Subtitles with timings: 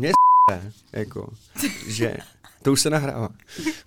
[0.00, 1.32] Mě s***e, jako,
[1.86, 2.16] že
[2.62, 3.28] to už se nahrává.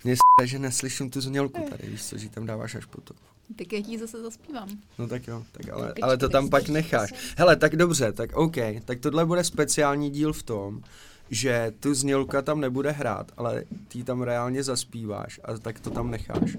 [0.04, 3.16] Mě s***e, že neslyším tu znělku tady, víš co, že tam dáváš až potom.
[3.58, 4.68] Tak já ti zase zaspívám.
[4.98, 7.34] No tak jo, tak ale, ale to tam pak necháš.
[7.36, 10.82] Hele, tak dobře, tak OK, tak tohle bude speciální díl v tom,
[11.30, 16.10] že tu znělka tam nebude hrát, ale ty tam reálně zaspíváš a tak to tam
[16.10, 16.56] necháš.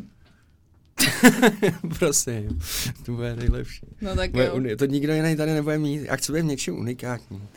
[2.00, 2.62] Prosím,
[3.06, 3.86] to bude nejlepší.
[4.02, 4.56] No tak Bude jo.
[4.56, 6.02] uni- to nikdo jiný tady nebude mít.
[6.06, 7.48] Já chci být v něčem unikátní.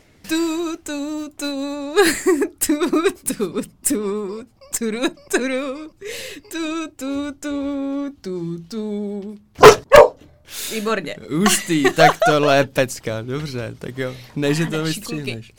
[0.89, 1.95] Tu, tu,
[2.57, 4.45] tu, tu, tu, tu,
[4.79, 5.91] turu, turu,
[6.51, 9.37] tu, tu, tu, tu, tu.
[10.73, 11.15] Výborně.
[11.29, 14.15] Hustý, tak tohle je pecka, dobře, tak jo.
[14.35, 15.51] Ne, že to vystříhneš.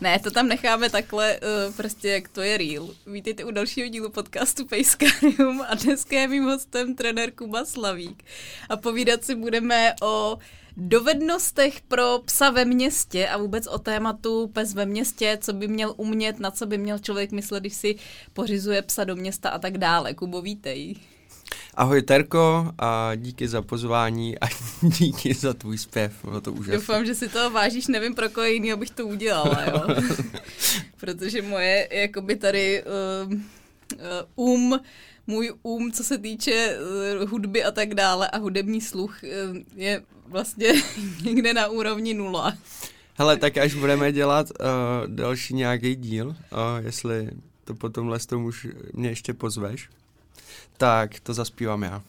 [0.00, 2.88] Ne, to tam necháme takhle, uh, prostě jak to je real.
[3.06, 8.24] Vítejte u dalšího dílu podcastu Pejskarium a dneska je mým hostem trenér Kuba Slavík.
[8.68, 10.38] A povídat si budeme o
[10.80, 15.94] dovednostech pro psa ve městě a vůbec o tématu pes ve městě, co by měl
[15.96, 17.96] umět, na co by měl člověk myslet, když si
[18.32, 20.14] pořizuje psa do města a tak dále.
[20.14, 20.94] Kubo, vítej.
[21.74, 24.46] Ahoj Terko a díky za pozvání a
[24.82, 26.74] díky za tvůj zpěv, bylo to úžasné.
[26.74, 29.82] Doufám, že si toho vážíš, nevím pro koho jiného bych to udělala, jo.
[31.00, 32.84] Protože moje, jakoby tady
[33.26, 33.32] uh,
[34.36, 34.80] uh, um,
[35.26, 36.78] můj um, co se týče
[37.22, 40.72] uh, hudby a tak dále a hudební sluch uh, je vlastně
[41.24, 42.54] někde na úrovni nula.
[43.14, 44.66] Hele, tak až budeme dělat uh,
[45.06, 46.36] další nějaký díl, uh,
[46.84, 47.30] jestli
[47.64, 49.88] to po tomhle s tom už mě ještě pozveš,
[50.76, 52.02] tak to zaspívám já.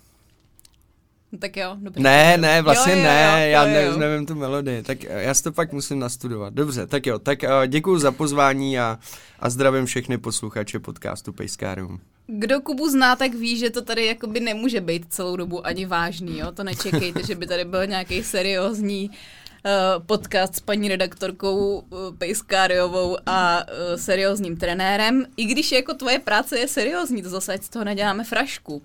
[1.31, 2.03] No tak jo, dobře.
[2.03, 3.97] Ne, ne, vlastně Jo, jo, ne, jo, já jo, ne, jo.
[3.97, 6.53] nevím tu melodii, tak eh, já si to pak musím nastudovat.
[6.53, 8.99] Dobře, tak jo, tak uh, děkuji za pozvání a,
[9.39, 11.99] a zdravím všechny posluchače podcastu Pejskárium.
[12.33, 16.39] Kdo Kubu zná, tak ví, že to tady jakoby nemůže být celou dobu ani vážný,
[16.39, 16.51] jo?
[16.51, 23.17] To nečekejte, že by tady byl nějaký seriózní uh, podcast s paní redaktorkou uh, Pejskáriovou
[23.25, 25.25] a uh, seriózním trenérem.
[25.37, 28.81] I když jako tvoje práce je seriózní, to zase ať z toho neděláme frašku.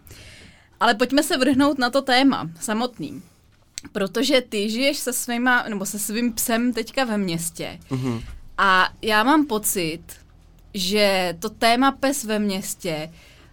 [0.81, 3.23] Ale pojďme se vrhnout na to téma samotný.
[3.93, 7.79] Protože ty žiješ se svýma, nebo se svým psem teďka ve městě.
[7.91, 8.21] Mhm.
[8.59, 10.03] A já mám pocit,
[10.75, 13.11] že to téma pes ve městě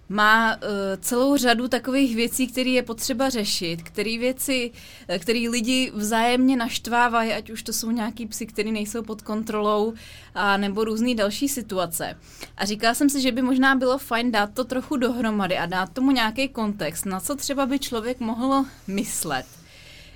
[0.09, 0.62] má uh,
[1.00, 4.72] celou řadu takových věcí, které je potřeba řešit, které věci,
[5.08, 9.94] eh, které lidi vzájemně naštvávají, ať už to jsou nějaký psy, které nejsou pod kontrolou,
[10.36, 12.18] a nebo různé další situace.
[12.58, 15.94] A říkala jsem si, že by možná bylo fajn dát to trochu dohromady a dát
[15.94, 19.46] tomu nějaký kontext, na co třeba by člověk mohl myslet,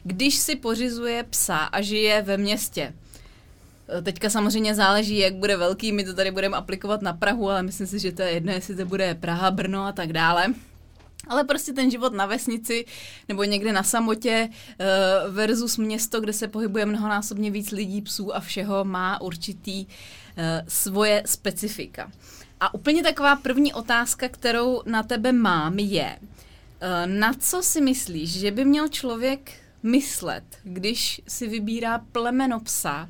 [0.03, 2.93] když si pořizuje psa a žije ve městě.
[3.89, 7.63] Eh, Teďka samozřejmě záleží, jak bude velký, my to tady budeme aplikovat na Prahu, ale
[7.63, 10.53] myslím si, že to je jedno, jestli to bude Praha, Brno a tak dále.
[11.27, 12.85] Ale prostě ten život na vesnici
[13.27, 14.49] nebo někde na samotě
[14.79, 14.85] eh,
[15.29, 19.85] versus město, kde se pohybuje mnohonásobně víc lidí, psů a všeho, má určitý
[20.37, 22.11] eh, svoje specifika.
[22.59, 26.19] A úplně taková první otázka, kterou na tebe mám, je,
[27.05, 29.51] na co si myslíš, že by měl člověk
[29.83, 33.09] myslet, když si vybírá plemeno psa,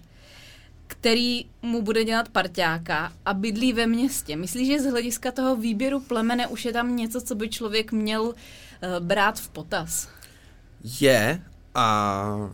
[0.88, 4.36] který mu bude dělat parťáka a bydlí ve městě.
[4.36, 8.22] Myslíš, že z hlediska toho výběru plemene už je tam něco, co by člověk měl
[8.22, 8.34] uh,
[9.00, 10.10] brát v potaz?
[11.02, 11.42] Je
[11.76, 12.50] a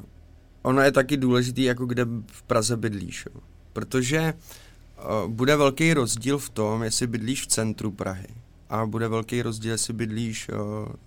[0.62, 3.26] ono je taky důležitý, jako kde v Praze bydlíš.
[3.26, 3.42] Jo.
[3.74, 8.28] Protože uh, bude velký rozdíl v tom, jestli bydlíš v centru Prahy.
[8.70, 10.56] A bude velký rozdíl, jestli bydlíš uh,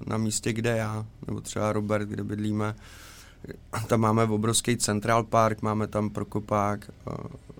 [0.06, 2.74] na místě, kde já, nebo třeba Robert, kde bydlíme.
[3.86, 6.90] Tam máme obrovský Central Park, máme tam Prokopák.
[7.06, 7.14] Uh,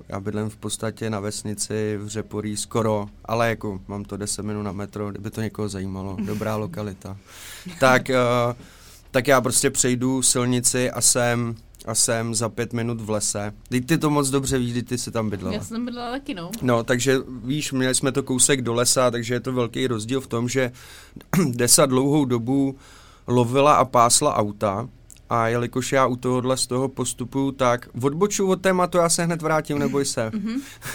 [0.09, 4.63] já bydlím v podstatě na vesnici v Řeporí skoro, ale jako mám to 10 minut
[4.63, 6.17] na metro, kdyby to někoho zajímalo.
[6.25, 7.17] Dobrá lokalita.
[7.81, 8.57] Tak uh,
[9.11, 11.55] tak já prostě přejdu silnici a jsem,
[11.87, 13.53] a jsem za pět minut v lese.
[13.69, 15.55] Ty, ty to moc dobře víš, ty jsi tam bydlela.
[15.55, 16.51] Já jsem bydlela taky, no.
[16.63, 20.27] No, takže víš, měli jsme to kousek do lesa, takže je to velký rozdíl v
[20.27, 20.73] tom, že
[21.51, 22.77] Desa dlouhou dobu
[23.27, 24.89] lovila a pásla auta
[25.31, 29.43] a jelikož já u tohohle z toho postupu, tak odboču od tématu, já se hned
[29.43, 30.31] vrátím, neboj se.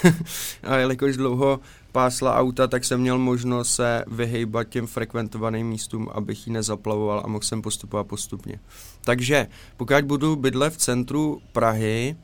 [0.63, 1.59] a jelikož dlouho
[1.91, 7.27] pásla auta, tak jsem měl možnost se vyhejbat těm frekventovaným místům, abych ji nezaplavoval a
[7.27, 8.59] mohl jsem postupovat postupně.
[9.01, 9.47] Takže
[9.77, 12.15] pokud budu bydlet v centru Prahy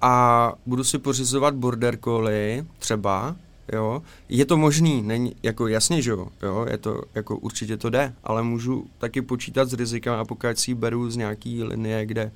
[0.00, 3.36] a budu si pořizovat border collie třeba,
[3.72, 7.90] jo, je to možný, není, jako jasně, že jo, jo, je to, jako určitě to
[7.90, 12.32] jde, ale můžu taky počítat s rizikem a pokud si beru z nějaký linie, kde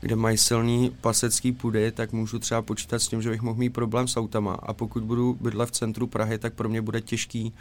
[0.00, 3.70] kde mají silný pasecký pudy, tak můžu třeba počítat s tím, že bych mohl mít
[3.70, 4.54] problém s autama.
[4.54, 7.52] A pokud budu bydlet v centru Prahy, tak pro mě bude těžký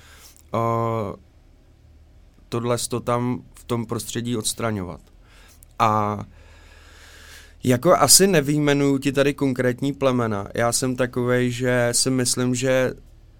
[0.53, 0.59] uh,
[2.49, 5.01] tohle to tam v tom prostředí odstraňovat.
[5.79, 6.19] A
[7.63, 10.47] Jako asi nevýjmenuju ti tady konkrétní plemena.
[10.55, 12.93] Já jsem takovej, že si myslím, že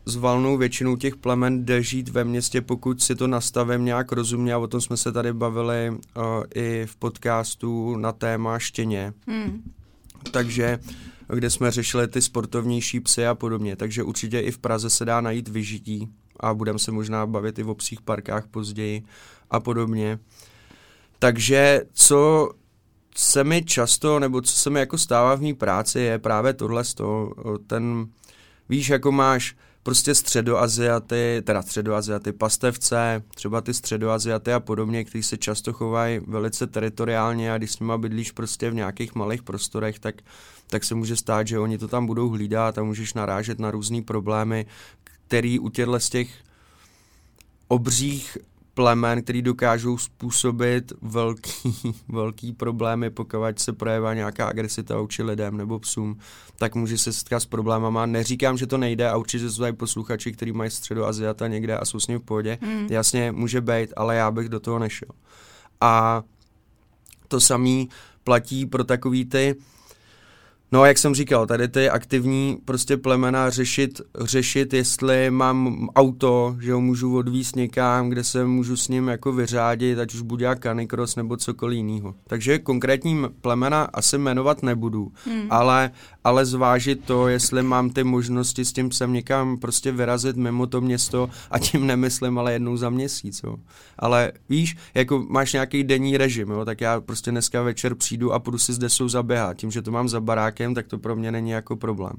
[0.06, 4.54] s valnou většinou těch plemen jde žít ve městě, pokud si to nastavím nějak rozumně
[4.54, 6.24] a o tom jsme se tady bavili uh,
[6.56, 9.14] i v podcastu na téma štěně.
[9.28, 9.64] Hmm.
[10.32, 10.80] Takže
[11.34, 13.76] kde jsme řešili ty sportovnější psy a podobně.
[13.76, 17.64] Takže určitě i v Praze se dá najít vyžití a budeme se možná bavit i
[17.64, 19.04] v obcích parkách později
[19.50, 20.20] a podobně.
[21.20, 22.50] Takže co
[23.16, 26.84] se mi často, nebo co se mi jako stává v mý práci, je právě tohle
[26.84, 27.36] z toho,
[27.68, 28.08] ten,
[28.70, 35.38] víš, jako máš prostě středoaziaty, teda středoaziaty, pastevce, třeba ty středoaziaty a podobně, kteří se
[35.38, 40.16] často chovají velice teritoriálně a když s nima bydlíš prostě v nějakých malých prostorech, tak,
[40.68, 44.02] tak se může stát, že oni to tam budou hlídat a můžeš narážet na různé
[44.02, 44.66] problémy,
[45.04, 46.30] který u těchto z těch
[47.68, 48.38] obřích
[48.80, 51.52] plemen, který dokážou způsobit velký,
[52.08, 56.18] velký problémy, pokud se projevá nějaká agresita vůči lidem nebo psům,
[56.58, 58.06] tak může se setkat s problémama.
[58.06, 62.00] Neříkám, že to nejde a určitě jsou tady posluchači, kteří mají středoaziata někde a jsou
[62.00, 62.58] s ním v pohodě.
[62.62, 62.88] Hmm.
[62.90, 65.10] Jasně, může být, ale já bych do toho nešel.
[65.82, 66.24] A
[67.28, 67.90] to samý
[68.24, 69.56] platí pro takový ty
[70.72, 76.74] No, jak jsem říkal, tady ty aktivní prostě plemena řešit, řešit, jestli mám auto, že
[76.74, 81.16] ho můžu odvíst někam, kde se můžu s ním jako vyřádit, ať už bude canicross
[81.16, 82.16] nebo cokoliv jiného.
[82.28, 85.48] Takže konkrétní plemena asi jmenovat nebudu, hmm.
[85.50, 85.92] ale,
[86.30, 90.82] ale zvážit to, jestli mám ty možnosti s tím psem někam prostě vyrazit mimo to
[90.82, 93.42] město a tím nemyslím, ale jednou za měsíc.
[93.44, 93.56] Jo.
[94.00, 98.40] Ale víš, jako máš nějaký denní režim, jo, tak já prostě dneska večer přijdu a
[98.40, 99.58] půjdu si zde jsou zaběhat.
[99.58, 102.16] Tím, že to mám za barákem, tak to pro mě není jako problém.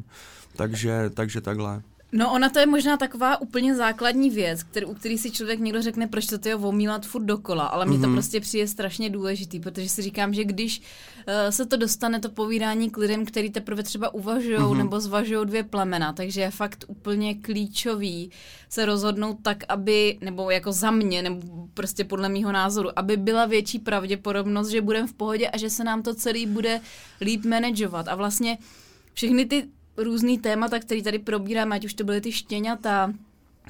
[0.57, 1.83] Takže, takže takhle.
[2.13, 5.83] No ona to je možná taková úplně základní věc, který, u který si člověk někdo
[5.83, 8.01] řekne, proč to ty omílat furt dokola, ale mně mm-hmm.
[8.01, 8.17] to mhm.
[8.17, 10.85] prostě přijde strašně důležitý, protože si říkám, že když uh,
[11.51, 14.77] se to dostane to povídání k lidem, který teprve třeba uvažují mm-hmm.
[14.77, 18.31] nebo zvažují dvě plemena, takže je fakt úplně klíčový
[18.69, 23.47] se rozhodnout tak, aby, nebo jako za mě, nebo prostě podle mýho názoru, aby byla
[23.47, 26.81] větší pravděpodobnost, že budeme v pohodě a že se nám to celý bude
[27.21, 28.09] líp manažovat.
[28.09, 28.59] A vlastně
[29.13, 33.13] všechny ty různý témata, který tady probíráme, ať už to byly ty štěňata,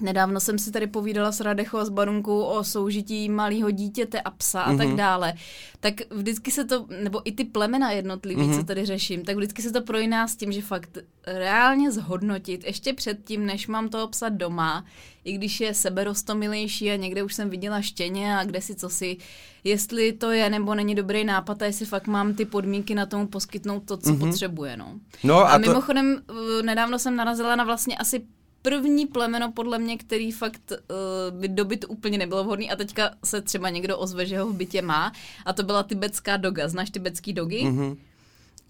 [0.01, 4.31] Nedávno jsem si tady povídala s Radecho a s Barunkou o soužití malého dítěte a
[4.31, 4.79] psa a mm-hmm.
[4.79, 4.97] tak mhm.
[4.97, 5.35] dále.
[5.81, 8.57] Tak vždycky se to, nebo i ty plemena jednotlivý, mm-hmm.
[8.57, 12.93] co tady řeším, tak vždycky se to projiná s tím, že fakt reálně zhodnotit ještě
[12.93, 14.85] předtím, než mám toho psa doma,
[15.25, 19.17] i když je seberostomilejší a někde už jsem viděla štěně a kde si co si,
[19.65, 23.27] jestli to je nebo není dobrý nápad a jestli fakt mám ty podmínky na tomu
[23.27, 24.19] poskytnout to, co mm-hmm.
[24.19, 24.77] potřebuje.
[24.77, 25.01] No.
[25.25, 25.69] No a, a to...
[25.69, 26.23] mimochodem,
[26.63, 28.23] nedávno jsem narazila na vlastně asi
[28.63, 33.43] první plemeno podle mě, který fakt uh, by dobyt úplně nebylo vhodný a teďka se
[33.43, 35.13] třeba někdo ozve, že ho v bytě má
[35.47, 36.69] a to byla tibetská doga.
[36.69, 37.63] Znáš tibetský dogy?
[37.65, 37.97] Mm-hmm.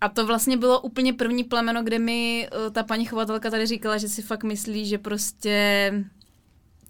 [0.01, 3.99] A to vlastně bylo úplně první plemeno, kde mi uh, ta paní chovatelka tady říkala,
[3.99, 5.93] že si fakt myslí, že prostě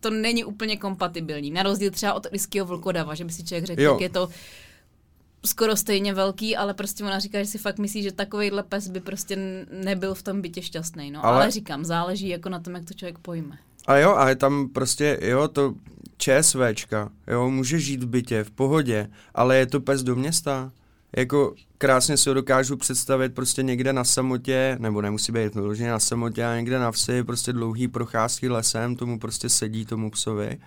[0.00, 1.50] to není úplně kompatibilní.
[1.50, 4.28] Na rozdíl třeba od ryského vlkodava, že by si člověk řekl, jak je to
[5.46, 9.00] skoro stejně velký, ale prostě ona říká, že si fakt myslí, že takovýhle pes by
[9.00, 11.10] prostě nebyl v tom bytě šťastný.
[11.10, 11.26] No.
[11.26, 11.36] Ale...
[11.36, 13.58] ale říkám, záleží jako na tom, jak to člověk pojme.
[13.86, 15.74] A jo, ale tam prostě, jo, to
[16.18, 20.72] ČSVčka, jo, může žít v bytě, v pohodě, ale je to pes do města.
[21.16, 25.98] Jako krásně si ho dokážu představit prostě někde na samotě, nebo nemusí být vyloženě na
[25.98, 30.58] samotě, ale někde na vsi, prostě dlouhý procházky lesem, tomu prostě sedí tomu psovi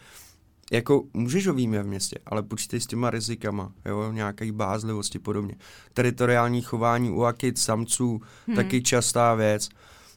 [0.72, 5.56] jako můžeš ho výjmě v městě, ale počítej s těma rizikama, jo, nějaké bázlivosti podobně.
[5.94, 8.56] Teritoriální chování u akit, samců, hmm.
[8.56, 9.70] taky častá věc.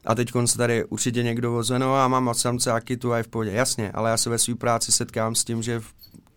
[0.05, 3.29] A teď se tady určitě někdo voze, no a mám samce akitu a je v
[3.29, 3.50] pohodě.
[3.50, 5.81] Jasně, ale já se ve své práci setkám s tím, že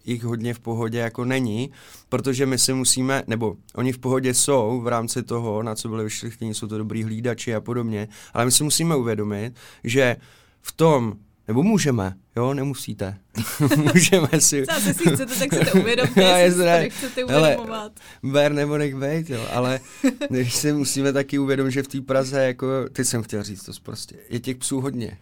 [0.05, 1.71] jich hodně v pohodě jako není,
[2.09, 6.03] protože my si musíme, nebo oni v pohodě jsou v rámci toho, na co byli
[6.03, 10.15] vyšlechtěni, jsou to dobrý hlídači a podobně, ale my si musíme uvědomit, že
[10.61, 11.13] v tom
[11.49, 13.17] nebo můžeme, jo, nemusíte.
[13.93, 14.65] můžeme si...
[14.65, 17.91] Co si chcete, tak si to uvědomte, jestli si to nechcete uvědomovat.
[18.23, 19.79] ber nebo nech bejt, jo, ale
[20.29, 23.71] když si musíme taky uvědomit, že v té Praze, jako, teď jsem chtěl říct to
[23.83, 25.17] prostě, je těch psů hodně.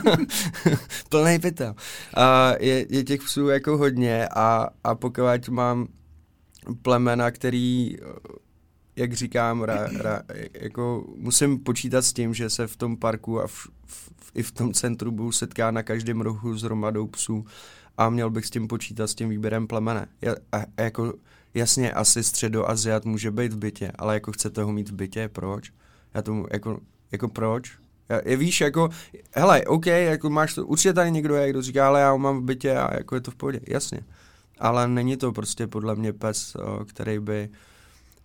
[1.08, 1.74] Plný pytel.
[2.14, 5.88] A je, je těch psů jako hodně a, a pokud mám
[6.82, 7.96] plemena, který
[8.96, 10.22] jak říkám, ra, ra,
[10.60, 14.52] jako musím počítat s tím, že se v tom parku a v, v, i v
[14.52, 17.44] tom centru budu setkat na každém rohu s hromadou psů
[17.98, 20.08] a měl bych s tím počítat s tím výběrem plemene.
[20.22, 21.14] Ja, a, a jako
[21.54, 25.72] jasně, asi středoaziat může být v bytě, ale jako chcete ho mít v bytě, proč?
[26.14, 26.80] Já tomu, jako,
[27.12, 27.72] jako proč?
[28.08, 28.88] Já, je, víš, jako,
[29.34, 32.38] hele, OK, jako máš to, určitě tady někdo je, kdo říká, ale já ho mám
[32.40, 34.00] v bytě a jako je to v pohodě, jasně.
[34.58, 36.56] Ale není to prostě podle mě pes,
[36.86, 37.48] který by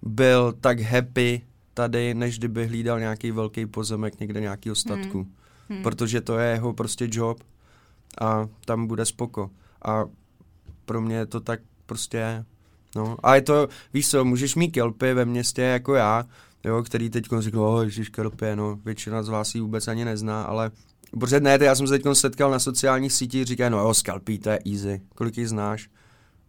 [0.01, 1.41] byl tak happy
[1.73, 5.17] tady, než kdyby hlídal nějaký velký pozemek někde nějakého statku.
[5.17, 5.33] Hmm.
[5.69, 5.83] Hmm.
[5.83, 7.43] Protože to je jeho prostě job
[8.21, 9.49] a tam bude spoko.
[9.85, 10.05] A
[10.85, 12.45] pro mě to tak prostě je.
[12.95, 16.25] No, a je to, víš co, můžeš mít kelpy ve městě jako já,
[16.63, 20.43] jo, který teď řekl, oh, ježiš, kelpy, no, většina z vás ji vůbec ani nezná,
[20.43, 20.71] ale
[21.19, 24.49] Protože ne, já jsem se teď setkal na sociálních sítích, říkají, no jo, skalpí, to
[24.49, 25.89] je easy, kolik jich znáš?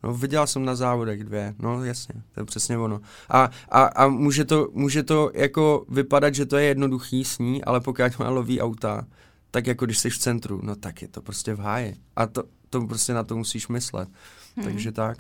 [0.06, 3.00] No viděl jsem na závodech dvě, no jasně, to je přesně ono.
[3.28, 7.80] A, a, a může, to, může to jako vypadat, že to je jednoduchý sní, ale
[7.80, 9.06] pokud má loví auta,
[9.50, 11.96] tak jako když jsi v centru, no tak je to prostě v háji.
[12.16, 14.08] A to, to prostě na to musíš myslet.
[14.56, 14.64] Hmm.
[14.64, 15.18] Takže tak.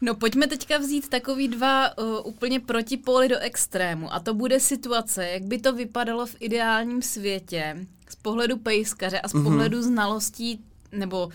[0.00, 5.28] No pojďme teďka vzít takový dva uh, úplně protipóly do extrému a to bude situace,
[5.28, 9.42] jak by to vypadalo v ideálním světě z pohledu pejskaře a z mm-hmm.
[9.42, 11.26] pohledu znalostí nebo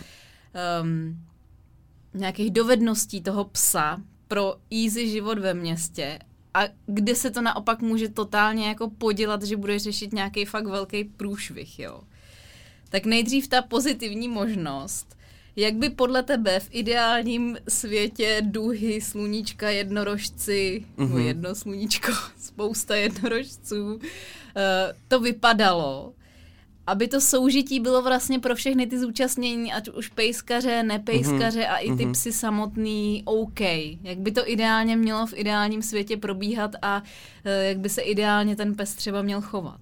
[0.81, 1.19] um,
[2.15, 6.19] nějakých dovedností toho psa pro easy život ve městě
[6.53, 11.03] a kde se to naopak může totálně jako podělat, že budeš řešit nějaký fakt velký
[11.03, 12.01] průšvih, jo.
[12.89, 15.17] Tak nejdřív ta pozitivní možnost,
[15.55, 21.17] jak by podle tebe v ideálním světě duhy, sluníčka, jednorožci, mm-hmm.
[21.17, 24.01] jedno sluníčko, spousta jednorožců, uh,
[25.07, 26.13] to vypadalo,
[26.87, 31.73] aby to soužití bylo vlastně pro všechny ty zúčastnění, ať už pejskaře, nepejskaře mm-hmm.
[31.73, 32.11] a i ty mm-hmm.
[32.11, 33.61] psy samotný OK.
[34.03, 38.55] Jak by to ideálně mělo v ideálním světě probíhat a uh, jak by se ideálně
[38.55, 39.79] ten pes třeba měl chovat?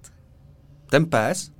[0.90, 1.50] Ten pes?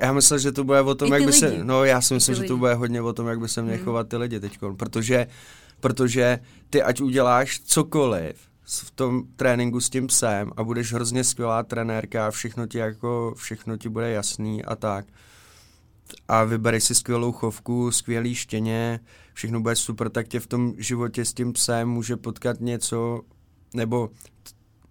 [0.00, 1.38] Já myslím, že to bude o tom, jak by lidi.
[1.38, 1.64] se...
[1.64, 3.84] No já si myslím, že to bude hodně o tom, jak by se měli hmm.
[3.84, 5.26] chovat ty lidi teď, protože,
[5.80, 6.38] protože
[6.70, 12.26] ty ať uděláš cokoliv v tom tréninku s tím psem a budeš hrozně skvělá trenérka
[12.26, 15.06] a všechno ti jako, všechno ti bude jasný a tak.
[16.28, 19.00] A vybereš si skvělou chovku, skvělý štěně,
[19.32, 23.20] všechno bude super, tak tě v tom životě s tím psem může potkat něco,
[23.74, 24.10] nebo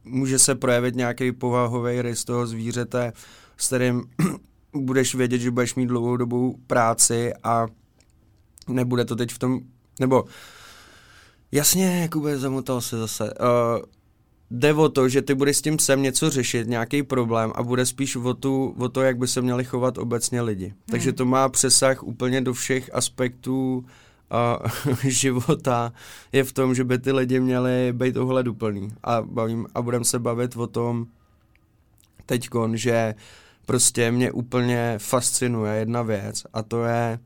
[0.03, 3.13] může se projevit nějaký povahový rys toho zvířete,
[3.58, 4.03] s kterým
[4.74, 7.67] budeš vědět, že budeš mít dlouhou dobu práci a
[8.67, 9.60] nebude to teď v tom,
[10.00, 10.25] nebo
[11.52, 13.24] jasně, Jakube, zamotal se zase.
[13.24, 13.86] Uh,
[14.52, 17.86] jde o to, že ty budeš s tím psem něco řešit, nějaký problém a bude
[17.86, 20.66] spíš o, tu, o to, jak by se měli chovat obecně lidi.
[20.66, 20.75] Hmm.
[20.92, 23.86] Takže to má přesah úplně do všech aspektů
[24.86, 25.94] uh, života.
[26.32, 28.90] Je v tom, že by ty lidi měli být ohleduplný.
[29.04, 31.06] A, bavím, a budeme se bavit o tom
[32.25, 33.16] teďkon, že
[33.66, 37.20] prostě mě úplně fascinuje jedna věc a to je,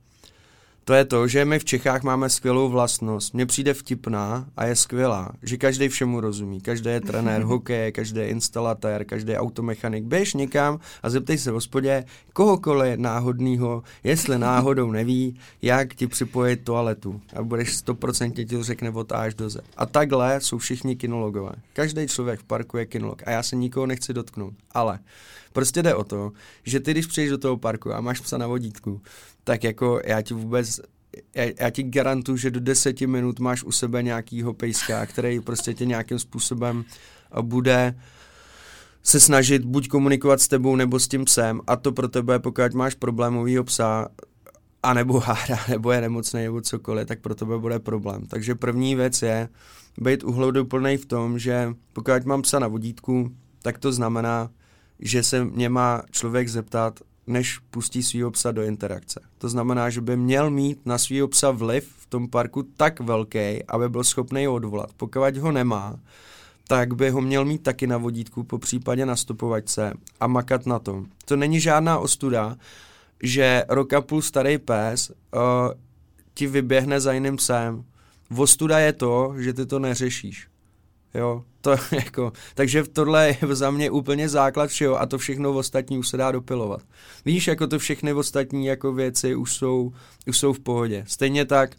[0.89, 3.33] to je to, že my v Čechách máme skvělou vlastnost.
[3.33, 6.61] Mně přijde vtipná a je skvělá, že každý všemu rozumí.
[6.61, 10.03] Každý je trenér hokeje, každý je instalatér, každý je automechanik.
[10.03, 16.63] Běž někam a zeptej se v hospodě kohokoliv náhodného, jestli náhodou neví, jak ti připojit
[16.63, 17.21] toaletu.
[17.35, 19.57] A budeš 100% ti to řekne od až do Z.
[19.77, 21.51] A takhle jsou všichni kinologové.
[21.73, 24.53] Každý člověk v parku je kinolog a já se nikoho nechci dotknout.
[24.71, 24.99] Ale
[25.53, 26.31] Prostě jde o to,
[26.63, 29.01] že ty, když přijdeš do toho parku a máš psa na vodítku,
[29.43, 30.78] tak jako já ti vůbec
[31.35, 35.73] já, já ti garantuju, že do deseti minut máš u sebe nějakýho pejska, který prostě
[35.73, 36.85] tě nějakým způsobem
[37.41, 37.95] bude
[39.03, 42.73] se snažit buď komunikovat s tebou nebo s tím psem a to pro tebe, pokud
[42.73, 44.07] máš problémovýho psa,
[44.83, 48.25] a nebo hára, nebo je nemocný, nebo cokoliv, tak pro tebe bude problém.
[48.25, 49.49] Takže první věc je
[49.97, 54.49] být uhleduplný v tom, že pokud mám psa na vodítku, tak to znamená,
[54.99, 56.99] že se mě má člověk zeptat,
[57.29, 59.21] než pustí svého psa do interakce.
[59.37, 63.63] To znamená, že by měl mít na svého psa vliv v tom parku tak velký,
[63.67, 64.89] aby byl schopný ho odvolat.
[64.97, 65.99] Pokud ho nemá,
[66.67, 70.79] tak by ho měl mít taky na vodítku, po případě na stopovačce a makat na
[70.79, 71.05] tom.
[71.25, 72.57] To není žádná ostuda,
[73.23, 75.41] že roka půl starý pes uh,
[76.33, 77.83] ti vyběhne za jiným psem.
[78.29, 80.48] Vostuda je to, že ty to neřešíš.
[81.13, 85.97] Jo, to jako, takže tohle je za mě úplně základ všeho a to všechno ostatní
[85.97, 86.81] už se dá dopilovat.
[87.25, 89.93] Víš, jako to všechny ostatní jako věci už jsou,
[90.27, 91.03] už jsou v pohodě.
[91.07, 91.75] Stejně tak,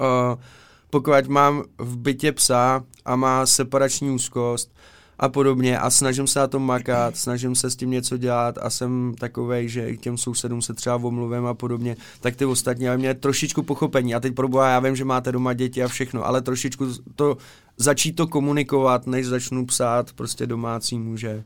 [0.00, 0.42] uh,
[0.90, 4.74] pokud mám v bytě psa a má separační úzkost,
[5.18, 8.70] a podobně a snažím se na tom makat, snažím se s tím něco dělat a
[8.70, 12.98] jsem takovej, že i těm sousedům se třeba omluvím a podobně, tak ty ostatní, ale
[12.98, 16.42] mě trošičku pochopení a teď proboha, já vím, že máte doma děti a všechno, ale
[16.42, 16.86] trošičku
[17.16, 17.36] to
[17.76, 21.44] začít to komunikovat, než začnu psát prostě domácímu, že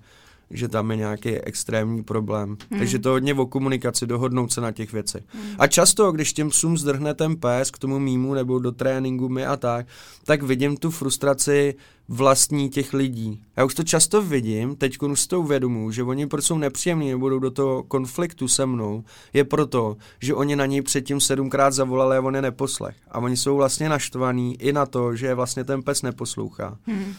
[0.51, 2.57] že tam je nějaký extrémní problém.
[2.71, 2.79] Hmm.
[2.79, 5.25] Takže to hodně o komunikaci, dohodnout se na těch věcech.
[5.29, 5.55] Hmm.
[5.59, 9.47] A často, když těm psům zdrhne ten pes k tomu mýmu nebo do tréninku my
[9.47, 9.87] a tak,
[10.25, 11.75] tak vidím tu frustraci
[12.09, 13.43] vlastní těch lidí.
[13.57, 17.21] Já už to často vidím, teď už to uvědomuji, že oni proč jsou nepříjemní nebo
[17.21, 22.17] budou do toho konfliktu se mnou, je proto, že oni na něj předtím sedmkrát zavolali
[22.17, 22.97] a on je neposlech.
[23.11, 26.79] A oni jsou vlastně naštvaní i na to, že vlastně ten pes neposlouchá.
[26.87, 27.15] Hmm.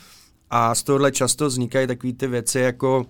[0.49, 3.05] A z tohohle často vznikají takové ty věci jako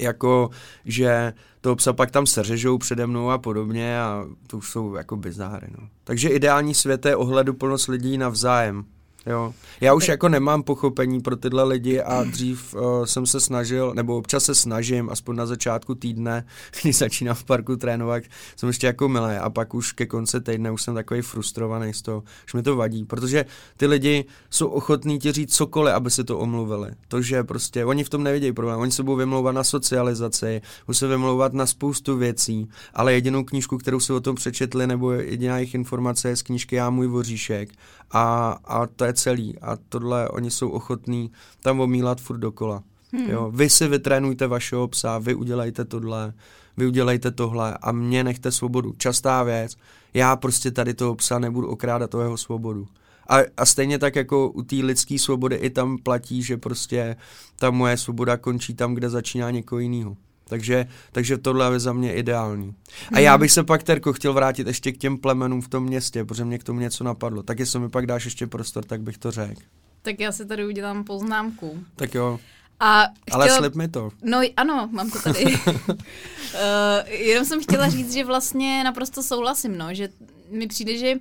[0.00, 0.50] jako,
[0.84, 5.16] že toho psa pak tam seřežou přede mnou a podobně a to už jsou jako
[5.16, 5.88] bizáry, no.
[6.04, 8.84] Takže ideální svět je ohleduplnost lidí navzájem.
[9.28, 9.54] Jo.
[9.80, 14.16] Já už jako nemám pochopení pro tyhle lidi a dřív uh, jsem se snažil, nebo
[14.16, 16.44] občas se snažím, aspoň na začátku týdne,
[16.82, 18.22] když začínám v parku trénovat,
[18.56, 22.02] jsem ještě jako milé a pak už ke konci týdne už jsem takový frustrovaný z
[22.02, 23.44] toho, že mi to vadí, protože
[23.76, 26.90] ty lidi jsou ochotní ti říct cokoliv, aby si to omluvili.
[27.08, 30.94] To, že prostě oni v tom nevidějí problém, oni se budou vymlouvat na socializaci, budou
[30.94, 35.58] se vymlouvat na spoustu věcí, ale jedinou knížku, kterou si o tom přečetli, nebo jediná
[35.58, 37.70] jejich informace je z knížky Já můj voříšek
[38.10, 41.30] a, a to je celý a tohle oni jsou ochotní
[41.62, 42.82] tam omílat furt dokola.
[43.12, 43.30] Hmm.
[43.30, 46.32] Jo, vy si vytrénujte vašeho psa, vy udělejte tohle,
[46.76, 48.94] vy udělejte tohle a mě nechte svobodu.
[48.98, 49.76] Častá věc,
[50.14, 52.88] já prostě tady toho psa nebudu okrádat o jeho svobodu.
[53.28, 57.16] A, a stejně tak jako u té lidské svobody i tam platí, že prostě
[57.56, 60.16] ta moje svoboda končí tam, kde začíná někoho jiného.
[60.48, 62.74] Takže, takže tohle je za mě ideální.
[63.12, 63.40] A já hmm.
[63.40, 66.58] bych se pak, Terko, chtěl vrátit ještě k těm plemenům v tom městě, protože mě
[66.58, 67.42] k tomu něco napadlo.
[67.42, 69.60] Tak jestli mi pak dáš ještě prostor, tak bych to řekl.
[70.02, 71.78] Tak já si tady udělám poznámku.
[71.96, 72.40] Tak jo.
[72.80, 73.44] A chtěla...
[73.44, 74.10] Ale slib mi to.
[74.22, 75.44] No ano, mám to tady.
[75.44, 75.82] uh,
[77.06, 80.08] jenom jsem chtěla říct, že vlastně naprosto souhlasím, no, že
[80.50, 81.14] mi přijde, že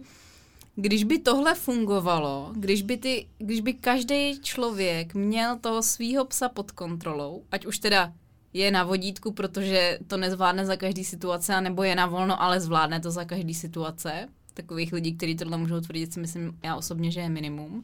[0.76, 6.50] když by tohle fungovalo, když by, ty, když by každý člověk měl toho svého psa
[6.50, 8.14] pod kontrolou, ať už teda
[8.54, 13.00] je na vodítku, protože to nezvládne za každý situace, nebo je na volno, ale zvládne
[13.00, 14.28] to za každý situace.
[14.54, 17.84] Takových lidí, kteří tohle můžou tvrdit, si myslím já osobně, že je minimum.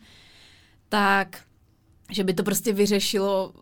[0.89, 1.41] Tak,
[2.12, 3.53] že by to prostě vyřešilo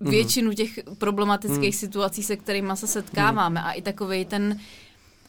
[0.00, 0.10] mm-hmm.
[0.10, 1.78] většinu těch problematických mm.
[1.78, 3.60] situací, se kterými se setkáváme.
[3.60, 3.66] Mm.
[3.66, 4.60] A i takový ten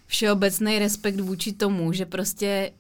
[0.06, 2.72] všeobecný respekt vůči tomu, že prostě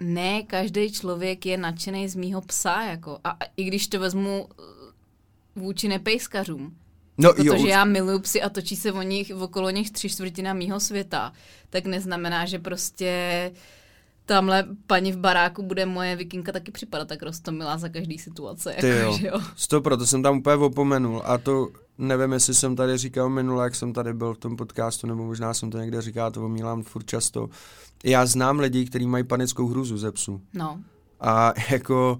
[0.00, 3.18] ne každý člověk je nadšený z mýho psa, jako.
[3.24, 4.48] A, a i když to vezmu
[5.56, 6.76] vůči nepejskařům,
[7.18, 7.66] No, Protože jo.
[7.66, 11.32] já miluju psy a točí se o nich, okolo nich tři čtvrtina mýho světa,
[11.70, 13.52] tak neznamená, že prostě
[14.26, 18.76] tamhle paní v baráku bude moje vikinka taky připadat tak rostomilá za každý situace.
[18.80, 19.18] Ty jako, jo.
[19.18, 19.40] Že jo.
[19.56, 23.74] Sto, proto jsem tam úplně opomenul a to nevím, jestli jsem tady říkal minule, jak
[23.74, 27.06] jsem tady byl v tom podcastu, nebo možná jsem to někde říkal, to omílám furt
[27.06, 27.48] často.
[28.04, 30.40] Já znám lidi, kteří mají panickou hruzu ze psu.
[30.54, 30.80] No.
[31.20, 32.18] A jako,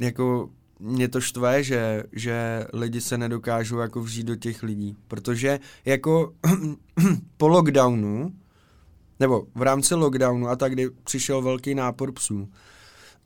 [0.00, 5.60] jako mě to štve, že, že lidi se nedokážou jako vžít do těch lidí, protože
[5.84, 6.32] jako
[7.36, 8.32] po lockdownu,
[9.20, 12.48] nebo v rámci lockdownu a tak, kdy přišel velký nápor psů,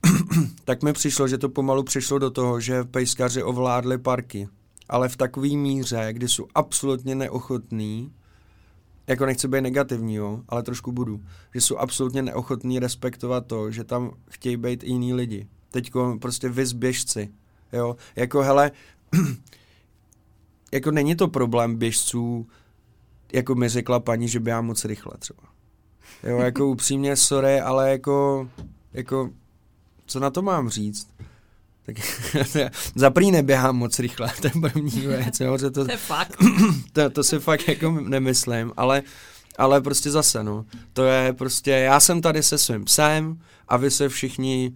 [0.65, 4.47] tak mi přišlo, že to pomalu přišlo do toho, že pejskaři ovládli parky,
[4.89, 8.13] ale v takové míře, kdy jsou absolutně neochotní,
[9.07, 11.21] jako nechci být negativní, jo, ale trošku budu,
[11.53, 15.47] že jsou absolutně neochotní respektovat to, že tam chtějí být jiní lidi.
[15.71, 17.29] Teďko prostě vy běžci,
[17.73, 18.71] jo, jako hele,
[20.71, 22.47] jako není to problém běžců,
[23.33, 25.43] jako mi řekla paní, že běhá moc rychle třeba.
[26.23, 28.49] Jo, jako upřímně, sorry, ale jako,
[28.93, 29.29] jako,
[30.05, 31.07] co na to mám říct?
[31.85, 31.95] Tak
[32.95, 35.39] za prý neběhám moc rychle, to je první věc.
[35.39, 36.37] Jo, že to, to je fakt.
[36.93, 39.03] To, to si fakt jako nemyslím, ale,
[39.57, 40.65] ale prostě zase, no.
[40.93, 44.73] To je prostě, já jsem tady se svým psem a vy se všichni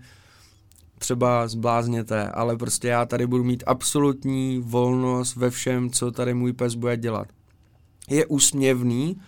[0.98, 6.54] třeba zblázněte, ale prostě já tady budu mít absolutní volnost ve všem, co tady můj
[6.54, 7.28] pes bude dělat.
[8.10, 9.22] Je úsměvný,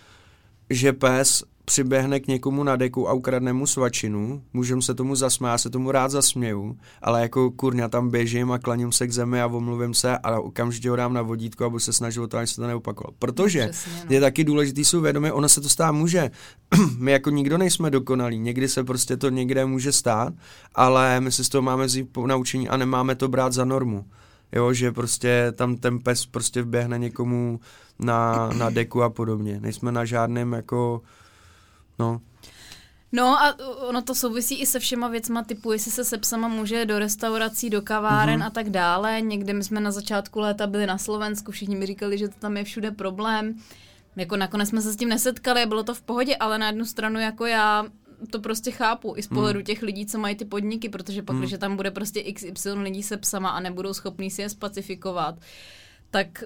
[0.70, 5.52] že pes přiběhne k někomu na deku a ukradne mu svačinu, můžeme se tomu zasmát,
[5.52, 9.42] já se tomu rád zasměju, ale jako kurňa tam běžím a klaním se k zemi
[9.42, 12.36] a omluvím se a okamžitě ho dám na vodítko a budu se snažit o to,
[12.36, 13.14] aby se to neopakovalo.
[13.18, 14.14] Protože přesně, no.
[14.14, 16.30] je taky důležitý jsou vědomí, ono se to stát může.
[16.98, 20.34] my jako nikdo nejsme dokonalí, někdy se prostě to někde může stát,
[20.74, 24.04] ale my si z toho máme vzít naučení a nemáme to brát za normu.
[24.52, 27.60] Jo, že prostě tam ten pes prostě vběhne někomu
[27.98, 29.60] na, na deku a podobně.
[29.60, 31.02] Nejsme na žádném jako
[31.98, 32.20] No.
[33.12, 33.56] No a
[33.88, 37.70] ono to souvisí i se všema věcma typu, jestli se se psama může do restaurací,
[37.70, 38.46] do kaváren mm-hmm.
[38.46, 39.20] a tak dále.
[39.20, 42.56] Někde my jsme na začátku léta byli na Slovensku, všichni mi říkali, že to tam
[42.56, 43.58] je všude problém.
[44.16, 47.20] Jako nakonec jsme se s tím nesetkali, bylo to v pohodě, ale na jednu stranu
[47.20, 47.86] jako já
[48.30, 49.64] to prostě chápu i z pohledu mm.
[49.64, 51.42] těch lidí, co mají ty podniky, protože pak, mm.
[51.42, 55.34] když tam bude prostě XY lidí se psama a nebudou schopní si je spacifikovat,
[56.10, 56.44] tak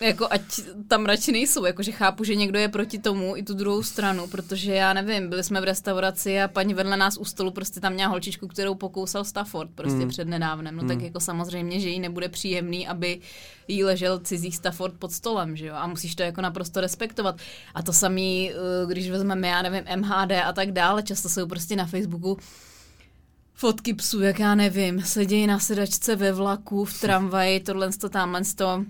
[0.00, 0.42] jako ať
[0.88, 4.74] tam radši nejsou, jakože chápu, že někdo je proti tomu i tu druhou stranu, protože
[4.74, 8.10] já nevím, byli jsme v restauraci a paní vedle nás u stolu prostě tam měla
[8.10, 10.08] holčičku, kterou pokousal Stafford prostě mm.
[10.08, 10.88] před nedávnem, no mm.
[10.88, 13.20] tak jako samozřejmě, že jí nebude příjemný, aby
[13.68, 17.36] jí ležel cizí Stafford pod stolem, že jo, a musíš to jako naprosto respektovat.
[17.74, 21.76] A to samý, eh, když vezmeme, já nevím, MHD a tak dále, často jsou prostě
[21.76, 22.38] na Facebooku
[23.54, 28.42] fotky psů, jak já nevím, sedějí na sedačce ve vlaku, v tramvaji, tohle to tamhle
[28.56, 28.84] to.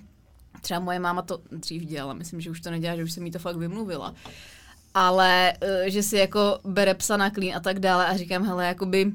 [0.66, 3.32] Třeba moje máma to dřív dělala, myslím, že už to nedělá, že už jsem jí
[3.32, 4.14] to fakt vymluvila.
[4.94, 8.66] Ale eh, že si jako bere psa na klín a tak dále a říkám, hele,
[8.66, 9.12] jakoby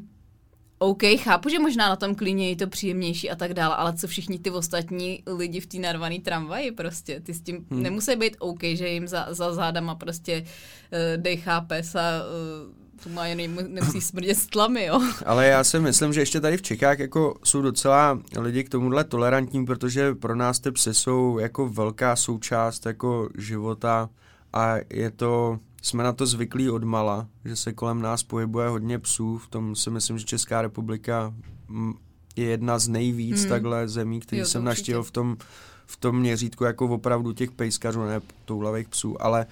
[0.80, 4.08] OK, chápu, že možná na tom klíně je to příjemnější a tak dále, ale co
[4.08, 7.84] všichni ty ostatní lidi v té narvané tramvaji prostě, ty s tím hmm.
[7.84, 13.10] nemusí být OK, že jim za, za zádama prostě uh, dejchá pes a uh, to
[13.10, 15.02] má jen nemusí smrdět s tlamy, jo.
[15.26, 19.04] Ale já si myslím, že ještě tady v Čechách jako jsou docela lidi k tomuhle
[19.04, 24.10] tolerantní, protože pro nás ty psy jsou jako velká součást jako života
[24.54, 29.00] a je to jsme na to zvyklí od mala, že se kolem nás pohybuje hodně
[29.00, 31.34] psů, v tom si myslím, že Česká republika
[31.68, 31.94] mm,
[32.36, 33.50] je jedna z nejvíc hmm.
[33.50, 35.38] takhle zemí, který jsem naštěl v tom,
[35.86, 39.46] v tom měřítku jako opravdu těch pejskařů, ne toulavých psů, ale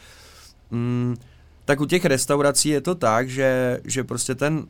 [0.71, 1.15] mm,
[1.69, 4.65] tak u těch restaurací je to tak, že, že prostě ten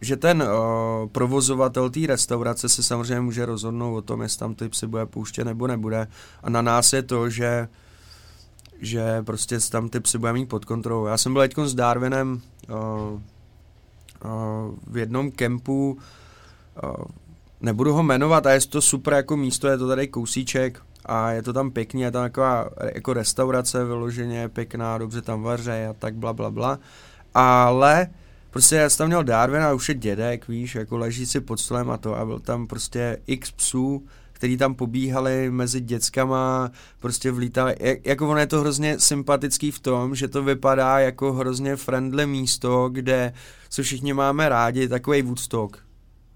[0.00, 4.68] že ten uh, provozovatel té restaurace se samozřejmě může rozhodnout o tom, jestli tam ty
[4.68, 6.06] psy bude pouštět nebo nebude.
[6.42, 7.68] A na nás je to, že
[8.80, 11.06] že prostě tam ty psy bude mít pod kontrolou.
[11.06, 13.20] Já jsem byl teď s Darwinem uh, uh,
[14.86, 15.98] v jednom kempu,
[16.84, 17.04] uh,
[17.60, 21.42] nebudu ho jmenovat, a je to super jako místo, je to tady kousíček a je
[21.42, 26.14] to tam pěkně, je tam taková jako restaurace vyloženě pěkná, dobře tam vaře a tak
[26.14, 26.78] bla bla bla.
[27.34, 28.06] Ale
[28.50, 31.90] prostě já jsem tam měl Darwina, už je dědek, víš, jako leží si pod stolem
[31.90, 32.16] a to.
[32.16, 38.28] A byl tam prostě x psů, který tam pobíhali mezi dětskama, prostě vlítali, jak, jako
[38.28, 43.32] ono je to hrozně sympatický v tom, že to vypadá jako hrozně friendly místo, kde
[43.70, 45.78] se všichni máme rádi, takový Woodstock,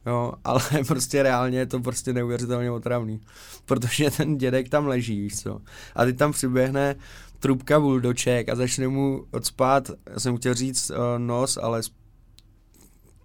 [0.06, 3.20] jo, ale prostě reálně je to prostě neuvěřitelně otravný,
[3.64, 5.60] protože ten dědek tam leží, víš co,
[5.96, 6.96] a teď tam přiběhne
[7.38, 11.82] trubka buldoček a začne mu odspát, já jsem chtěl říct uh, nos, ale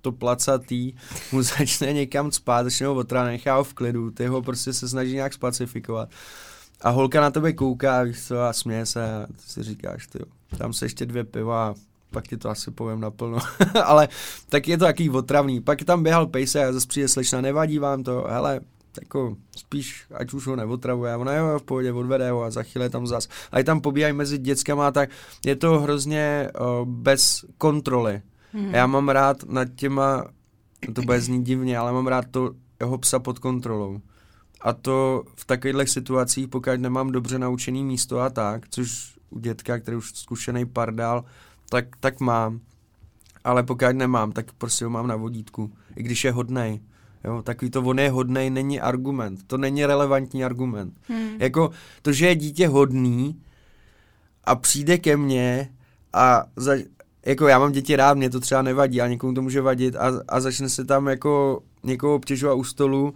[0.02, 0.94] to placatý
[1.32, 4.90] mu začne někam spát, začne ho otra, nechá ho v klidu, ty ho prostě se
[4.90, 6.10] snaží nějak spacifikovat.
[6.82, 10.20] A holka na tebe kouká, víš co, a směje se a ty si říkáš, ty
[10.58, 11.76] tam se ještě dvě piva
[12.12, 13.38] pak ti to asi povím naplno.
[13.84, 14.08] Ale
[14.50, 15.62] tak je to taký otravný.
[15.62, 18.62] Pak tam běhal pejse a zase přijde slečna, nevadí vám to, hele,
[19.02, 22.90] jako spíš, ať už ho neotravuje, ona je v pohodě, odvede ho a za chvíli
[22.90, 23.28] tam zas.
[23.52, 25.10] A tam pobíhají mezi dětskama, tak
[25.46, 28.22] je to hrozně uh, bez kontroly.
[28.54, 28.74] Hmm.
[28.74, 30.26] Já mám rád nad těma,
[30.94, 34.02] to bude znít divně, ale mám rád to jeho psa pod kontrolou.
[34.62, 39.80] A to v takových situacích, pokud nemám dobře naučený místo a tak, což u dětka,
[39.80, 41.26] který už zkušený pardál,
[41.70, 42.60] tak, tak mám.
[43.44, 45.72] Ale pokud nemám, tak prostě ho mám na vodítku.
[45.96, 46.80] I když je hodnej.
[47.24, 49.40] Jo, takový to on je hodnej není argument.
[49.48, 50.94] To není relevantní argument.
[51.02, 51.30] Hmm.
[51.40, 53.42] Jako to, že je dítě hodný
[54.44, 55.70] a přijde ke mně
[56.14, 56.74] a za,
[57.26, 60.12] jako já mám děti rád, mě to třeba nevadí, a někomu to může vadit a,
[60.28, 63.14] a začne se tam jako někoho obtěžovat u stolu,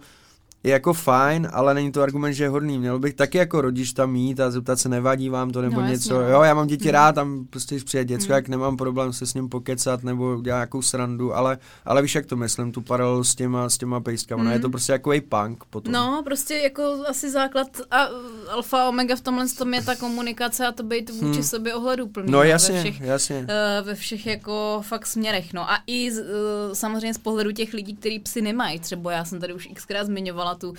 [0.64, 2.78] je jako fajn, ale není to argument, že je hodný.
[2.78, 5.86] Měl bych taky jako rodič tam mít a zeptat se, nevadí vám to nebo no,
[5.86, 6.14] něco.
[6.14, 6.34] Jasně, no.
[6.34, 6.92] jo, já mám děti hmm.
[6.92, 8.34] rád, tam prostě když přijde děcko, hmm.
[8.34, 12.26] jak nemám problém se s ním pokecat nebo dělat nějakou srandu, ale, ale víš, jak
[12.26, 14.40] to myslím, tu paralelu s těma, s těma pejskama.
[14.40, 14.48] Hmm.
[14.48, 14.72] No, je to hmm.
[14.72, 15.92] prostě jako punk potom.
[15.92, 18.08] No, prostě jako asi základ a
[18.50, 21.42] alfa omega v tomhle tom je ta komunikace a to být vůči hmm.
[21.42, 22.32] sobě ohleduplný.
[22.32, 23.38] No jasně, ve všech, jasně.
[23.38, 25.52] Uh, ve všech jako fakt směrech.
[25.52, 26.26] No a i z, uh,
[26.72, 28.80] samozřejmě z pohledu těch lidí, kteří psy nemají.
[28.80, 30.74] Třeba já jsem tady už xkrát zmiňovala tu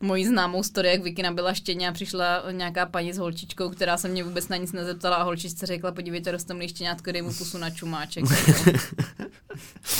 [0.00, 4.08] moji známou story, jak Vikina byla štěně a přišla nějaká paní s holčičkou, která se
[4.08, 7.70] mě vůbec na nic nezeptala a holčičce řekla, podívejte, rostomlý štěňátko, dej mu pusu na
[7.70, 8.24] čumáček.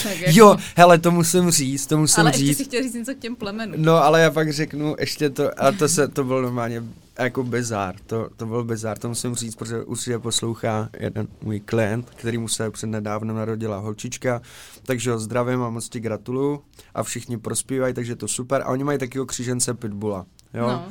[0.03, 0.13] tak.
[0.27, 2.41] Jo, hele, to musím říct, to musím ale říct.
[2.41, 3.83] Ale ještě si chtěl říct něco k těm plemenům.
[3.85, 6.83] No, ale já pak řeknu ještě to, a to se, to bylo normálně
[7.19, 12.11] jako bizár, to, to byl bizár, to musím říct, protože určitě poslouchá jeden můj klient,
[12.11, 14.43] který mu se před nedávnem narodila holčička,
[14.83, 16.63] takže ho zdravím a moc ti gratuluju
[16.95, 20.67] a všichni prospívají, takže to super a oni mají takového křížence Pitbulla, jo.
[20.67, 20.89] No.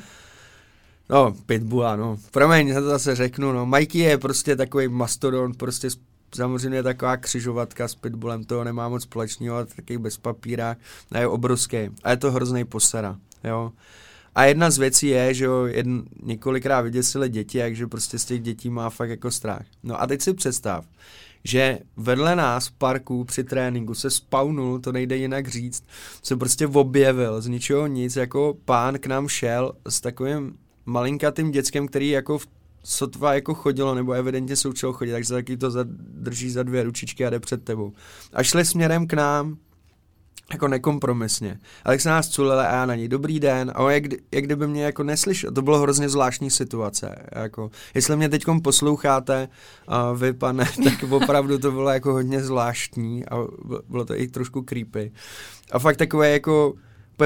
[1.10, 2.18] No, Pitbulla, no.
[2.32, 3.66] Promiň, já to zase řeknu, no.
[3.66, 5.90] Mikey je prostě takový mastodon, prostě
[6.36, 10.76] samozřejmě taková křižovatka s Pitbullem, to nemá moc společného, taky bez papíra,
[11.12, 11.78] a je obrovský.
[12.04, 13.72] A je to hrozný posera, jo.
[14.36, 18.42] A jedna z věcí je, že jo, jedn, několikrát vyděsili děti, takže prostě z těch
[18.42, 19.66] dětí má fakt jako strach.
[19.84, 20.86] No a teď si představ,
[21.44, 25.84] že vedle nás v parku při tréninku se spawnul, to nejde jinak říct,
[26.24, 31.88] se prostě objevil z ničeho nic, jako pán k nám šel s takovým malinkatým dětskem,
[31.88, 32.48] který jako v
[32.84, 37.26] sotva jako chodilo, nebo evidentně se učilo chodit, takže taky to drží za dvě ručičky
[37.26, 37.94] a jde před tebou.
[38.34, 39.58] A šli směrem k nám
[40.52, 41.60] jako nekompromisně.
[41.86, 44.44] A tak se nás culili a já na něj dobrý den a on jak, jak
[44.44, 45.52] kdyby mě jako neslyšel.
[45.52, 47.16] To bylo hrozně zvláštní situace.
[47.36, 49.50] Jako, jestli mě teď posloucháte
[49.88, 53.36] a vy, pane, tak opravdu to bylo jako hodně zvláštní a
[53.90, 55.12] bylo to i trošku creepy.
[55.72, 56.74] A fakt takové jako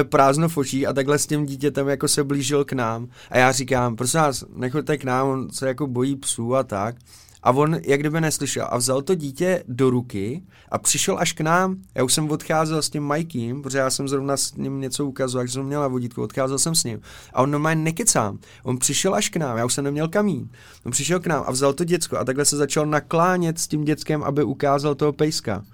[0.04, 3.52] prázdno v očích a takhle s tím dítětem jako se blížil k nám a já
[3.52, 6.96] říkám, prosím vás, nechoďte k nám, on se jako bojí psů a tak.
[7.42, 11.40] A on jak kdyby neslyšel a vzal to dítě do ruky a přišel až k
[11.40, 11.76] nám.
[11.94, 15.42] Já už jsem odcházel s tím Mikey, protože já jsem zrovna s ním něco ukazoval,
[15.42, 17.00] jak jsem měl na vodítku, odcházel jsem s ním.
[17.32, 18.38] A on normálně nekecám.
[18.62, 20.48] On přišel až k nám, já už jsem neměl kamín.
[20.84, 23.84] On přišel k nám a vzal to děcko a takhle se začal naklánět s tím
[23.84, 25.64] dětskem, aby ukázal toho pejska.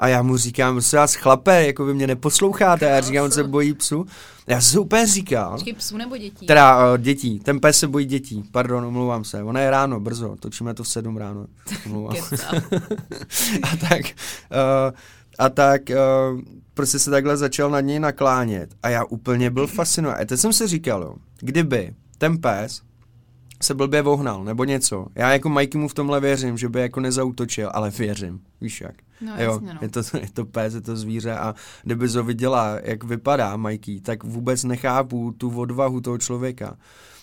[0.00, 2.86] A já mu říkám, se vás chlape, jako vy mě neposloucháte.
[2.86, 4.06] A já říkám, on se bojí psu.
[4.46, 5.52] Já jsem úplně říkal.
[5.52, 6.46] Počkej, psu nebo dětí?
[6.46, 7.40] Teda uh, dětí.
[7.40, 8.44] Ten pes se bojí dětí.
[8.52, 9.42] Pardon, omlouvám se.
[9.42, 10.36] Ona je ráno, brzo.
[10.40, 11.46] Točíme to v sedm ráno.
[11.86, 12.16] Omlouvám.
[13.62, 14.94] a tak, uh,
[15.38, 16.40] a tak uh,
[16.74, 18.74] prostě se takhle začal na něj naklánět.
[18.82, 20.22] A já úplně byl fascinovaný.
[20.22, 22.82] A teď jsem si říkal, jo, kdyby ten pes
[23.62, 25.06] se blbě vohnal, nebo něco.
[25.14, 28.94] Já jako Mikey mu v tomhle věřím, že by jako nezautočil, ale věřím, víš jak.
[29.20, 29.78] No, jo, jasně, no.
[29.82, 34.00] je, to, je to pes, je to zvíře a kdyby to viděla, jak vypadá Mikey,
[34.00, 36.76] tak vůbec nechápu tu odvahu toho člověka.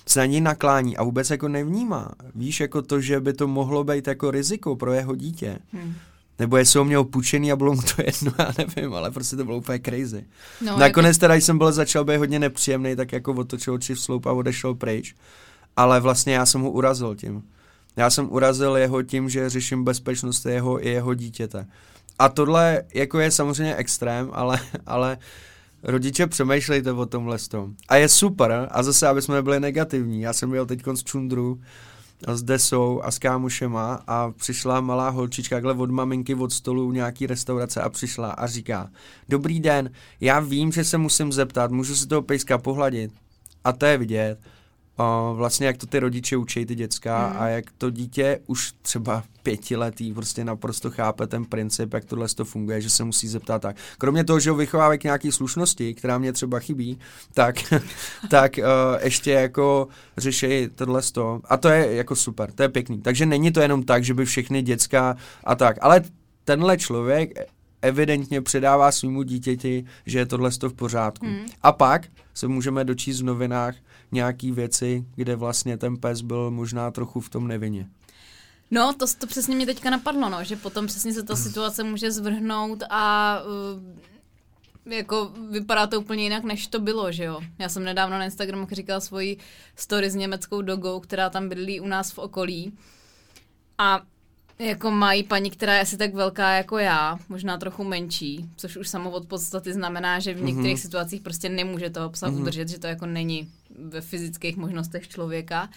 [0.08, 2.10] Se na něj naklání a vůbec jako nevnímá.
[2.36, 5.60] Víš, jako to, že by to mohlo být jako riziko pro jeho dítě.
[5.74, 5.94] Hmm.
[6.40, 9.46] Nebo jestli ho měl půjčený a bylo mu to jedno, já nevím, ale prostě to
[9.46, 10.26] bylo úplně crazy.
[10.62, 11.20] No, Nakonec jako...
[11.20, 14.32] teda, když jsem byl začal být hodně nepříjemný, tak jako otočil oči v sloup a
[14.32, 15.16] odešel pryč
[15.78, 17.44] ale vlastně já jsem ho urazil tím.
[17.98, 21.68] Já jsem urazil jeho tím, že řeším bezpečnost jeho i jeho dítěte.
[22.20, 25.18] A tohle jako je samozřejmě extrém, ale, ale
[25.84, 27.74] rodiče přemýšlejte o tomhle tom.
[27.90, 31.62] A je super, a zase, aby jsme nebyli negativní, já jsem byl teď z Čundru,
[32.28, 37.28] s Desou a s kámošema a přišla malá holčička takhle od maminky od stolu nějaký
[37.28, 38.90] restaurace a přišla a říká,
[39.30, 43.12] dobrý den, já vím, že se musím zeptat, můžu si toho pejska pohladit?
[43.64, 44.40] A to je vidět,
[44.98, 47.42] o, vlastně jak to ty rodiče učí ty děcka mm.
[47.42, 52.46] a jak to dítě už třeba pětiletý prostě naprosto chápe ten princip, jak tohle to
[52.46, 53.76] funguje, že se musí zeptat tak.
[53.98, 57.00] Kromě toho, že ho vychovávají k nějaký slušnosti, která mě třeba chybí,
[57.34, 57.74] tak,
[58.30, 58.64] tak uh,
[59.04, 61.42] ještě jako řeší tohle to.
[61.46, 63.02] A to je jako super, to je pěkný.
[63.02, 66.02] Takže není to jenom tak, že by všechny děcka a tak, ale
[66.44, 67.34] tenhle člověk
[67.82, 71.26] evidentně předává svýmu dítěti, že je tohle v pořádku.
[71.26, 71.46] Mm.
[71.62, 73.76] A pak se můžeme dočíst v novinách,
[74.12, 77.90] nějaký věci, kde vlastně ten pes byl možná trochu v tom nevině.
[78.72, 82.12] No, to, to přesně mě teďka napadlo, no, že potom přesně se ta situace může
[82.12, 83.38] zvrhnout a
[84.86, 87.42] uh, jako vypadá to úplně jinak, než to bylo, že jo.
[87.60, 89.38] Já jsem nedávno na Instagramu říkala svoji
[89.76, 92.74] story s německou dogou, která tam bydlí u nás v okolí.
[93.78, 94.02] A
[94.60, 98.88] jako mají paní, která je asi tak velká jako já, možná trochu menší, což už
[98.88, 100.82] samo od podstaty znamená, že v některých mm-hmm.
[100.82, 102.42] situacích prostě nemůže toho psa mm-hmm.
[102.42, 105.70] udržet, že to jako není ve fyzických možnostech člověka.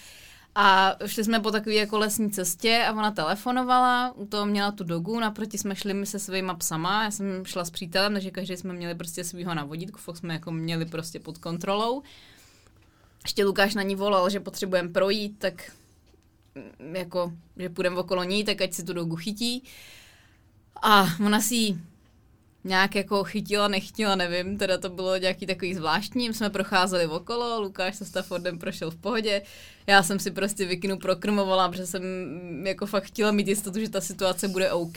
[0.54, 4.84] A šli jsme po takové jako lesní cestě a ona telefonovala, u toho měla tu
[4.84, 8.56] dogu, naproti jsme šli my se svýma psama, já jsem šla s přítelem, takže každý
[8.56, 12.02] jsme měli prostě svýho na vodítku, fakt jsme jako měli prostě pod kontrolou.
[13.22, 15.72] Ještě Lukáš na ní volal, že potřebujeme projít, tak
[16.80, 19.64] mm, jako, že půjdeme okolo ní, tak ať si tu dogu chytí.
[20.82, 21.76] A ona si
[22.64, 27.96] nějak jako chytila, nechytila, nevím, teda to bylo nějaký takový zvláštní, jsme procházeli okolo, Lukáš
[27.96, 29.42] se Staffordem prošel v pohodě,
[29.86, 32.02] já jsem si prostě vikinu prokrmovala, protože jsem
[32.66, 34.96] jako fakt chtěla mít jistotu, že ta situace bude OK.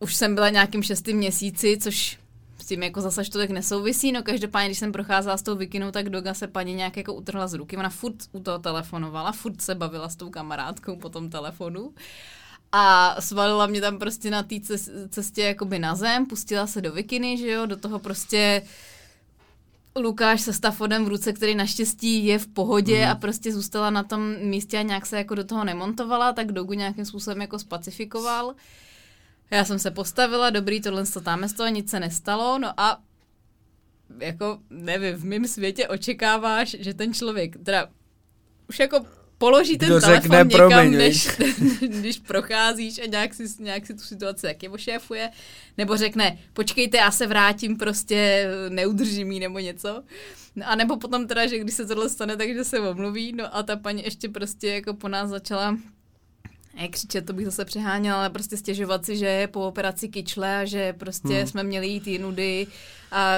[0.00, 2.18] Už jsem byla nějakým šestým měsíci, což
[2.58, 5.90] s tím jako zase to tak nesouvisí, no každopádně, když jsem procházela s tou vikinou,
[5.90, 9.60] tak Doga se paní nějak jako utrhla z ruky, ona furt u toho telefonovala, furt
[9.60, 11.92] se bavila s tou kamarádkou po tom telefonu
[12.72, 14.56] a svalila mě tam prostě na té
[15.08, 18.62] cestě jakoby na zem, pustila se do vikiny, že jo, do toho prostě
[19.96, 23.10] Lukáš se stafodem v ruce, který naštěstí je v pohodě mm.
[23.10, 26.72] a prostě zůstala na tom místě a nějak se jako do toho nemontovala, tak Dogu
[26.72, 28.54] nějakým způsobem jako spacifikoval.
[29.50, 33.02] Já jsem se postavila, dobrý, tohle to tam z toho, nic se nestalo, no a
[34.18, 37.88] jako, nevím, v mém světě očekáváš, že ten člověk, teda
[38.68, 39.06] už jako
[39.38, 41.28] položí ten Kdo telefon řekne, někam, promiň, než,
[41.80, 45.30] když procházíš a nějak si, nějak si tu situaci taky ošéfuje,
[45.78, 50.02] nebo řekne, počkejte, já se vrátím, prostě neudržím jí nebo něco.
[50.56, 53.62] No a nebo potom teda, že když se tohle stane, takže se omluví, no a
[53.62, 55.76] ta paní ještě prostě jako po nás začala
[56.76, 60.56] ne, křičet, to bych zase přeháněla, ale prostě stěžovat si, že je po operaci kyčle
[60.56, 61.46] a že prostě hmm.
[61.46, 62.66] jsme měli jít jinudy
[63.10, 63.36] a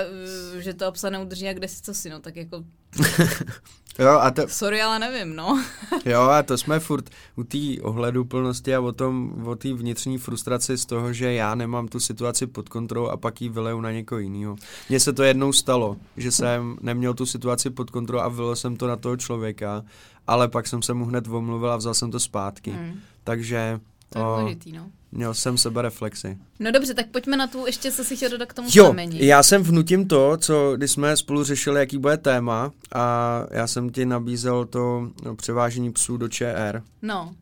[0.58, 2.64] že to obsa neudrží a kde si co si, no tak jako
[3.98, 4.42] jo, a to...
[4.48, 5.64] Sorry, ale nevím, no.
[6.04, 10.18] jo, a to jsme furt u té ohledu plnosti a o tom, o té vnitřní
[10.18, 13.92] frustraci z toho, že já nemám tu situaci pod kontrolou a pak ji vyleju na
[13.92, 14.56] někoho jiného.
[14.88, 18.76] Mně se to jednou stalo, že jsem neměl tu situaci pod kontrolou a vylil jsem
[18.76, 19.84] to na toho člověka,
[20.26, 22.70] ale pak jsem se mu hned omluvil a vzal jsem to zpátky.
[22.70, 23.00] Hmm.
[23.24, 24.90] Takže to je důležitý, no.
[25.12, 26.38] Měl jsem sebe reflexy.
[26.58, 29.26] No dobře, tak pojďme na tu, ještě co si chtěl dodat k tomu Jo, plemení.
[29.26, 33.90] já jsem vnutím to, co, když jsme spolu řešili, jaký bude téma a já jsem
[33.90, 36.82] ti nabízel to no, převážení psů do ČR.
[37.02, 37.34] No.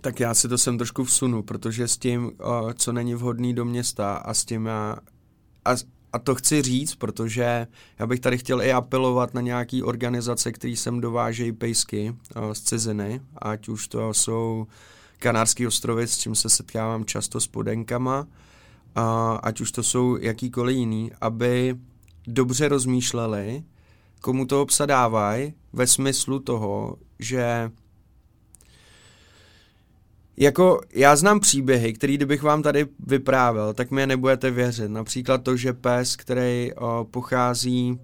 [0.00, 3.64] Tak já si to sem trošku vsunu, protože s tím, o, co není vhodný do
[3.64, 4.96] města a s tím já...
[5.64, 5.70] A,
[6.12, 7.66] a to chci říct, protože
[7.98, 12.60] já bych tady chtěl i apelovat na nějaký organizace, které sem dovážejí pejsky o, z
[12.60, 14.66] ciziny, ať už to jsou
[15.18, 18.26] Kanárský ostrovy, s čím se setkávám často s podenkama,
[18.94, 21.76] a ať už to jsou jakýkoliv jiný, aby
[22.26, 23.64] dobře rozmýšleli,
[24.20, 27.70] komu to psa dávají, ve smyslu toho, že
[30.36, 34.88] jako já znám příběhy, který kdybych vám tady vyprávěl, tak mi nebudete věřit.
[34.88, 38.00] Například to, že pes, který o, pochází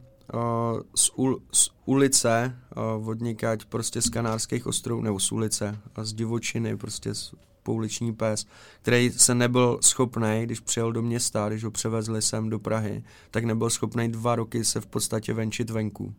[0.94, 2.56] z, ul, z ulice,
[2.98, 8.46] vodnikať prostě z Kanárských ostrovů, nebo z ulice, a z divočiny, prostě z pouliční pes,
[8.82, 13.44] který se nebyl schopný, když přijel do města, když ho převezli sem do Prahy, tak
[13.44, 16.14] nebyl schopný dva roky se v podstatě venčit venku.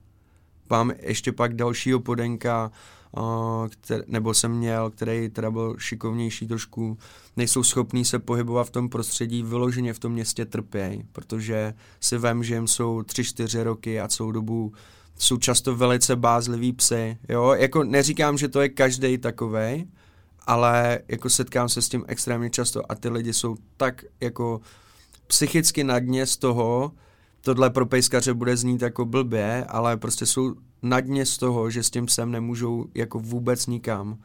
[0.69, 2.71] Mám ještě pak dalšího podenka,
[3.69, 6.97] který, nebo jsem měl, který teda byl šikovnější trošku,
[7.37, 12.43] nejsou schopní se pohybovat v tom prostředí, vyloženě v tom městě trpějí, protože si vem,
[12.43, 14.73] že jim jsou 3-4 roky a celou dobu
[15.17, 19.85] jsou často velice bázliví psy, jo, jako neříkám, že to je každý takovej,
[20.47, 24.61] ale jako setkám se s tím extrémně často a ty lidi jsou tak jako
[25.27, 26.91] psychicky na dně z toho,
[27.45, 31.83] tohle pro pejskaře bude znít jako blbě, ale prostě jsou na dně z toho, že
[31.83, 34.17] s tím psem nemůžou jako vůbec nikam.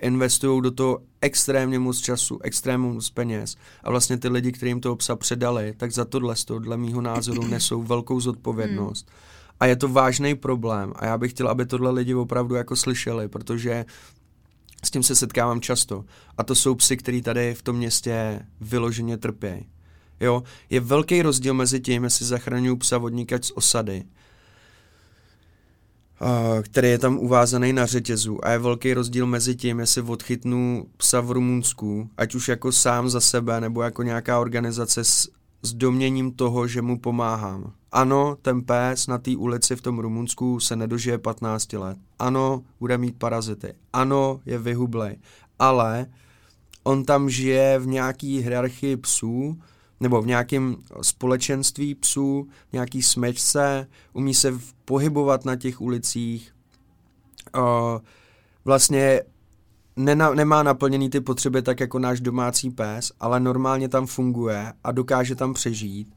[0.00, 4.96] Investují do toho extrémně moc času, extrémně moc peněz a vlastně ty lidi, kterým toho
[4.96, 9.06] psa předali, tak za tohle, z toho, dle mýho názoru, nesou velkou zodpovědnost.
[9.08, 9.18] Hmm.
[9.60, 13.28] A je to vážný problém a já bych chtěl, aby tohle lidi opravdu jako slyšeli,
[13.28, 13.84] protože
[14.84, 16.04] s tím se setkávám často.
[16.38, 19.73] A to jsou psy, který tady v tom městě vyloženě trpějí.
[20.20, 24.04] Jo, je velký rozdíl mezi tím, jestli zachraňuju psa vodníkač z osady,
[26.62, 31.20] který je tam uvázaný na řetězu a je velký rozdíl mezi tím, jestli odchytnu psa
[31.20, 35.28] v Rumunsku, ať už jako sám za sebe, nebo jako nějaká organizace s,
[35.62, 37.72] s doměním toho, že mu pomáhám.
[37.92, 41.98] Ano, ten pes na té ulici v tom Rumunsku se nedožije 15 let.
[42.18, 43.74] Ano, bude mít parazity.
[43.92, 45.16] Ano, je vyhublej.
[45.58, 46.06] Ale
[46.84, 49.58] on tam žije v nějaký hierarchii psů,
[50.00, 56.54] nebo v nějakém společenství psů, nějaký smečce, umí se pohybovat na těch ulicích,
[58.64, 59.22] vlastně
[59.96, 64.92] nena, nemá naplněný ty potřeby tak jako náš domácí pes, ale normálně tam funguje a
[64.92, 66.14] dokáže tam přežít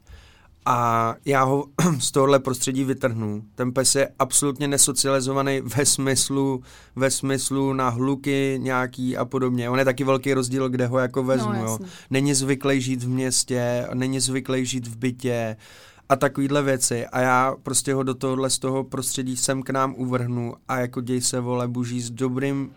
[0.66, 1.64] a já ho
[1.98, 3.42] z tohohle prostředí vytrhnu.
[3.54, 6.62] Ten pes je absolutně nesocializovaný ve smyslu,
[6.96, 9.70] ve smyslu na hluky nějaký a podobně.
[9.70, 11.52] On je taky velký rozdíl, kde ho jako vezmu.
[11.52, 11.78] No, jo.
[12.10, 15.56] Není zvyklý žít v městě, není zvyklý žít v bytě
[16.08, 17.06] a takovýhle věci.
[17.06, 21.00] A já prostě ho do tohohle z toho prostředí sem k nám uvrhnu a jako
[21.00, 22.70] děj se vole buží s dobrým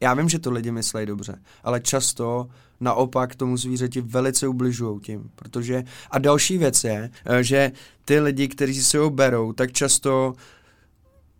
[0.00, 2.48] já vím, že to lidi myslejí dobře, ale často
[2.80, 7.72] naopak tomu zvířeti velice ubližují tím, protože a další věc je, eh, že
[8.04, 10.34] ty lidi, kteří si ho berou, tak často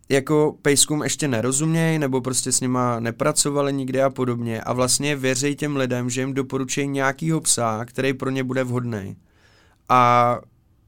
[0.09, 5.55] jako pejskům ještě nerozumějí, nebo prostě s nima nepracovali nikdy a podobně a vlastně věří
[5.55, 9.17] těm lidem, že jim doporučují nějakýho psa, který pro ně bude vhodný.
[9.89, 10.39] A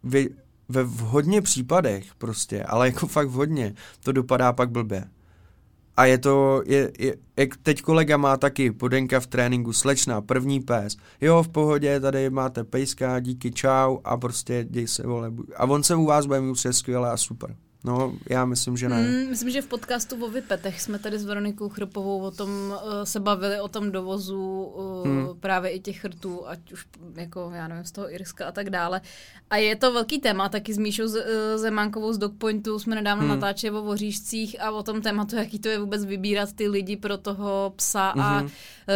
[0.04, 0.30] vy,
[0.70, 5.04] ve v hodně případech prostě, ale jako fakt hodně, to dopadá pak blbě.
[6.02, 10.60] A je to, je, je, jak teď kolega má taky podenka v tréninku, slečna, první
[10.60, 10.98] pes.
[11.22, 15.32] Jo, v pohodě, tady máte pejska, díky, čau a prostě děj se, vole.
[15.58, 17.56] A on se u vás bude mít skvěle a super.
[17.84, 19.02] No, já myslím, že ne.
[19.02, 23.04] Mm, myslím, že v podcastu o Vypetech jsme tady s Veronikou Chrpovou o tom uh,
[23.04, 25.28] se bavili, o tom dovozu uh, mm.
[25.40, 29.02] právě i těch chrtů, ať už jako, já nevím, z toho Irska a tak dále.
[29.50, 31.22] A je to velký téma, taky s Míšou z, uh,
[31.56, 33.30] Zemánkovou z Dogpointu jsme nedávno mm.
[33.30, 37.18] natáčeli o voříšcích a o tom tématu, jaký to je vůbec vybírat ty lidi pro
[37.18, 38.22] toho psa mm-hmm.
[38.22, 38.50] a uh,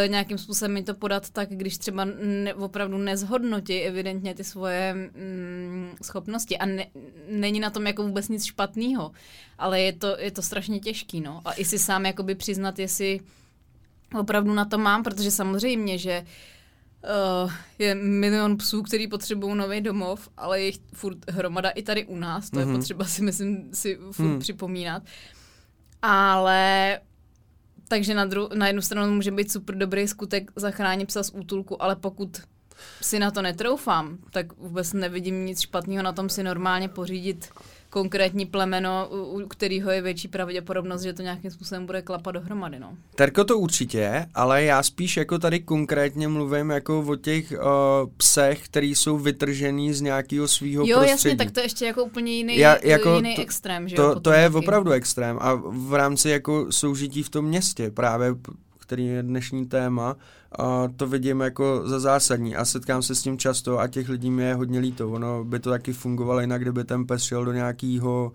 [0.08, 5.90] nějakým způsobem mi to podat tak, když třeba ne, opravdu nezhodnotí evidentně ty svoje mm,
[6.02, 6.86] schopnosti a ne,
[7.28, 9.12] není na tom jako vůbec nic špatného špatného,
[9.58, 11.40] ale je to, je to strašně těžký, no.
[11.44, 13.20] A i si sám jakoby přiznat, jestli
[14.20, 16.24] opravdu na to mám, protože samozřejmě, že
[17.44, 22.16] Uh, je milion psů, který potřebují nový domov, ale je furt hromada i tady u
[22.16, 22.60] nás, to mm-hmm.
[22.60, 22.76] je mhm.
[22.76, 24.38] potřeba si myslím si furt mm.
[24.38, 25.02] připomínat.
[26.02, 27.00] Ale
[27.88, 31.82] takže na, dru- na jednu stranu může být super dobrý skutek zachránit psa z útulku,
[31.82, 32.40] ale pokud
[33.02, 37.48] si na to netroufám, tak vůbec nevidím nic špatného na tom si normálně pořídit
[37.96, 42.78] konkrétní plemeno, u kterého je větší pravděpodobnost, že to nějakým způsobem bude klapat dohromady.
[42.78, 42.96] No.
[43.14, 47.58] Terko to určitě, ale já spíš jako tady konkrétně mluvím jako o těch uh,
[48.16, 50.90] psech, který jsou vytržený z nějakého svého prostředí.
[50.90, 53.88] Jo, jasně, tak to je ještě jako úplně jiný, já, jako jiný to, extrém.
[53.88, 54.56] Že to, jo, to je taky.
[54.56, 58.34] opravdu extrém a v rámci jako soužití v tom městě právě
[58.86, 60.16] který je dnešní téma,
[60.96, 64.42] to vidím jako za zásadní a setkám se s tím často a těch lidí mi
[64.42, 65.10] je hodně líto.
[65.10, 68.32] Ono by to taky fungovalo jinak, kdyby ten pes šel do nějakého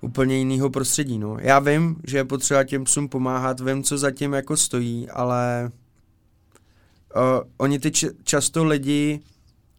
[0.00, 1.18] úplně jiného prostředí.
[1.18, 1.36] No.
[1.40, 5.70] Já vím, že je potřeba těm psům pomáhat, vím, co zatím jako stojí, ale
[7.16, 7.22] uh,
[7.58, 9.20] oni ty č- často lidi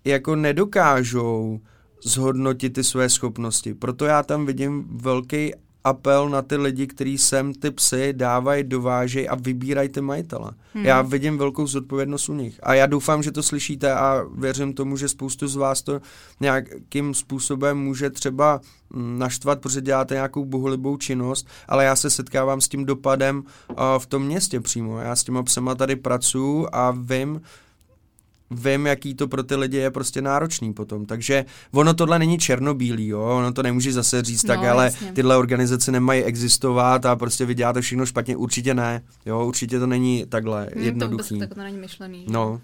[0.06, 1.60] jako nedokážou
[2.04, 3.74] zhodnotit ty své schopnosti.
[3.74, 5.54] Proto já tam vidím velký
[5.86, 10.52] apel na ty lidi, kteří sem ty psy dávají, dovážejí a vybírají ty majitele.
[10.74, 10.86] Hmm.
[10.86, 12.60] Já vidím velkou zodpovědnost u nich.
[12.64, 16.02] A já doufám, že to slyšíte a věřím tomu, že spoustu z vás to
[16.40, 22.62] nějakým způsobem může třeba mm, naštvat, protože děláte nějakou bohulibou činnost, ale já se setkávám
[22.62, 25.00] s tím dopadem uh, v tom městě přímo.
[25.00, 27.42] Já s těma psema tady pracuji a vím,
[28.52, 31.06] vím, jaký to pro ty lidi je prostě náročný potom.
[31.06, 35.12] Takže ono tohle není černobílý, jo, ono to nemůže zase říct no, tak, ale jasně.
[35.12, 38.38] tyhle organizace nemají existovat a prostě vy děláte všechno špatně.
[38.38, 41.30] Určitě ne, jo, určitě to není takhle hmm, jednoduchý.
[41.30, 42.26] To vůbec tak to není myšlený.
[42.30, 42.62] No.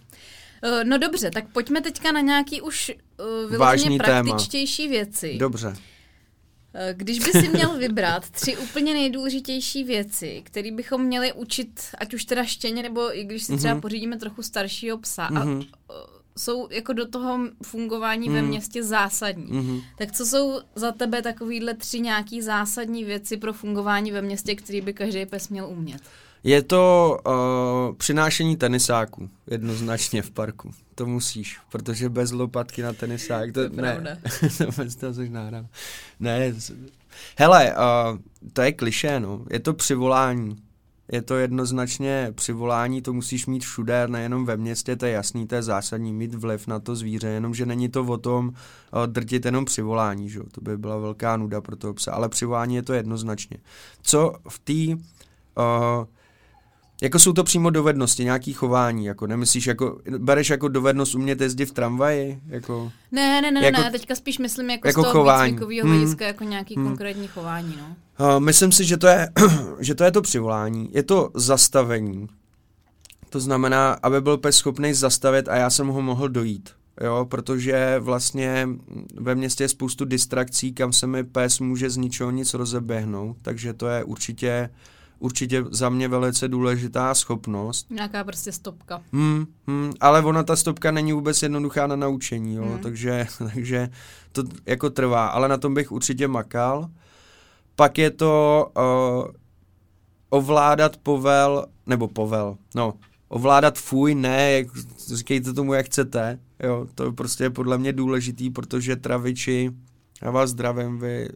[0.64, 4.92] Uh, no dobře, tak pojďme teďka na nějaký už uh, vyloženě praktičtější téma.
[4.92, 5.38] věci.
[5.40, 5.74] Dobře.
[6.74, 12.14] Eh, když by si měl vybrat tři úplně nejdůležitější věci, které bychom měli učit, ať
[12.14, 13.82] už teda štěně, nebo i když si třeba mm-hmm.
[13.82, 15.68] pořídíme trochu staršího psa, mm-hmm.
[15.90, 18.48] a jsou jako do toho fungování ve mhm.
[18.48, 19.52] městě zásadní.
[19.52, 19.84] Mm-hmm.
[19.98, 24.82] Tak co jsou za tebe takovýhle tři nějaký zásadní věci pro fungování ve městě, který
[24.82, 26.02] by každý pes měl umět?
[26.44, 30.72] Je to uh, přinášení tenisáků jednoznačně v parku.
[30.96, 34.22] To musíš, protože bez lopatky na tenisák, to, to ne,
[34.78, 35.32] bez toho jsi.
[36.20, 36.54] Ne,
[37.38, 38.20] hele, uh,
[38.54, 39.46] to je kliše, no.
[39.50, 40.56] Je to přivolání.
[41.12, 45.56] Je to jednoznačně přivolání, to musíš mít všude, nejenom ve městě, to je jasný, to
[45.56, 48.54] je zásadní, mít vliv na to zvíře, jenomže není to o tom uh,
[49.06, 50.40] drtit jenom přivolání, že?
[50.52, 53.58] to by byla velká nuda pro toho psa, ale přivolání je to jednoznačně.
[54.02, 56.06] Co v té uh,
[57.02, 61.66] jako jsou to přímo dovednosti, nějaký chování, jako nemyslíš, jako, bereš jako dovednost umět jezdit
[61.66, 62.42] v tramvaji?
[62.48, 65.52] Jako, ne, ne, ne, jako, ne, teďka spíš myslím jako, jako z toho chování.
[65.52, 65.98] výcvikového hmm.
[65.98, 66.88] hlediska, jako nějaký hmm.
[66.88, 67.96] konkrétní chování, no.
[68.36, 69.30] Uh, myslím si, že to, je,
[69.80, 72.28] že to je to přivolání, je to zastavení.
[73.30, 76.70] To znamená, aby byl pes schopný zastavit a já jsem ho mohl dojít.
[77.04, 78.70] Jo, protože vlastně
[79.16, 83.74] ve městě je spoustu distrakcí, kam se mi pes může z ničeho nic rozeběhnout, takže
[83.74, 84.70] to je určitě
[85.22, 87.92] určitě za mě velice důležitá schopnost.
[87.92, 89.02] Nějaká prostě stopka.
[89.14, 92.80] Hmm, hmm, ale ona ta stopka není vůbec jednoduchá na naučení, jo, hmm.
[92.80, 93.90] takže, takže
[94.32, 96.90] to jako trvá, ale na tom bych určitě makal.
[97.76, 99.32] Pak je to uh,
[100.30, 102.94] ovládat povel, nebo povel, no,
[103.28, 104.68] ovládat fuj, ne, jak,
[105.08, 109.72] říkejte tomu, jak chcete, jo, to prostě je podle mě důležitý, protože traviči,
[110.22, 111.30] já vás zdravím, vy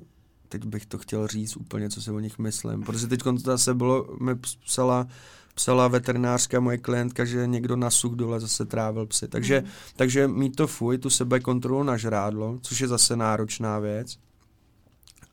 [0.50, 3.74] teď bych to chtěl říct úplně, co si o nich myslím, protože teď to zase
[3.74, 4.36] bylo, mi
[4.66, 5.08] psala,
[5.56, 9.28] psala veterinářka, moje klientka, že někdo na such dole zase trávil psy.
[9.28, 9.68] Takže, mm.
[9.96, 14.18] takže mít to fuj, tu sebekontrolu na žrádlo, což je zase náročná věc.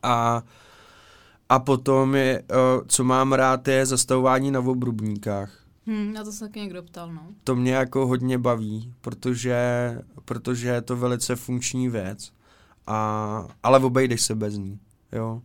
[0.03, 0.43] A,
[1.49, 2.43] a potom je,
[2.87, 5.59] co mám rád, je zastavování na obrubníkách.
[5.87, 7.27] Hmm, na to se taky někdo ptal, no.
[7.45, 12.33] To mě jako hodně baví, protože, protože je to velice funkční věc.
[12.87, 14.81] A, ale obejdeš se bez ní
[15.13, 15.43] jo.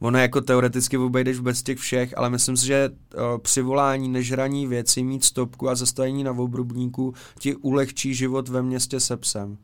[0.00, 5.02] Ono jako teoreticky obejdeš bez těch všech, ale myslím si, že uh, přivolání, nežraní věci,
[5.02, 9.58] mít stopku a zastavení na obrubníku ti ulehčí život ve městě se psem.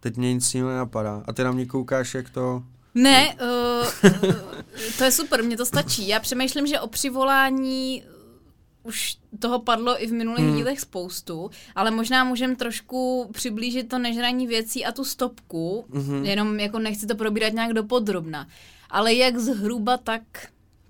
[0.00, 1.22] Teď mě nic jiného nenapadá.
[1.26, 2.62] A ty na mě koukáš, jak to...
[2.94, 4.10] Ne, uh,
[4.98, 6.08] to je super, mně to stačí.
[6.08, 8.02] Já přemýšlím, že o přivolání
[8.84, 10.56] už toho padlo i v minulých hmm.
[10.56, 16.24] dílech spoustu, ale možná můžeme trošku přiblížit to nežraní věcí a tu stopku, hmm.
[16.24, 18.46] jenom jako nechci to probírat nějak dopodrobna
[18.94, 20.22] ale jak zhruba tak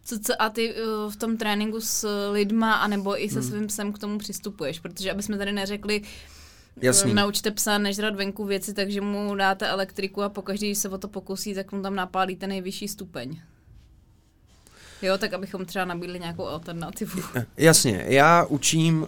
[0.04, 3.48] co, co a ty uh, v tom tréninku s lidma, anebo i se hmm.
[3.48, 6.02] svým psem k tomu přistupuješ, protože aby jsme tady neřekli,
[6.82, 7.10] Jasný.
[7.10, 10.98] Uh, naučte psa nežrat venku věci, takže mu dáte elektriku a pokaždý, když se o
[10.98, 13.40] to pokusí, tak mu tam napálíte nejvyšší stupeň.
[15.02, 17.20] Jo, tak abychom třeba nabídli nějakou alternativu.
[17.56, 19.06] Jasně, já učím uh,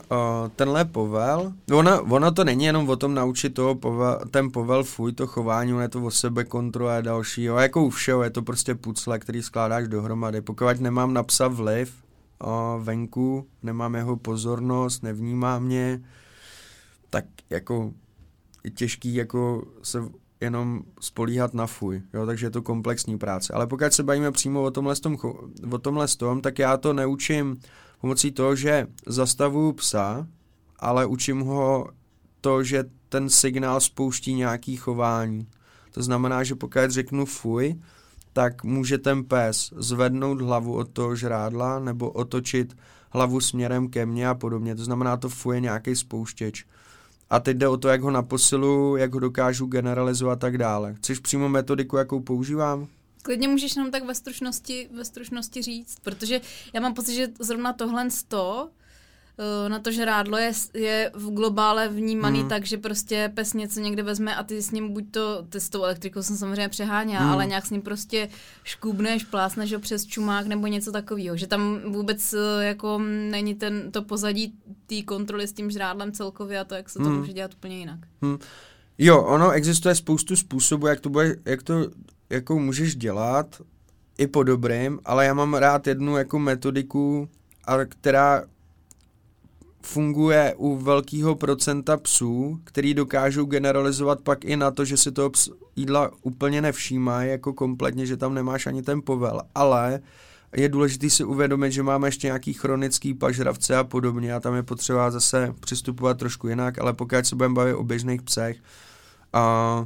[0.56, 1.52] tenhle povel.
[1.72, 5.72] Ono, ono to není jenom o tom naučit toho povel, ten povel fuj, to chování,
[5.72, 7.42] ono je to o sebe kontrole a další.
[7.42, 7.56] Jo.
[7.56, 10.40] Jako u všeho, je to prostě pucle, který skládáš dohromady.
[10.40, 11.94] Pokud nemám na psa vliv
[12.44, 16.00] uh, venku, nemám jeho pozornost, nevnímá mě,
[17.10, 17.92] tak jako
[18.64, 19.98] je těžký jako se
[20.40, 23.52] jenom spolíhat na fuj, jo, takže je to komplexní práce.
[23.52, 25.16] Ale pokud se bavíme přímo o tomhle, tom,
[25.70, 27.60] o tomhle tom, tak já to neučím
[28.00, 30.26] pomocí toho, že zastavuju psa,
[30.78, 31.88] ale učím ho
[32.40, 35.48] to, že ten signál spouští nějaký chování.
[35.90, 37.80] To znamená, že pokud řeknu fuj,
[38.32, 42.76] tak může ten pes zvednout hlavu od toho žrádla nebo otočit
[43.10, 44.74] hlavu směrem ke mně a podobně.
[44.74, 46.66] To znamená, to fuj je nějaký spouštěč.
[47.30, 50.94] A teď jde o to, jak ho naposilu, jak ho dokážu generalizovat a tak dále.
[50.94, 52.86] Chceš přímo metodiku, jakou používám?
[53.22, 56.40] Klidně můžeš nám tak ve stručnosti, ve stručnosti říct, protože
[56.72, 58.68] já mám pocit, že zrovna tohle z to,
[59.68, 62.48] na to, že rádlo je, je v globále vnímaný mm.
[62.48, 65.68] tak, že prostě pes něco někde vezme a ty s ním buď to, ty s
[65.68, 67.30] tou elektrikou jsem samozřejmě přeháněla, mm.
[67.30, 68.28] ale nějak s ním prostě
[68.64, 72.98] škubneš, plásneš ho přes čumák nebo něco takového, že tam vůbec eh, jako
[73.30, 74.54] není ten, to pozadí
[74.86, 77.18] té kontroly s tím žrádlem celkově a to, jak se to mm.
[77.18, 77.98] může dělat úplně jinak.
[78.20, 78.38] Mm.
[78.98, 81.90] Jo, ono existuje spoustu způsobů, jak to, bude, jak to
[82.30, 83.62] jako můžeš dělat,
[84.18, 87.28] i po dobrým, ale já mám rád jednu jako metodiku,
[87.64, 88.42] a která
[89.86, 95.30] funguje u velkého procenta psů, který dokážou generalizovat pak i na to, že si toho
[95.30, 100.00] ps- jídla úplně nevšímají jako kompletně, že tam nemáš ani ten povel, ale
[100.56, 104.62] je důležité si uvědomit, že máme ještě nějaký chronický pažravce a podobně a tam je
[104.62, 108.56] potřeba zase přistupovat trošku jinak, ale pokud se budeme bavit o běžných psech,
[109.32, 109.84] a,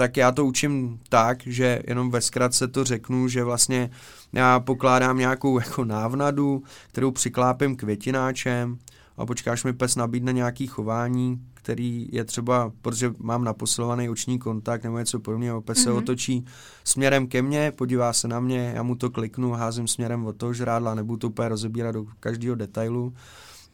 [0.00, 3.90] tak já to učím tak, že jenom ve zkratce to řeknu, že vlastně
[4.32, 8.78] já pokládám nějakou jako návnadu, kterou přiklápím květináčem
[9.16, 14.84] a počkáš mi pes nabídne nějaký chování, který je třeba, protože mám naposilovaný oční kontakt
[14.84, 15.82] nebo něco podobného, pes mm-hmm.
[15.82, 15.98] se mhm.
[15.98, 16.44] otočí
[16.84, 20.52] směrem ke mně, podívá se na mě, já mu to kliknu, házím směrem od toho
[20.52, 23.14] žrádla, nebudu to úplně rozebírat do každého detailu.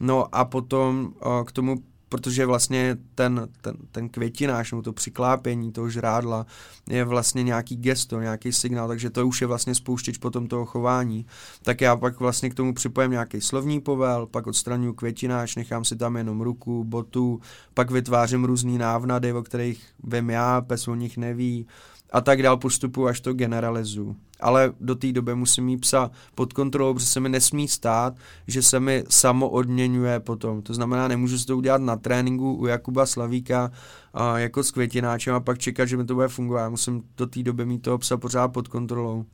[0.01, 1.77] No a potom o, k tomu
[2.09, 6.47] protože vlastně ten, ten, ten květináš, nebo to přiklápění toho žrádla
[6.89, 11.27] je vlastně nějaký gesto, nějaký signál, takže to už je vlastně spouštěč potom toho chování.
[11.63, 15.97] Tak já pak vlastně k tomu připojím nějaký slovní povel, pak odstraňuji květináš, nechám si
[15.97, 17.41] tam jenom ruku, botu,
[17.75, 21.67] pak vytvářím různé návnady, o kterých vím já, pes o nich neví,
[22.11, 24.17] a tak dál postupu, až to generalizu.
[24.41, 28.15] Ale do té doby musím mít psa pod kontrolou, protože se mi nesmí stát,
[28.47, 30.63] že se mi samo odměňuje potom.
[30.63, 33.71] To znamená, nemůžu si to udělat na tréninku u Jakuba Slavíka
[34.15, 36.61] a jako s květináčem a pak čekat, že mi to bude fungovat.
[36.61, 39.25] Já musím do té doby mít toho psa pořád pod kontrolou.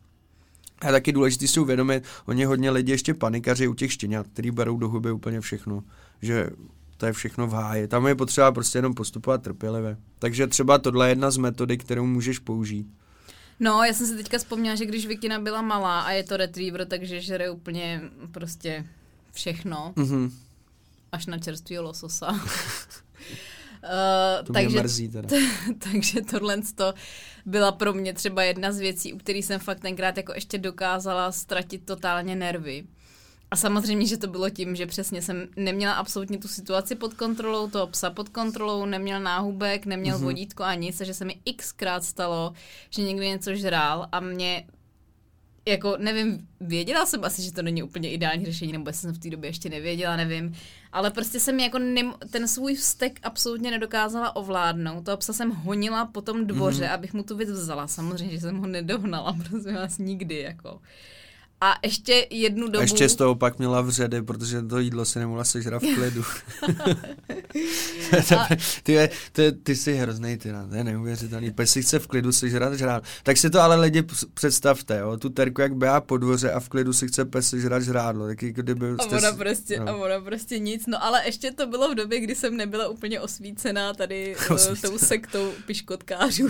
[0.80, 4.76] A taky důležité si uvědomit, oni hodně lidi ještě panikaři u těch štěňat, který berou
[4.76, 5.82] do huby úplně všechno.
[6.22, 6.50] Že
[7.02, 7.88] to je všechno v háji.
[7.88, 9.96] Tam je potřeba prostě jenom postupovat trpělivě.
[10.18, 12.86] Takže třeba tohle je jedna z metody, kterou můžeš použít.
[13.60, 16.86] No, já jsem si teďka vzpomněla, že když Vikina byla malá a je to retriever,
[16.86, 18.00] takže žere úplně
[18.30, 18.86] prostě
[19.32, 19.92] všechno.
[19.96, 20.30] Mm-hmm.
[21.12, 22.30] Až na čerstvý lososa.
[22.30, 22.40] uh,
[24.44, 25.28] to takže, mrzí teda.
[25.28, 25.48] T-
[25.92, 26.94] takže tohle to
[27.46, 31.32] byla pro mě třeba jedna z věcí, u kterých jsem fakt tenkrát jako ještě dokázala
[31.32, 32.84] ztratit totálně nervy.
[33.52, 37.70] A samozřejmě, že to bylo tím, že přesně jsem neměla absolutně tu situaci pod kontrolou,
[37.70, 40.22] toho psa pod kontrolou, neměl náhubek, neměl mm-hmm.
[40.22, 42.52] vodítko a nic, a že se mi xkrát stalo,
[42.90, 44.66] že někdo něco žrál a mě
[45.68, 49.30] jako nevím, věděla jsem asi, že to není úplně ideální řešení, nebo jsem v té
[49.30, 50.54] době ještě nevěděla, nevím,
[50.92, 55.04] ale prostě jsem jako nem, ten svůj vztek absolutně nedokázala ovládnout.
[55.04, 56.94] Toho psa jsem honila po tom dvoře, mm-hmm.
[56.94, 57.86] abych mu tu věc vzala.
[57.86, 60.80] Samozřejmě, že jsem ho nedohnala, prosím vás, nikdy, jako.
[61.64, 62.78] A ještě jednu dobu...
[62.78, 66.24] A ještě z toho pak měla vředy, protože to jídlo si nemohla sežrat v klidu.
[68.38, 68.48] a...
[68.82, 71.50] ty, ty, ty jsi hrozný, ty, to je neuvěřitelný.
[71.50, 73.04] Pes si chce v klidu sežrat žrát.
[73.22, 74.04] Tak si to ale lidi
[74.34, 77.82] představte, jo, tu terku jak běhá po dvoře a v klidu si chce pes sežrat
[77.82, 78.26] žrádlo.
[78.26, 79.88] Tak jako kdyby a ona, prostě, no.
[79.88, 80.86] a ona prostě nic.
[80.86, 84.98] No ale ještě to bylo v době, kdy jsem nebyla úplně osvícená tady uh, tou
[84.98, 86.48] sektou piškotkářů.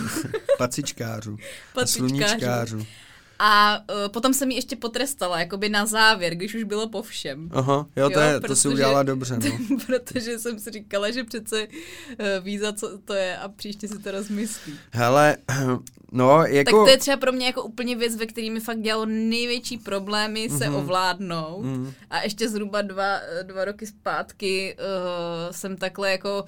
[0.57, 1.37] Pacičkářů.
[1.73, 2.79] Pacičkářů.
[2.79, 3.02] A
[3.39, 7.49] uh, potom jsem ji ještě potrestala, jakoby na závěr, když už bylo po všem.
[7.53, 9.77] Aha, jo, to, jo, je, protože, to si udělala dobře, no.
[9.85, 13.99] protože jsem si říkala, že přece uh, ví, za co to je a příště si
[13.99, 14.73] to rozmyslí.
[14.91, 15.37] Hele,
[16.11, 16.71] no, jako...
[16.71, 19.77] Tak to je třeba pro mě jako úplně věc, ve který mi fakt dělalo největší
[19.77, 20.77] problémy se mm-hmm.
[20.77, 21.65] ovládnout.
[21.65, 21.93] Mm-hmm.
[22.09, 26.45] A ještě zhruba dva, dva roky zpátky uh, jsem takhle jako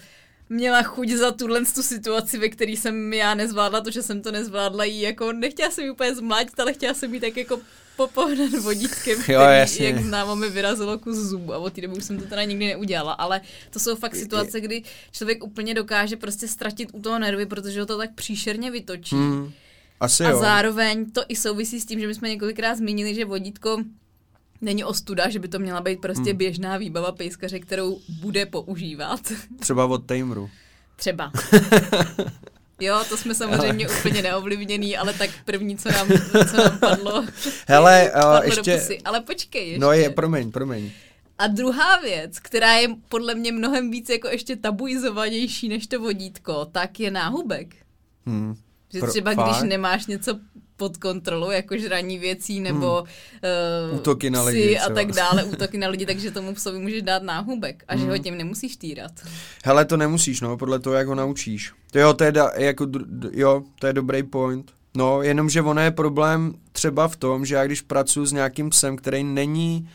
[0.50, 4.32] měla chuť za tuhle tu situaci, ve které jsem já nezvládla, to, že jsem to
[4.32, 7.60] nezvládla jí, jako nechtěla jsem jí úplně zmlátit, ale chtěla jsem jí tak jako
[7.96, 9.86] popohnat vodítkem, který, jo, jasně.
[9.86, 12.68] jak známo, mi vyrazilo kus zubu a od té doby už jsem to teda nikdy
[12.68, 17.46] neudělala, ale to jsou fakt situace, kdy člověk úplně dokáže prostě ztratit u toho nervy,
[17.46, 19.16] protože ho to tak příšerně vytočí.
[19.16, 19.52] Hmm.
[20.00, 20.40] Asi a jo.
[20.40, 23.78] zároveň to i souvisí s tím, že my jsme několikrát zmínili, že vodítko
[24.62, 26.38] není ostuda, že by to měla být prostě hmm.
[26.38, 29.20] běžná výbava pejskaře, kterou bude používat.
[29.60, 30.50] Třeba od Tameru.
[30.96, 31.32] Třeba.
[32.80, 33.98] Jo, to jsme samozřejmě ale...
[33.98, 36.08] úplně neovlivněný, ale tak první, co nám,
[36.52, 37.26] co nám padlo,
[37.68, 38.78] Hele, padlo ještě...
[38.78, 39.02] pusy.
[39.02, 39.80] Ale počkej ještě.
[39.80, 40.92] No je, promiň, promiň.
[41.38, 46.66] A druhá věc, která je podle mě mnohem víc jako ještě tabuizovanější než to vodítko,
[46.66, 47.76] tak je náhubek.
[48.26, 48.56] Hmm.
[48.94, 50.40] Že třeba Pro, když nemáš něco
[50.78, 53.92] pod kontrolou, jako žraní věcí nebo hmm.
[53.92, 57.24] uh, útoky na lidi a tak dále, útoky na lidi, takže tomu psovi můžeš dát
[57.24, 58.02] náhubek a hmm.
[58.02, 58.24] že ho hmm.
[58.24, 59.12] tím nemusíš týrat.
[59.66, 61.74] Hele, to nemusíš, no, podle toho, jak ho naučíš.
[61.92, 62.88] To jo, to je, da, jako,
[63.32, 64.72] jo, to je dobrý point.
[64.96, 68.96] No, jenomže ono je problém třeba v tom, že já když pracuji s nějakým psem,
[68.96, 69.90] který není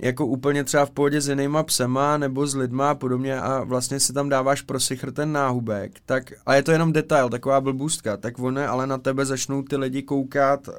[0.00, 4.00] jako úplně třeba v pohodě s jinýma psema nebo s lidma a podobně a vlastně
[4.00, 8.16] si tam dáváš pro sichr ten náhubek, tak, a je to jenom detail, taková blbůstka,
[8.16, 10.74] tak ono ale na tebe začnou ty lidi koukat uh,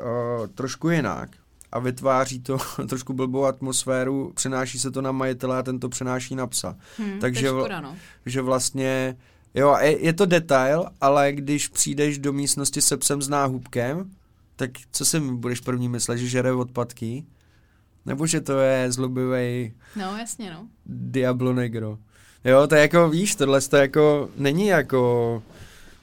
[0.56, 1.30] trošku jinak
[1.72, 2.58] a vytváří to
[2.90, 6.76] trošku blbou atmosféru, přenáší se to na majitele a ten to přenáší na psa.
[6.98, 7.96] Hmm, Takže škoda, no.
[8.26, 9.18] že vlastně,
[9.54, 14.12] jo, je, je to detail, ale když přijdeš do místnosti se psem s náhubkem,
[14.56, 17.26] tak co si budeš první myslet, že žere odpadky?
[18.06, 19.74] Nebo že to je zlobivý.
[19.96, 20.68] No, jasně, no.
[20.86, 21.98] Diablo Negro.
[22.46, 25.44] Jo, to je jako, víš, tohle to jako není jako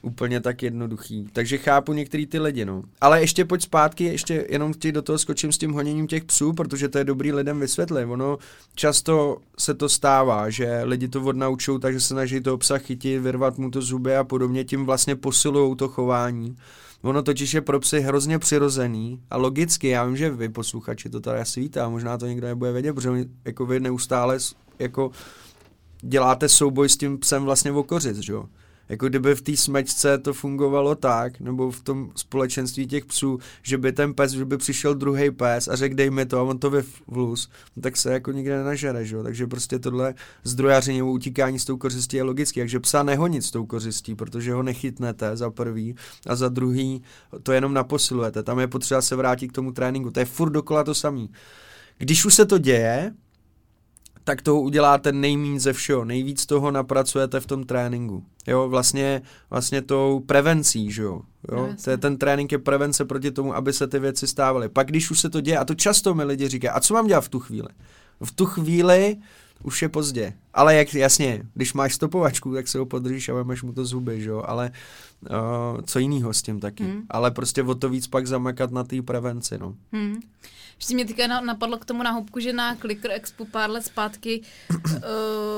[0.03, 1.27] úplně tak jednoduchý.
[1.33, 2.83] Takže chápu některý ty lidi, no.
[3.01, 6.53] Ale ještě pojď zpátky, ještě jenom ti do toho skočím s tím honěním těch psů,
[6.53, 8.05] protože to je dobrý lidem vysvětlit.
[8.05, 8.37] Ono
[8.75, 13.57] často se to stává, že lidi to odnaučou, takže se snaží toho psa chytit, vyrvat
[13.57, 16.57] mu to zuby a podobně, tím vlastně posilují to chování.
[17.03, 21.19] Ono totiž je pro psy hrozně přirozený a logicky, já vím, že vy posluchači to
[21.19, 21.39] tady
[21.81, 24.37] a možná to někdo nebude vědět, protože jako vy neustále
[24.79, 25.11] jako
[26.01, 28.45] děláte souboj s tím psem vlastně v okořic, že jo?
[28.89, 33.77] Jako kdyby v té smečce to fungovalo tak, nebo v tom společenství těch psů, že
[33.77, 36.59] by ten pes, že by přišel druhý pes a řekl dej mi to a on
[36.59, 39.23] to vyvlus, no tak se jako nikde nenažere, že?
[39.23, 40.13] takže prostě tohle
[40.43, 44.53] zdrojaření nebo utíkání s tou kořistí je logické, takže psa nehonit s tou kořistí, protože
[44.53, 45.95] ho nechytnete za prvý
[46.27, 47.01] a za druhý
[47.43, 50.83] to jenom naposilujete, tam je potřeba se vrátit k tomu tréninku, to je furt dokola
[50.83, 51.29] to samý.
[51.97, 53.13] Když už se to děje,
[54.23, 58.23] tak toho uděláte nejméně ze všeho, nejvíc toho napracujete v tom tréninku.
[58.47, 61.21] Jo, vlastně, vlastně tou prevencí, že jo.
[61.51, 61.57] jo?
[61.57, 64.69] No, to je, ten trénink je prevence proti tomu, aby se ty věci stávaly.
[64.69, 67.07] Pak když už se to děje, a to často mi lidi říkají, a co mám
[67.07, 67.67] dělat v tu chvíli?
[68.23, 69.17] V tu chvíli
[69.63, 70.33] už je pozdě.
[70.53, 74.21] Ale jak jasně, když máš stopovačku, tak se ho podržíš a vemeš mu to zuby,
[74.21, 74.71] že jo, ale
[75.21, 76.83] uh, co jiného s tím taky.
[76.83, 77.01] Hmm.
[77.09, 79.75] Ale prostě o to víc pak zamakat na té prevenci, no.
[79.91, 80.21] Hmm.
[80.77, 84.41] Ještě mě teďka napadlo k tomu náhubku, že na Clicker Expo pár let zpátky
[84.85, 85.01] uh,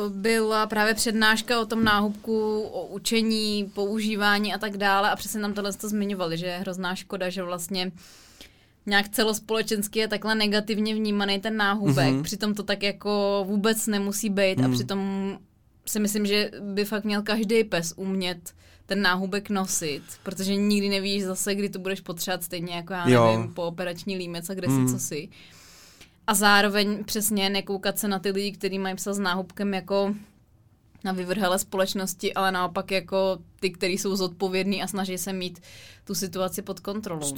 [0.10, 5.54] byla právě přednáška o tom náhubku, o učení, používání a tak dále a přesně nám
[5.54, 7.92] tohle to zmiňovali, že je hrozná škoda, že vlastně
[8.86, 12.24] nějak celospolečensky je takhle negativně vnímaný ten náhubek, mm-hmm.
[12.24, 14.66] přitom to tak jako vůbec nemusí být mm.
[14.66, 15.00] a přitom
[15.86, 18.54] si myslím, že by fakt měl každý pes umět
[18.86, 23.26] ten náhubek nosit, protože nikdy nevíš zase, kdy to budeš potřebovat, stejně jako já jo.
[23.26, 24.88] nevím, po operační límec a kde mm.
[24.88, 25.30] si, co si.
[26.28, 30.16] A zároveň přesně nekoukat se na ty lidi, kteří mají psa s náhubkem jako
[31.04, 35.60] na vyvrhelé společnosti, ale naopak jako ty, kteří jsou zodpovědní a snaží se mít
[36.04, 37.30] tu situaci pod kontrolou.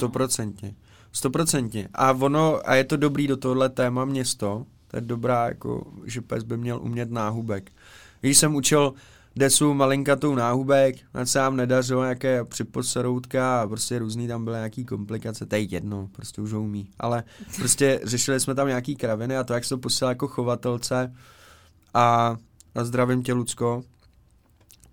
[0.80, 0.87] No.
[1.12, 1.88] Stoprocentně.
[1.94, 6.20] A ono, a je to dobrý do tohle téma město, to je dobrá, jako, že
[6.20, 7.72] pes by měl umět náhubek.
[8.20, 8.94] Když jsem učil
[9.36, 14.84] desu malinkatou náhubek, na se nám nedařilo nějaké připoseroutka a prostě různý tam byly nějaký
[14.84, 16.90] komplikace, to je jedno, prostě už ho umí.
[16.98, 17.24] Ale
[17.56, 21.14] prostě řešili jsme tam nějaký kraviny a to, jak se to jako chovatelce
[21.94, 22.36] a,
[22.74, 23.82] a zdravím tě, Lucko.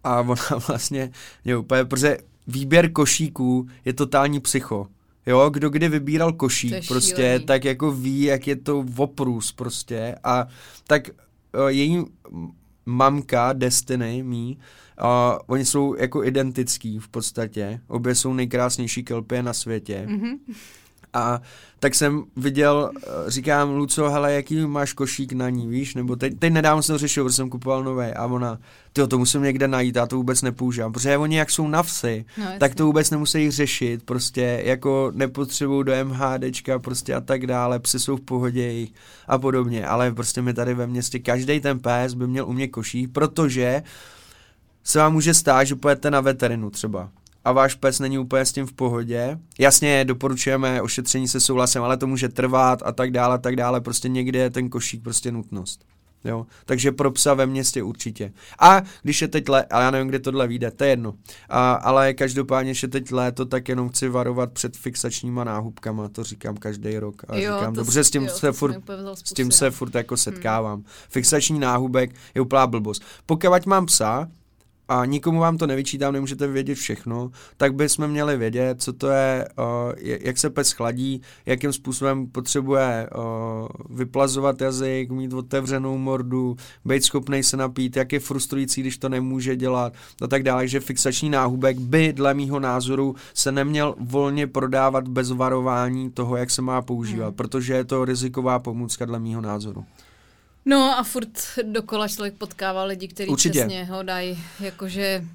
[0.04, 0.36] A ona
[0.68, 1.12] vlastně
[1.46, 4.88] je úplně, protože výběr košíků je totální psycho.
[5.26, 7.46] Jo, kdo kdy vybíral košík prostě, šílený.
[7.46, 10.48] tak jako ví, jak je to oprus prostě a
[10.88, 12.04] tak uh, její
[12.86, 14.58] mamka Destiny mý,
[14.98, 17.80] a oni jsou jako identický v podstatě.
[17.88, 20.08] Obě jsou nejkrásnější kelpy na světě.
[20.10, 20.38] Mm-hmm.
[21.16, 21.42] A
[21.80, 25.96] tak jsem viděl, eh, říkám, Luco, hele, jaký máš košík na ní, víš?
[25.96, 28.60] Nebo teď, teď nedávno jsem to řešil, protože jsem kupoval nové a ona,
[28.94, 32.26] ty to musím někde najít, já to vůbec nepoužívám, protože oni jak jsou na vsi,
[32.38, 37.80] no, tak to vůbec nemusí řešit, prostě jako nepotřebují do MHDčka prostě a tak dále,
[37.80, 38.88] psy jsou v pohodě
[39.28, 42.68] a podobně, ale prostě mi tady ve městě každý ten pes by měl u mě
[42.68, 43.84] košík, protože
[44.84, 47.10] se vám může stát, že pojedete na veterinu třeba
[47.46, 49.40] a váš pes není úplně s tím v pohodě.
[49.60, 53.82] Jasně, doporučujeme ošetření se souhlasem, ale to může trvat a tak dále, a tak dále.
[53.82, 55.86] Prostě někde je ten košík prostě nutnost.
[56.24, 56.46] Jo?
[56.66, 58.34] Takže pro psa ve městě určitě.
[58.60, 61.14] A když je teď léto, ale já nevím, kde tohle vyjde, to je jedno.
[61.50, 66.58] A, ale každopádně, že teď léto, tak jenom chci varovat před fixačníma náhubkama, to říkám
[66.58, 67.22] každý rok.
[67.28, 68.76] A jo, říkám, dobře, s tím, jo, se furt,
[69.14, 70.76] s tím se furt jako setkávám.
[70.76, 70.86] Hmm.
[71.10, 73.04] Fixační náhubek je úplná blbost.
[73.26, 74.28] Pokud mám psa,
[74.88, 79.48] a nikomu vám to nevyčítám, nemůžete vědět všechno, tak bychom měli vědět, co to je,
[79.58, 79.66] uh,
[80.00, 86.56] jak se pes chladí, jakým způsobem potřebuje uh, vyplazovat jazyk, mít otevřenou mordu,
[86.86, 90.80] být schopný se napít, jak je frustrující, když to nemůže dělat a tak dále, že
[90.80, 96.62] fixační náhubek by dle mýho názoru se neměl volně prodávat bez varování toho, jak se
[96.62, 97.36] má používat, hmm.
[97.36, 99.86] protože je to riziková pomůcka dle mýho názoru.
[100.66, 101.30] No a furt
[101.64, 105.26] dokola člověk potkává lidi, kteří přesně ho dají jakože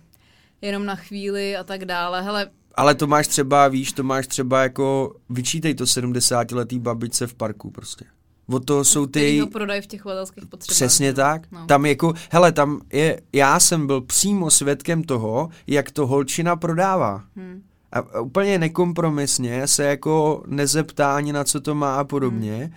[0.61, 2.23] jenom na chvíli a tak dále.
[2.23, 7.35] Hele, ale to máš třeba, víš, to máš třeba jako, vyčítej to 70-letý babičce v
[7.35, 8.05] parku prostě.
[8.47, 9.39] O to jsou ty...
[9.39, 10.77] ho prodají v těch chovatelských potřebách.
[10.77, 11.53] Přesně tak.
[11.53, 11.67] No.
[11.67, 17.25] Tam jako, hele, tam je, já jsem byl přímo svědkem toho, jak to holčina prodává.
[17.37, 17.63] Hmm
[17.93, 22.73] a úplně nekompromisně se jako nezeptá ani na co to má a podobně.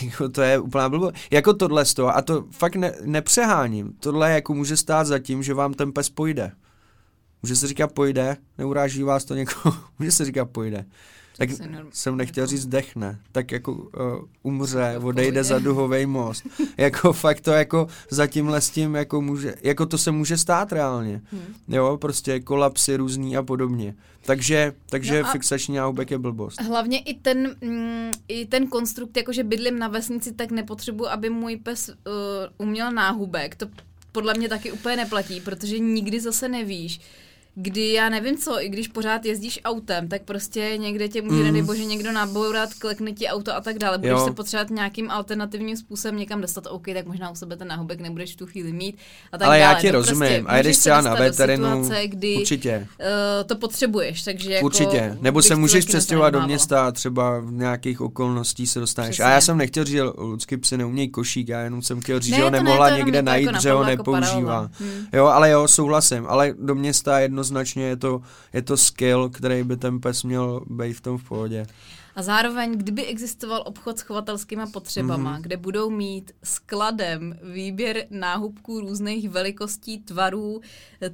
[0.00, 0.30] Hmm.
[0.32, 1.12] to je úplná blbo.
[1.30, 5.42] Jako tohle z toho, a to fakt ne, nepřeháním, tohle jako může stát za tím,
[5.42, 6.52] že vám ten pes pojde.
[7.42, 10.84] Může se říkat pojde, neuráží vás to někoho, může se říkat pojde
[11.40, 11.50] tak
[11.92, 13.88] jsem nechtěl říct dechne, tak jako uh,
[14.42, 16.46] umře, odejde za duhový most.
[16.76, 20.72] jako fakt to jako za tímhle s tím jako může, jako to se může stát
[20.72, 21.22] reálně.
[21.32, 21.54] Hmm.
[21.68, 23.94] Jo, prostě kolapsy různý a podobně.
[24.24, 26.60] Takže, takže no fixační náhubek je blbost.
[26.62, 31.56] Hlavně i ten, mm, i ten konstrukt, jakože bydlím na vesnici, tak nepotřebuji, aby můj
[31.56, 31.94] pes uh,
[32.58, 33.54] uměl náhubek.
[33.54, 33.66] To
[34.12, 37.00] podle mě taky úplně neplatí, protože nikdy zase nevíš,
[37.62, 41.44] kdy já nevím co, i když pořád jezdíš autem, tak prostě někde tě může, mm.
[41.44, 43.98] nedej bože, někdo nabourat, klekne ti auto a tak dále.
[43.98, 44.24] Budeš jo.
[44.24, 48.32] se potřebovat nějakým alternativním způsobem někam dostat, OK, tak možná u sebe ten náhubek nebudeš
[48.32, 48.96] v tu chvíli mít
[49.32, 49.74] a tak Ale dále.
[49.74, 52.86] já ti to rozumím, prostě, a jdeš třeba na veterinu, situace, kdy, určitě.
[53.00, 57.52] Uh, to potřebuješ, takže jako, Určitě, nebo se můžeš přestěhovat do města a třeba v
[57.52, 59.10] nějakých okolností se dostaneš.
[59.10, 59.24] Přesně.
[59.24, 60.02] A já jsem nechtěl říct, že
[60.32, 63.60] lidský psy neumějí košík, já jenom jsem chtěl říct, že ho nemohla někde najít, jako
[63.60, 64.70] že ho nepoužívá.
[64.80, 65.06] Hmm.
[65.12, 67.20] Jo, ale jo, souhlasím, ale do města
[67.50, 68.22] jednoznačně je to,
[68.52, 71.66] je to skill, který by ten pes měl být v tom v pohodě.
[72.14, 75.42] A zároveň, kdyby existoval obchod s chovatelskými potřebama, mm-hmm.
[75.42, 80.60] kde budou mít skladem výběr náhubků různých velikostí, tvarů,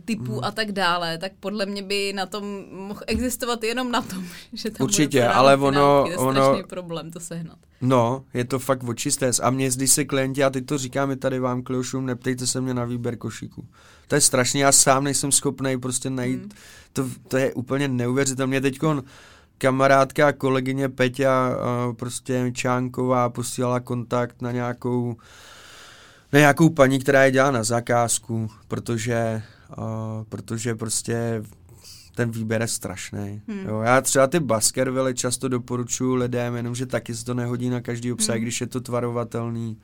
[0.04, 0.44] typů mm.
[0.44, 4.70] a tak dále, tak podle mě by na tom mohl existovat jenom na tom, že
[4.70, 7.58] tam Určitě, bude ale ono, je ono, problém to sehnat.
[7.80, 9.30] No, je to fakt očisté.
[9.42, 12.74] A mě, když se klienti, a teď to říkáme tady vám klošům, neptejte se mě
[12.74, 13.68] na výběr košíku.
[14.08, 16.50] To je strašně, já sám nejsem schopný prostě najít, mm.
[16.92, 18.60] to, to je úplně neuvěřitelné.
[18.60, 18.78] Teď
[19.58, 21.50] kamarádka, kolegyně Peťa,
[21.96, 25.16] prostě Čánková posílala kontakt na nějakou
[26.32, 29.42] na nějakou paní, která je dělá na zakázku, protože,
[29.78, 29.84] uh,
[30.28, 31.42] protože prostě
[32.14, 33.42] ten výběr je strašný.
[33.48, 33.66] Hmm.
[33.68, 38.12] Jo, já třeba ty Baskerville často doporučuji lidem, jenomže taky se to nehodí na každý
[38.12, 38.42] obsah, hmm.
[38.42, 39.78] když je to tvarovatelný.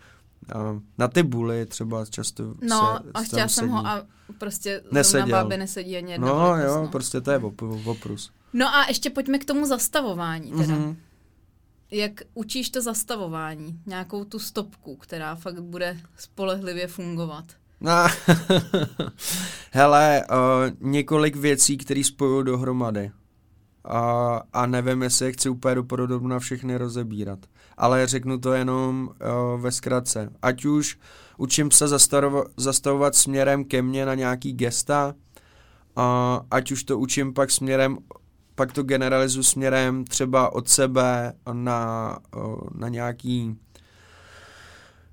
[0.98, 4.02] Na ty buly třeba často No se, a chtěla jsem ho a
[4.38, 5.26] prostě Neseděl.
[5.26, 6.88] na bábě nesedí ani jedna No jo, no.
[6.88, 7.38] prostě to je
[7.86, 8.32] oprus.
[8.52, 10.74] No a ještě pojďme k tomu zastavování teda.
[10.74, 10.96] Mm-hmm.
[11.90, 13.80] Jak učíš to zastavování?
[13.86, 17.44] Nějakou tu stopku, která fakt bude spolehlivě fungovat?
[17.80, 17.92] No,
[19.70, 20.36] hele, uh,
[20.90, 23.10] několik věcí, které spojují dohromady.
[23.84, 27.38] A, a nevím, jestli je chci úplně dopodobna všechny rozebírat.
[27.76, 29.10] Ale řeknu to jenom
[29.54, 30.32] uh, ve zkratce.
[30.42, 30.98] Ať už
[31.36, 35.14] učím se zastavovat, zastavovat směrem ke mně na nějaký gesta,
[35.96, 36.04] uh,
[36.50, 37.98] ať už to učím pak směrem
[38.54, 42.18] pak to generalizu směrem třeba od sebe na,
[42.74, 43.56] na nějaký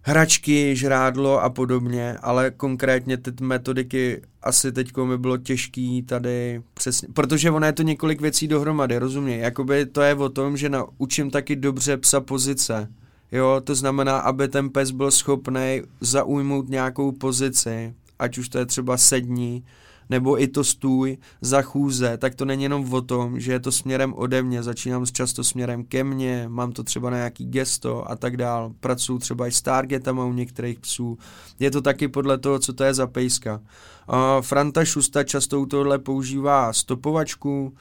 [0.10, 7.08] hračky, žrádlo a podobně, ale konkrétně ty metodiky asi teď mi bylo těžký tady přesně,
[7.14, 11.32] protože ono je to několik věcí dohromady, rozumě, jakoby to je o tom, že naučím
[11.32, 12.88] taky dobře psa pozice,
[13.32, 18.66] jo, to znamená, aby ten pes byl schopný zaujmout nějakou pozici, ať už to je
[18.66, 19.64] třeba sední,
[20.10, 23.72] nebo i to stůj za chůze, tak to není jenom o tom, že je to
[23.72, 28.16] směrem ode mě, začínám často směrem ke mně, mám to třeba na nějaký gesto a
[28.16, 31.18] tak dál, pracuji třeba i s targetama u některých psů,
[31.60, 33.62] je to taky podle toho, co to je za pejska.
[34.10, 37.74] Uh, Franta Šusta často u tohle používá stopovačku,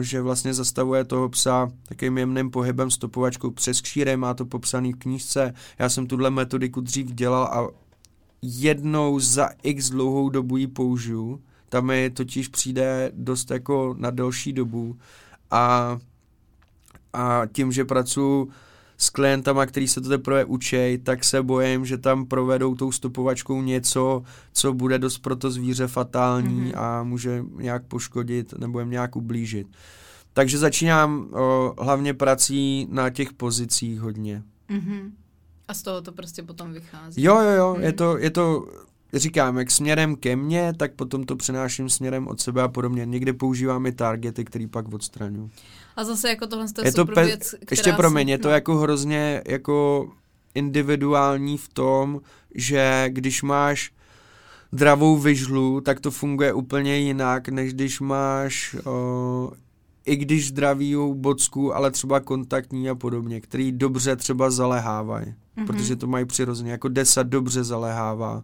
[0.00, 4.96] že vlastně zastavuje toho psa takovým jemným pohybem stopovačkou přes kšíre, má to popsaný v
[4.96, 5.54] knížce.
[5.78, 7.68] Já jsem tuhle metodiku dřív dělal a
[8.42, 11.40] jednou za x dlouhou dobu ji použiju.
[11.68, 14.96] Tam mi totiž přijde dost jako na delší dobu
[15.50, 15.98] a,
[17.12, 18.50] a tím, že pracuji
[18.98, 23.62] s klientama, který se to teprve učej, tak se bojím, že tam provedou tou stopovačkou
[23.62, 26.78] něco, co bude dost pro to zvíře fatální mm-hmm.
[26.78, 29.66] a může nějak poškodit nebo jim nějak ublížit.
[30.32, 34.42] Takže začínám o, hlavně prací na těch pozicích hodně.
[34.70, 35.10] Mm-hmm.
[35.68, 37.22] A z toho to prostě potom vychází.
[37.22, 37.82] Jo, jo, jo, mm-hmm.
[37.82, 38.66] je to, je to
[39.18, 43.06] říkám, jak směrem ke mně, tak potom to přenáším směrem od sebe a podobně.
[43.06, 45.50] Někdy používám i targety, který pak odstraňuji.
[45.96, 48.48] A zase jako tohle je to super pe- věc, která Ještě pro mě, je to
[48.48, 50.08] jako hrozně jako
[50.54, 52.20] individuální v tom,
[52.54, 53.92] že když máš
[54.72, 59.52] dravou vyžlu, tak to funguje úplně jinak, než když máš o,
[60.06, 65.66] i když zdraví bocku, ale třeba kontaktní a podobně, který dobře třeba zalehávají, mm-hmm.
[65.66, 68.42] protože to mají přirozeně, jako desa dobře zalehává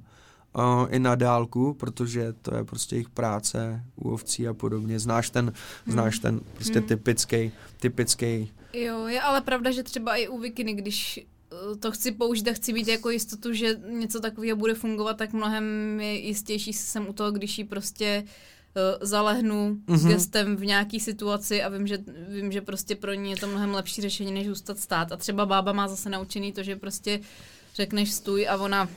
[0.54, 4.98] uh, i na dálku, protože to je prostě jejich práce u ovcí a podobně.
[4.98, 5.92] Znáš ten, hmm.
[5.92, 6.88] znáš ten prostě hmm.
[6.88, 8.52] typický, typický.
[8.72, 11.20] Jo, je ale pravda, že třeba i u Vikiny, když
[11.52, 15.32] eh, to chci použít a chci mít jako jistotu, že něco takového bude fungovat, tak
[15.32, 19.96] mnohem je jistější jsem u toho, když ji prostě uh, zalehnu mm-hmm.
[19.96, 21.98] s gestem v nějaký situaci a vím že,
[22.28, 25.12] vím, že prostě pro ní je to mnohem lepší řešení, než zůstat stát.
[25.12, 27.20] A třeba bába má zase naučený to, že prostě
[27.74, 28.88] řekneš stůj a ona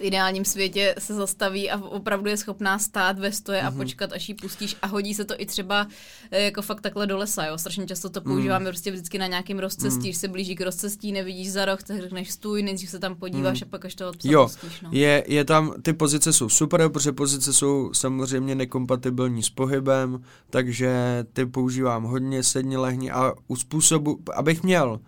[0.00, 3.66] v ideálním světě se zastaví a opravdu je schopná stát ve stoje mm-hmm.
[3.66, 3.78] a mhm.
[3.78, 5.86] počkat, až ji pustíš a hodí se to i třeba
[6.30, 7.58] eh, jako fakt takhle do lesa, jo.
[7.58, 8.66] Strašně často to používáme mm.
[8.66, 10.14] prostě vždycky na nějakém rozcestí, mm.
[10.14, 13.68] se blíží k rozcestí, nevidíš za roh, tak řekneš stůj, nejdřív se tam podíváš mm.
[13.68, 14.90] a pak až to Jo, pustíš, no.
[14.92, 21.24] je, je tam, ty pozice jsou super, protože pozice jsou samozřejmě nekompatibilní s pohybem, takže
[21.32, 25.00] ty používám hodně, sedni, lehni a u způsobu, abych měl,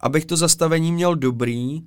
[0.00, 1.82] abych to zastavení měl dobrý,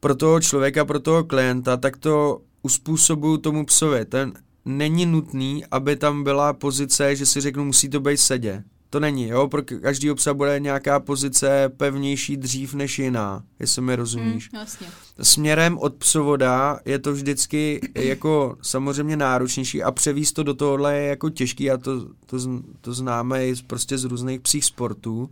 [0.00, 4.04] pro toho člověka, pro toho klienta, tak to uspůsobuju tomu psovi.
[4.04, 4.32] Ten
[4.64, 8.64] není nutný, aby tam byla pozice, že si řeknu, musí to být sedě.
[8.90, 13.96] To není, jo, pro každý psa bude nějaká pozice pevnější dřív než jiná, jestli mi
[13.96, 14.50] rozumíš.
[14.52, 14.86] Mm, jasně.
[15.22, 21.08] Směrem od psovoda je to vždycky jako samozřejmě náročnější a převíst to do tohohle je
[21.08, 22.38] jako těžký a to, to,
[22.80, 25.30] to známe i prostě z různých psích sportů,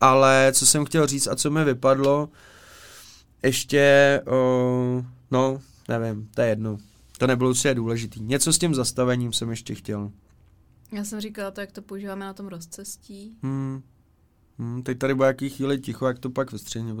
[0.00, 2.28] ale co jsem chtěl říct a co mi vypadlo,
[3.44, 6.78] ještě, o, no, nevím, to je jedno.
[7.18, 8.20] To nebylo určitě důležitý.
[8.20, 10.10] Něco s tím zastavením jsem ještě chtěl.
[10.92, 13.36] Já jsem říkala to, jak to používáme na tom rozcestí.
[13.42, 13.82] Hmm.
[14.58, 16.94] Hmm, teď tady bude jaký chvíli ticho, jak to pak vystřihne.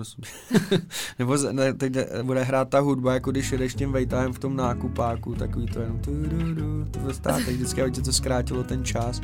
[1.18, 1.92] Nebo ne, teď
[2.22, 5.98] bude hrát ta hudba, jako když jedeš tím vejtahem v tom nákupáku, takový to jenom
[5.98, 9.20] tu, tu, tu, to vystáte, vždycky, aby to zkrátilo ten čas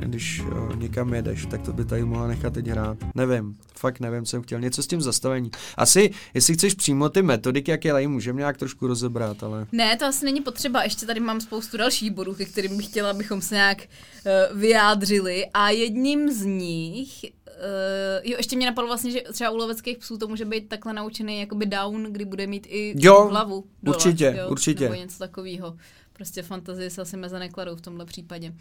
[0.00, 2.98] když o, někam jedeš, tak to by tady mohla nechat teď hrát.
[3.14, 4.60] Nevím, fakt nevím, co jsem chtěl.
[4.60, 5.50] Něco s tím zastavení.
[5.76, 9.66] Asi, jestli chceš přímo ty metodiky, jak je lají, můžeme nějak trošku rozebrat, ale...
[9.72, 10.82] Ne, to asi není potřeba.
[10.82, 15.46] Ještě tady mám spoustu dalších bodů, ke kterým bych chtěla, abychom se nějak uh, vyjádřili.
[15.54, 17.24] A jedním z nich
[17.54, 20.92] Uh, jo, ještě mě napadlo vlastně, že třeba u loveckých psů to může být takhle
[20.92, 23.64] naučený jakoby down, kdy bude mít i jo, hlavu.
[23.82, 24.84] Dole, určitě, jo, určitě.
[24.84, 25.76] Nebo něco takového.
[26.12, 28.48] Prostě fantazie se asi meze nekladou v tomhle případě.
[28.48, 28.54] Uh,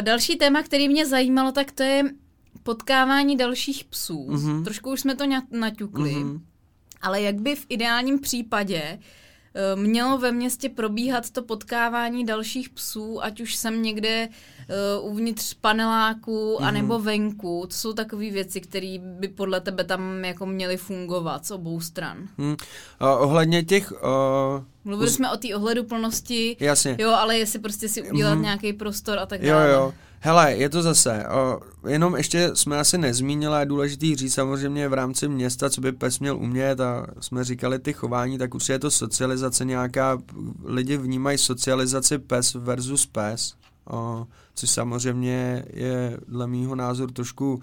[0.00, 2.02] další téma, který mě zajímalo, tak to je
[2.62, 4.26] potkávání dalších psů.
[4.30, 4.64] Mm-hmm.
[4.64, 6.14] Trošku už jsme to naťukli.
[6.14, 6.40] Mm-hmm.
[7.02, 9.04] Ale jak by v ideálním případě uh,
[9.74, 14.28] mělo ve městě probíhat to potkávání dalších psů, ať už jsem někde
[14.98, 16.64] uh, uvnitř paneláku, mm-hmm.
[16.64, 17.66] anebo venku.
[17.68, 22.28] To jsou takové věci, které by podle tebe tam jako měly fungovat z obou stran.
[22.38, 22.50] Mm.
[22.50, 22.56] Uh,
[23.00, 23.92] ohledně těch...
[23.92, 23.98] Uh...
[24.84, 26.96] Mluvili jsme o té ohledu plnosti, Jasně.
[26.98, 28.42] jo, ale jestli prostě si udělat mm.
[28.42, 29.68] nějaký prostor a tak dále.
[29.68, 29.94] Jo, jo.
[30.20, 34.92] Hele, je to zase, o, jenom ještě jsme asi nezmínili, je důležitý říct samozřejmě v
[34.92, 38.78] rámci města, co by pes měl umět a jsme říkali ty chování, tak už je
[38.78, 40.18] to socializace nějaká,
[40.64, 43.54] lidi vnímají socializaci pes versus pes,
[43.90, 47.62] o, což samozřejmě je dle mýho názoru trošku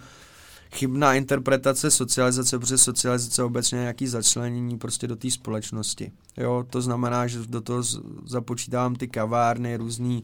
[0.74, 6.12] chybná interpretace socializace, protože socializace obecně je nějaký začlenění prostě do té společnosti.
[6.38, 7.84] Jo, to znamená, že do toho
[8.26, 10.24] započítám ty kavárny, různý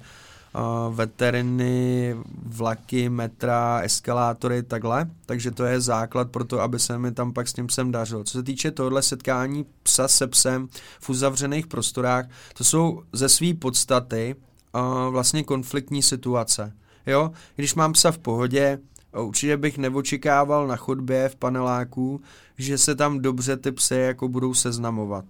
[0.89, 5.09] veteriny, vlaky, metra, eskalátory, takhle.
[5.25, 8.23] Takže to je základ pro to, aby se mi tam pak s tím psem dařilo.
[8.23, 10.67] Co se týče tohle setkání psa se psem
[10.99, 12.25] v uzavřených prostorách,
[12.57, 14.35] to jsou ze své podstaty
[14.75, 16.73] uh, vlastně konfliktní situace.
[17.05, 18.79] Jo, když mám psa v pohodě,
[19.17, 22.21] určitě bych neočekával na chodbě v paneláku,
[22.57, 25.25] že se tam dobře ty psy jako budou seznamovat.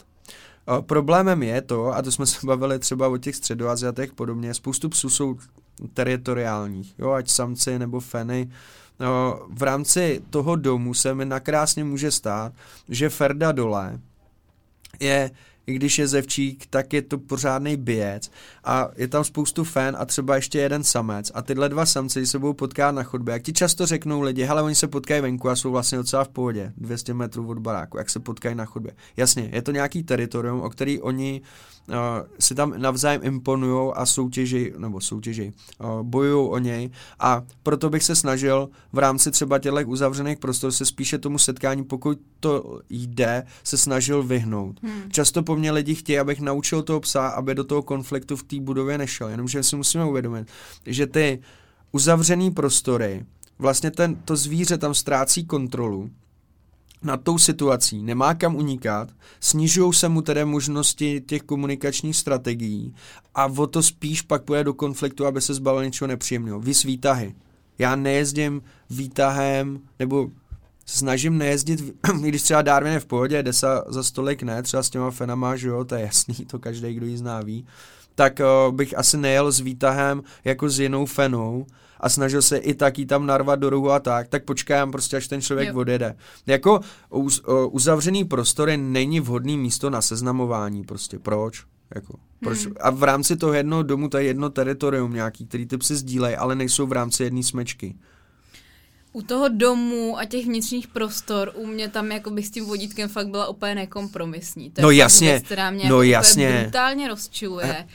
[0.81, 5.09] Problémem je to, a to jsme se bavili třeba o těch středoaziatech podobně, spoustu psů
[5.09, 5.37] jsou
[5.93, 8.51] teritoriálních, jo, ať samci nebo feny.
[9.09, 12.53] O, v rámci toho domu se mi nakrásně může stát,
[12.89, 13.99] že Ferda dole
[14.99, 15.31] je
[15.69, 18.31] i když je zevčík, tak je to pořádný bijec
[18.63, 22.39] a je tam spoustu fan a třeba ještě jeden samec a tyhle dva samci se
[22.39, 23.33] budou potkat na chodbě.
[23.33, 26.29] Jak ti často řeknou lidi, hele, oni se potkají venku a jsou vlastně docela v
[26.29, 28.91] pohodě, 200 metrů od baráku, jak se potkají na chodbě.
[29.17, 31.41] Jasně, je to nějaký teritorium, o který oni
[31.89, 31.95] uh,
[32.39, 38.03] si tam navzájem imponují a soutěží, nebo soutěží, uh, bojují o něj a proto bych
[38.03, 43.43] se snažil v rámci třeba těchto uzavřených prostor se spíše tomu setkání, pokud to jde,
[43.63, 44.79] se snažil vyhnout.
[44.83, 45.11] Hmm.
[45.11, 48.59] Často po mně lidi chtějí, abych naučil toho psa, aby do toho konfliktu v té
[48.59, 50.47] budově nešel, jenomže si musíme uvědomit,
[50.85, 51.39] že ty
[51.91, 53.25] uzavřený prostory,
[53.59, 56.09] vlastně ten, to zvíře tam ztrácí kontrolu
[57.03, 62.95] nad tou situací, nemá kam unikat, snižují se mu tedy možnosti těch komunikačních strategií
[63.35, 66.59] a o to spíš pak půjde do konfliktu, aby se zbavil něčeho nepříjemného.
[66.59, 67.35] Vy výtahy.
[67.77, 70.29] Já nejezdím výtahem, nebo
[70.85, 74.89] snažím nejezdit, když třeba Darwin je v pohodě, jde se za stolik ne, třeba s
[74.89, 77.65] těma fenama, že jo, to je jasný, to každý, kdo ji zná ví,
[78.15, 81.65] tak uh, bych asi nejel s výtahem jako s jinou fenou,
[81.99, 85.17] a snažil se i tak jí tam narvat do rohu a tak, tak počkám prostě,
[85.17, 85.75] až ten člověk jo.
[85.75, 86.15] odjede.
[86.45, 86.79] Jako
[87.09, 91.63] uz, uzavřený prostory není vhodný místo na seznamování, prostě proč?
[91.95, 92.65] Jako, proč?
[92.65, 92.75] Hmm.
[92.79, 96.35] A v rámci toho jednoho domu to je jedno teritorium nějaký, který ty psy sdílejí,
[96.35, 97.95] ale nejsou v rámci jedné smečky.
[99.13, 103.09] U toho domu a těch vnitřních prostor u mě tam jako bych s tím vodítkem
[103.09, 104.71] fakt byla úplně nekompromisní.
[104.71, 106.59] To no jasně, věc, která mě no jako jasně.
[106.61, 107.77] brutálně rozčiluje.
[107.77, 107.85] A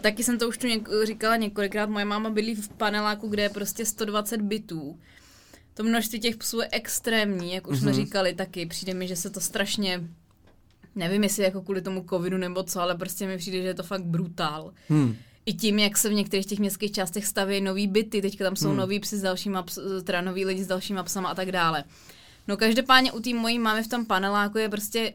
[0.00, 3.48] taky jsem to už tu něk- říkala několikrát, moje máma bydlí v paneláku, kde je
[3.48, 4.98] prostě 120 bytů.
[5.74, 7.80] To množství těch psů je extrémní, jak už mm-hmm.
[7.80, 8.00] jsme mhm.
[8.00, 8.66] říkali taky.
[8.66, 10.08] Přijde mi, že se to strašně,
[10.94, 13.82] nevím jestli jako kvůli tomu covidu nebo co, ale prostě mi přijde, že je to
[13.82, 14.72] fakt brutál.
[14.88, 15.16] Hmm.
[15.46, 18.68] I tím, jak se v některých těch městských částech staví nový byty, teďka tam jsou
[18.68, 18.76] hmm.
[18.76, 21.84] nový psy s dalšíma, ps, teda nový lidi s dalšíma psama a tak dále.
[22.48, 25.12] No každopádně u té mojí máme v tom paneláku je prostě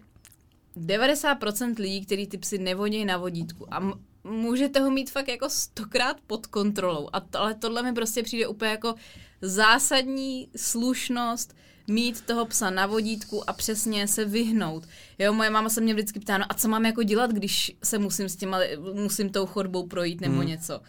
[0.77, 3.73] 90% lidí, kteří ty psy nevodí na vodítku.
[3.73, 3.93] A
[4.23, 7.09] můžete ho mít fakt jako stokrát pod kontrolou.
[7.13, 8.95] A to, ale tohle mi prostě přijde úplně jako
[9.41, 11.55] zásadní slušnost
[11.87, 14.87] mít toho psa na vodítku a přesně se vyhnout.
[15.19, 17.97] Jo, moje máma se mě vždycky ptá, no a co mám jako dělat, když se
[17.97, 18.59] musím s těma,
[18.93, 20.47] musím tou chodbou projít nebo hmm.
[20.47, 20.81] něco.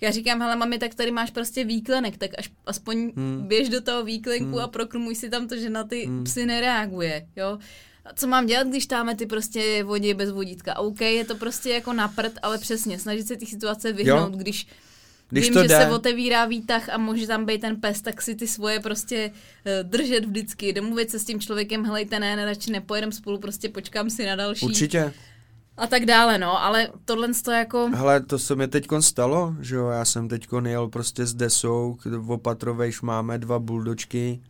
[0.00, 3.44] Já říkám, hele mami, tak tady máš prostě výklenek, tak až, aspoň hmm.
[3.48, 4.64] běž do toho výklenku hmm.
[4.64, 6.24] a prokrmuj si tam to, že na ty hmm.
[6.24, 7.58] psy nereaguje, jo
[8.14, 10.78] co mám dělat, když táme ty prostě vodě bez vodítka.
[10.78, 14.38] OK, je to prostě jako na prd, ale přesně, snažit se ty situace vyhnout, jo.
[14.38, 14.66] když
[15.30, 15.76] když Vím, to že jde.
[15.76, 19.90] se otevírá výtah a může tam být ten pes, tak si ty svoje prostě uh,
[19.90, 24.10] držet vždycky, domluvit se s tím člověkem, helejte, ne, ne, radši nepojedem spolu, prostě počkám
[24.10, 24.66] si na další.
[24.66, 25.12] Určitě.
[25.76, 27.90] A tak dále, no, ale tohle to jako...
[27.94, 31.98] Hele, to se mi teď stalo, že jo, já jsem teď jel prostě s desou,
[32.04, 34.40] v opatrovejš máme dva buldočky,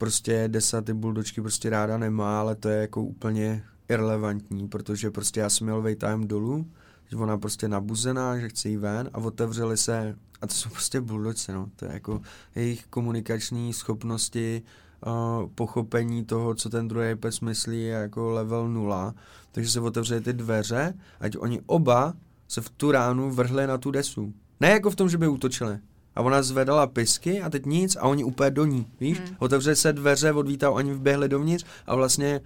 [0.00, 5.40] prostě Desa ty buldočky prostě ráda nemá, ale to je jako úplně irrelevantní, protože prostě
[5.40, 6.66] já jsem měl vejtajem dolů,
[7.10, 11.00] že ona prostě nabuzená, že chce jít ven a otevřeli se, a to jsou prostě
[11.00, 12.20] buldočce, no, to je jako
[12.54, 14.62] jejich komunikační schopnosti,
[15.06, 19.14] uh, pochopení toho, co ten druhý pes myslí, je jako level nula,
[19.52, 22.14] takže se otevřeli ty dveře, ať oni oba
[22.48, 24.34] se v tu ránu vrhli na tu desu.
[24.60, 25.78] Ne jako v tom, že by útočili,
[26.14, 29.18] a ona zvedala pisky a teď nic a oni úplně do ní, víš?
[29.18, 29.36] Hmm.
[29.38, 32.40] Otevřeli se dveře, odvítá, oni vběhli dovnitř a vlastně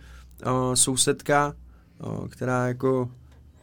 [0.47, 1.55] uh, sousedka,
[2.07, 3.11] uh, která jako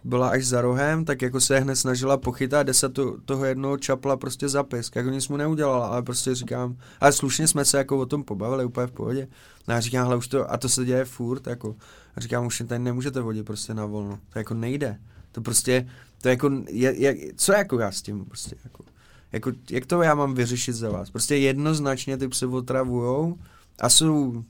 [0.04, 3.78] byla až za rohem, tak jako se hned snažila pochytat, kde se to, toho jednoho
[3.78, 7.78] čapla prostě za pisk, jako nic mu neudělala, ale prostě říkám, ale slušně jsme se
[7.78, 9.28] jako o tom pobavili úplně v pohodě.
[9.68, 11.76] No a já říkám, ale už to, a to se děje furt, jako,
[12.16, 15.00] a říkám, už tady nemůžete vodit prostě na volno, to jako nejde,
[15.32, 15.90] to prostě,
[16.22, 18.84] to jako, je, je, co jako já s tím prostě, jako,
[19.32, 21.10] jako, jak to já mám vyřešit za vás?
[21.10, 23.38] Prostě jednoznačně ty psy otravujou
[23.80, 24.44] a jsou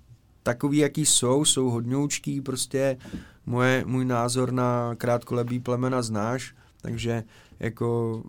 [0.43, 2.97] takový, jaký jsou, jsou hodňoučký, prostě
[3.45, 7.23] moje, můj názor na krátkolebý plemena znáš, takže
[7.59, 8.23] jako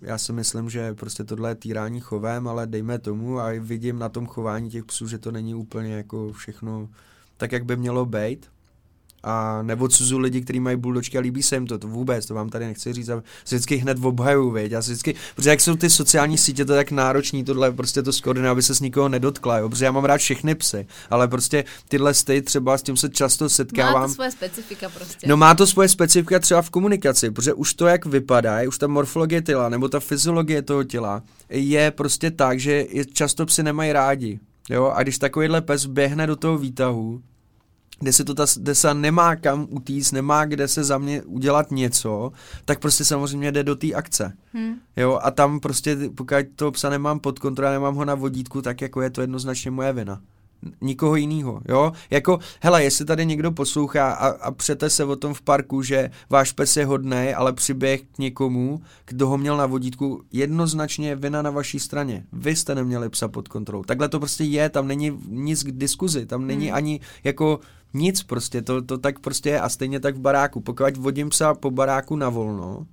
[0.00, 4.08] já si myslím, že prostě tohle je týrání chovem, ale dejme tomu a vidím na
[4.08, 6.88] tom chování těch psů, že to není úplně jako všechno
[7.36, 8.50] tak, jak by mělo být.
[9.24, 12.48] A neodsuzu lidi, kteří mají buldočky a líbí se jim to, to vůbec, to vám
[12.48, 16.38] tady nechci říct, a vždycky hned obhaju, věď, já vždycky, protože jak jsou ty sociální
[16.38, 19.68] sítě, to je tak náročný, tohle prostě to skoordinuje, aby se s nikoho nedotkla, jo,
[19.68, 23.48] protože já mám rád všechny psy, ale prostě tyhle sty třeba s tím se často
[23.48, 24.00] setkávám.
[24.02, 25.26] Má to svoje specifika prostě.
[25.28, 28.86] No má to svoje specifika třeba v komunikaci, protože už to, jak vypadá, už ta
[28.86, 33.92] morfologie těla, nebo ta fyziologie toho těla, je prostě tak, že je, často psy nemají
[33.92, 34.40] rádi.
[34.70, 37.22] Jo, a když takovýhle pes běhne do toho výtahu,
[37.98, 42.32] kde se to ta desa nemá kam utíct, nemá kde se za mě udělat něco,
[42.64, 44.32] tak prostě samozřejmě jde do té akce.
[44.52, 44.74] Hmm.
[44.96, 48.80] Jo, a tam prostě, pokud to psa nemám pod kontrolou, nemám ho na vodítku, tak
[48.80, 50.20] jako je to jednoznačně moje vina
[50.80, 51.92] nikoho jiného, jo?
[52.10, 56.10] Jako, hele, jestli tady někdo poslouchá a, a přete se o tom v parku, že
[56.30, 61.16] váš pes je hodný, ale přiběh k někomu, kdo ho měl na vodítku, jednoznačně je
[61.16, 62.24] vina na vaší straně.
[62.32, 63.84] Vy jste neměli psa pod kontrolou.
[63.84, 66.76] Takhle to prostě je, tam není nic k diskuzi, tam není hmm.
[66.76, 67.60] ani jako
[67.94, 70.60] nic prostě, to, to tak prostě je a stejně tak v baráku.
[70.60, 72.86] Pokud vodím psa po baráku na volno,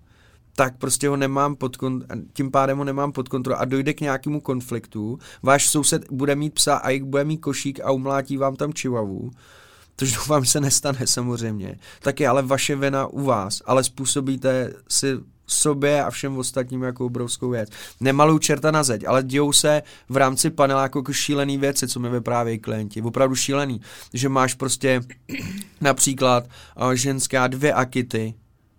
[0.55, 4.01] tak prostě ho nemám pod kont- tím pádem ho nemám pod kontrolou a dojde k
[4.01, 8.55] nějakému konfliktu, váš soused bude mít psa a jak bude mít košík a umlátí vám
[8.55, 9.31] tam čivavu,
[9.97, 15.17] což doufám se nestane samozřejmě, tak je ale vaše vina u vás, ale způsobíte si
[15.53, 17.69] sobě a všem ostatním jako obrovskou věc.
[17.99, 22.09] Nemalou čerta na zeď, ale dějou se v rámci paneláku jako šílený věci, co mi
[22.09, 23.01] vyprávějí klienti.
[23.01, 23.81] Opravdu šílený,
[24.13, 25.01] že máš prostě
[25.81, 26.47] například
[26.81, 28.33] uh, ženská dvě akity,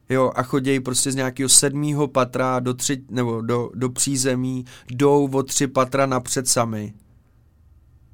[0.09, 5.29] jo, a chodějí prostě z nějakého sedmého patra do, tři, nebo do, do přízemí, jdou
[5.33, 6.95] o tři patra napřed sami.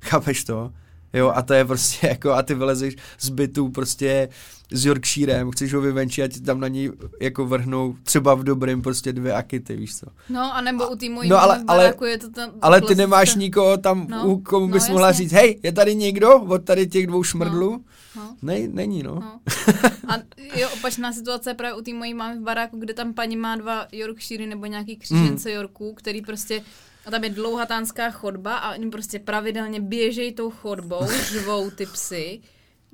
[0.02, 0.72] Chápeš to?
[1.12, 4.28] Jo, a to je prostě jako, a ty vylezeš z bytu prostě
[4.72, 8.82] s Yorkshirem, chceš ho vyvenčit a ti tam na něj jako vrhnou třeba v dobrém
[8.82, 10.06] prostě dvě akity, víš co.
[10.28, 12.50] No, a nebo u té mojí no, ale, ale, je to tam...
[12.62, 14.92] Ale ty nemáš nikoho tam, no, u komu no, bys jasně.
[14.92, 17.70] mohla říct, hej, je tady někdo od tady těch dvou šmrdlů?
[17.70, 17.80] No.
[18.16, 18.36] No.
[18.42, 19.14] Ne, není, no.
[19.14, 19.40] no.
[20.08, 20.14] A
[20.56, 23.56] jo, opačná situace je právě u té mojí mámy v baráku, kde tam paní má
[23.56, 25.54] dva Yorkshire nebo nějaký křížence mm.
[25.54, 26.62] Yorků, který prostě
[27.08, 32.40] a tam je dlouhatánská chodba a oni prostě pravidelně běžejí tou chodbou, žvou ty psy.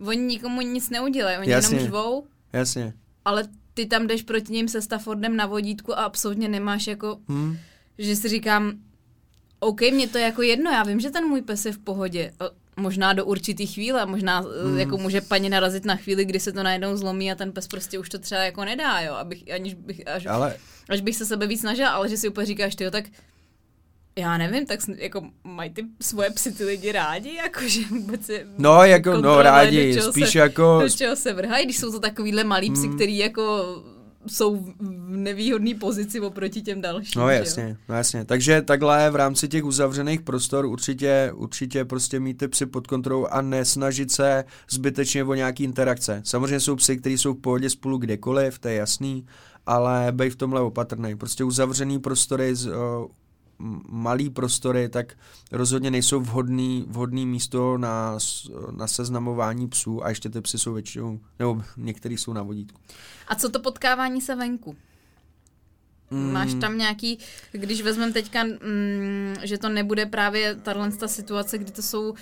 [0.07, 1.77] Oni nikomu nic neudělají, oni Jasně.
[1.77, 2.27] jenom žvou.
[2.53, 2.93] Jasně.
[3.25, 3.45] Ale
[3.75, 7.57] ty tam jdeš proti ním se Staffordem na vodítku a absolutně nemáš jako, hmm.
[7.99, 8.73] že si říkám,
[9.61, 12.33] OK, mě to je jako jedno, já vím, že ten můj pes je v pohodě.
[12.77, 14.79] Možná do určitý chvíle, možná hmm.
[14.79, 17.99] jako může paní narazit na chvíli, kdy se to najednou zlomí a ten pes prostě
[17.99, 20.57] už to třeba jako nedá, jo, abych, aniž bych, až, ale...
[20.89, 23.05] až bych se sebe víc snažila, ale že si úplně říkáš, ty jo, tak
[24.19, 28.85] já nevím, tak jako mají ty svoje psy ty lidi rádi, jakože vůbec je No,
[28.85, 30.79] jako, no rádi, spíš se, jako...
[30.83, 32.95] Do čeho se vrhají, když jsou to takovýhle malí psy, hmm.
[32.95, 33.65] který jako
[34.27, 37.21] jsou v nevýhodné pozici oproti těm dalším.
[37.21, 38.25] No jasně, no jasně.
[38.25, 43.27] Takže takhle v rámci těch uzavřených prostor určitě, určitě prostě mít ty psy pod kontrolou
[43.27, 46.23] a nesnažit se zbytečně o nějaký interakce.
[46.25, 49.27] Samozřejmě jsou psy, kteří jsou v pohodě spolu kdekoliv, to je jasný,
[49.67, 51.17] ale bej v tomhle opatrný.
[51.17, 52.69] Prostě uzavřený prostory z,
[53.89, 55.15] malý prostory, tak
[55.53, 58.19] rozhodně nejsou vhodný, vhodný místo na,
[58.71, 62.81] na seznamování psů a ještě ty psy jsou většinou, nebo některý jsou na vodítku.
[63.29, 64.77] A co to potkávání se venku?
[66.11, 66.33] Mm.
[66.33, 67.19] Máš tam nějaký,
[67.53, 72.15] když vezmeme teďka, mm, že to nebude právě tahle situace, kdy to jsou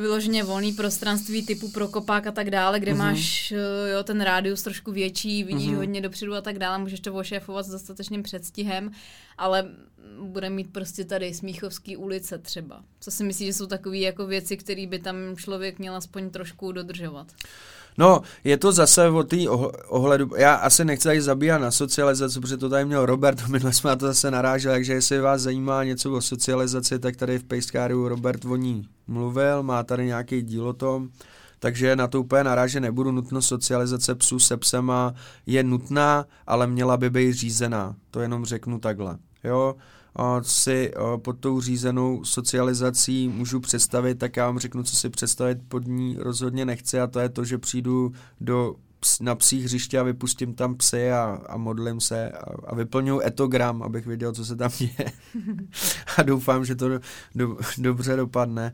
[0.00, 2.98] vyloženě volný prostranství typu prokopák a tak dále, kde mm-hmm.
[2.98, 5.76] máš eh, jo, ten rádius trošku větší, vidíš mm-hmm.
[5.76, 8.90] hodně dopředu a tak dále, můžeš to ošéfovat s dostatečným předstihem,
[9.38, 9.68] ale
[10.22, 12.82] bude mít prostě tady Smíchovský ulice třeba.
[13.00, 16.72] Co si myslíš, že jsou takové jako věci, které by tam člověk měl aspoň trošku
[16.72, 17.26] dodržovat?
[17.98, 19.36] No, je to zase o té
[19.88, 23.90] ohledu, já asi nechci tady zabíjat na socializaci, protože to tady měl Robert, minule jsme
[23.90, 28.08] na to zase naráželi, takže jestli vás zajímá něco o socializaci, tak tady v Pejskáriu
[28.08, 31.08] Robert o ní mluvil, má tady nějaký díl o tom,
[31.58, 33.12] takže na to úplně naráže nebudu.
[33.12, 35.14] Nutnost socializace psů se psema
[35.46, 37.96] je nutná, ale měla by být řízená.
[38.10, 39.18] To jenom řeknu takhle.
[39.46, 39.76] Jo,
[40.42, 45.86] si pod tou řízenou socializací můžu představit, tak já vám řeknu, co si představit pod
[45.86, 48.74] ní rozhodně nechci a to je to, že přijdu do
[49.20, 53.82] na psí hřiště a vypustím tam psy a, a modlím se a, a vyplňuji etogram,
[53.82, 55.12] abych věděl, co se tam děje.
[56.16, 57.00] a doufám, že to do,
[57.34, 58.72] do, dobře dopadne.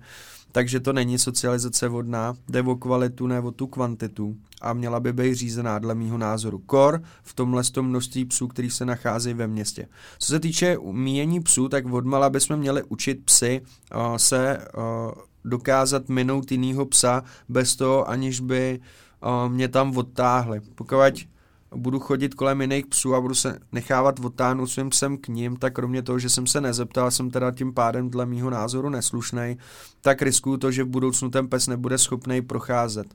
[0.52, 5.12] Takže to není socializace vodná, jde o kvalitu, ne o tu kvantitu a měla by
[5.12, 6.58] být řízená dle mýho názoru.
[6.58, 9.88] Kor v tomhle tom množství psů, který se nacházejí ve městě.
[10.18, 13.60] Co se týče míjení psů, tak odmala bychom měli učit psy
[13.94, 14.82] uh, se uh,
[15.44, 18.80] dokázat minout jinýho psa bez toho, aniž by
[19.22, 20.60] uh, mě tam odtáhli.
[20.74, 21.26] Pokud
[21.74, 25.72] budu chodit kolem jiných psů a budu se nechávat odtáhnout svým psem k ním, tak
[25.72, 29.56] kromě toho, že jsem se nezeptal, jsem teda tím pádem dle mýho názoru neslušný,
[30.00, 33.06] tak riskuju to, že v budoucnu ten pes nebude schopný procházet.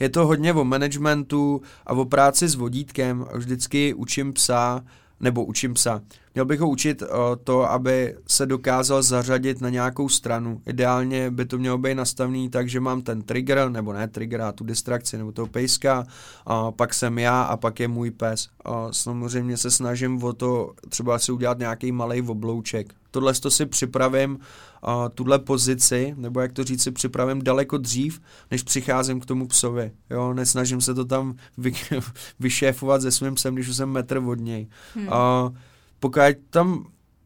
[0.00, 3.26] Je to hodně o managementu a o práci s vodítkem.
[3.34, 4.84] Vždycky učím psa,
[5.20, 6.02] nebo učím psa.
[6.38, 7.08] Měl bych ho učit uh,
[7.44, 10.62] to, aby se dokázal zařadit na nějakou stranu.
[10.66, 14.52] Ideálně by to mělo být nastavený tak, že mám ten trigger, nebo ne trigger, a
[14.52, 16.06] tu distrakci, nebo toho pejska,
[16.50, 18.48] uh, pak jsem já a pak je můj pes.
[18.68, 22.94] Uh, samozřejmě se snažím o to třeba si udělat nějaký malý oblouček.
[23.10, 24.38] Tohle to si připravím,
[24.86, 28.20] uh, tuhle pozici, nebo jak to říct, si připravím daleko dřív,
[28.50, 29.92] než přicházím k tomu psovi.
[30.10, 31.72] Jo, nesnažím se to tam vy,
[32.40, 34.68] vyšéfovat se svým psem, když už jsem metr od něj.
[34.94, 35.08] Hmm.
[35.08, 35.52] Uh,
[36.00, 36.20] pokud
[36.50, 36.84] tam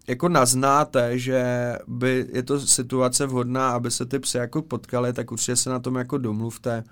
[0.08, 5.32] jako naznáte, že by je to situace vhodná, aby se ty psy jako potkali, tak
[5.32, 6.84] určitě se na tom jako domluvte.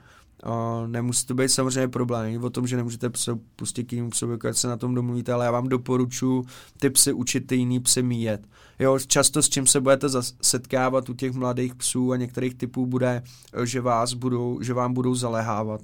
[0.47, 4.11] Uh, nemusí to být samozřejmě problém, není o tom, že nemůžete psa pustit k jinému
[4.11, 6.47] psovi, když se na tom domluvíte, ale já vám doporučuji
[6.79, 8.47] ty psy učit ty jiný psy míjet.
[8.79, 10.09] Jo, často s čím se budete
[10.43, 13.23] setkávat u těch mladých psů a některých typů bude,
[13.65, 15.81] že, vás budou, že vám budou zalehávat.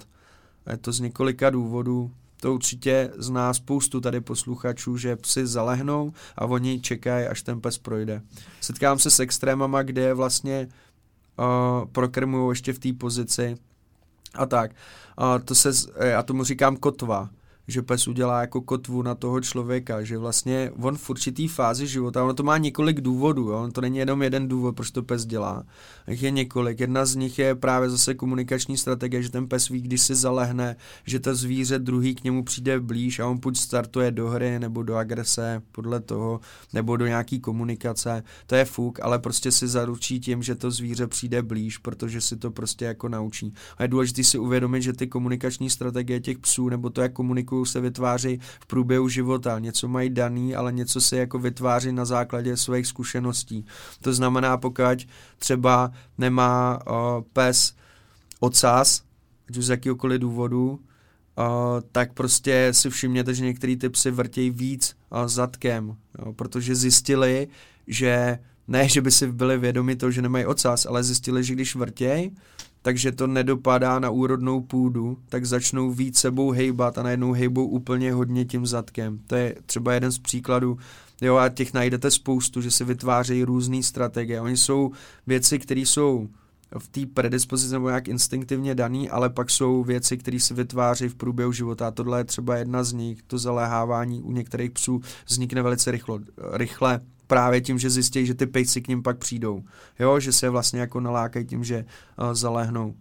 [0.70, 2.10] Je to z několika důvodů
[2.47, 7.78] to určitě zná spoustu tady posluchačů, že psi zalehnou a oni čekají, až ten pes
[7.78, 8.23] projde.
[8.60, 10.68] Setkám se s extrémama, kde vlastně
[11.39, 13.56] uh, prokrmují ještě v té pozici
[14.35, 14.70] a tak.
[15.18, 15.70] Uh, to se,
[16.01, 17.31] já tomu říkám kotva
[17.68, 22.24] že pes udělá jako kotvu na toho člověka, že vlastně on v určitý fázi života,
[22.24, 23.62] ono to má několik důvodů, jo?
[23.62, 25.64] on to není jenom jeden důvod, proč to pes dělá,
[26.09, 26.80] jich je několik.
[26.80, 30.76] Jedna z nich je právě zase komunikační strategie, že ten pes ví, když si zalehne,
[31.05, 34.82] že to zvíře druhý k němu přijde blíž a on buď startuje do hry nebo
[34.82, 36.40] do agrese, podle toho,
[36.72, 38.22] nebo do nějaký komunikace.
[38.47, 42.36] To je fuk, ale prostě si zaručí tím, že to zvíře přijde blíž, protože si
[42.36, 43.55] to prostě jako naučí.
[43.78, 47.56] A je důležité si uvědomit, že ty komunikační strategie těch psů, nebo to, jak komunikují
[47.57, 49.59] komunikují, se vytváří v průběhu života.
[49.59, 53.65] Něco mají daný, ale něco se jako vytváří na základě svých zkušeností.
[54.01, 55.07] To znamená, pokud
[55.39, 57.74] třeba nemá uh, pes
[58.41, 59.03] ocas,
[59.49, 64.51] ať už z jakýkoliv důvodu, uh, tak prostě si všimněte, že některý ty psy vrtějí
[64.51, 67.49] víc uh, zadkem, jo, protože zjistili,
[67.87, 68.39] že
[68.69, 72.31] ne, že by si byli vědomi toho, že nemají ocas, ale zjistili, že když vrtěj,
[72.87, 78.13] takže to nedopadá na úrodnou půdu, tak začnou víc sebou hejbat a najednou hejbou úplně
[78.13, 79.19] hodně tím zadkem.
[79.27, 80.79] To je třeba jeden z příkladů,
[81.21, 84.41] jo, a těch najdete spoustu, že si vytvářejí různé strategie.
[84.41, 84.93] Oni jsou
[85.27, 86.29] věci, které jsou
[86.79, 91.15] v té predispozici nebo nějak instinktivně daný, ale pak jsou věci, které se vytváří v
[91.15, 91.89] průběhu života.
[91.89, 93.23] A tohle je třeba jedna z nich.
[93.23, 96.21] To zaléhávání u některých psů vznikne velice rychlo,
[96.53, 99.62] rychle právě tím, že zjistí, že ty pejci k ním pak přijdou.
[99.98, 101.85] Jo, že se vlastně jako nalákají tím, že
[102.19, 102.94] uh, zalehnou.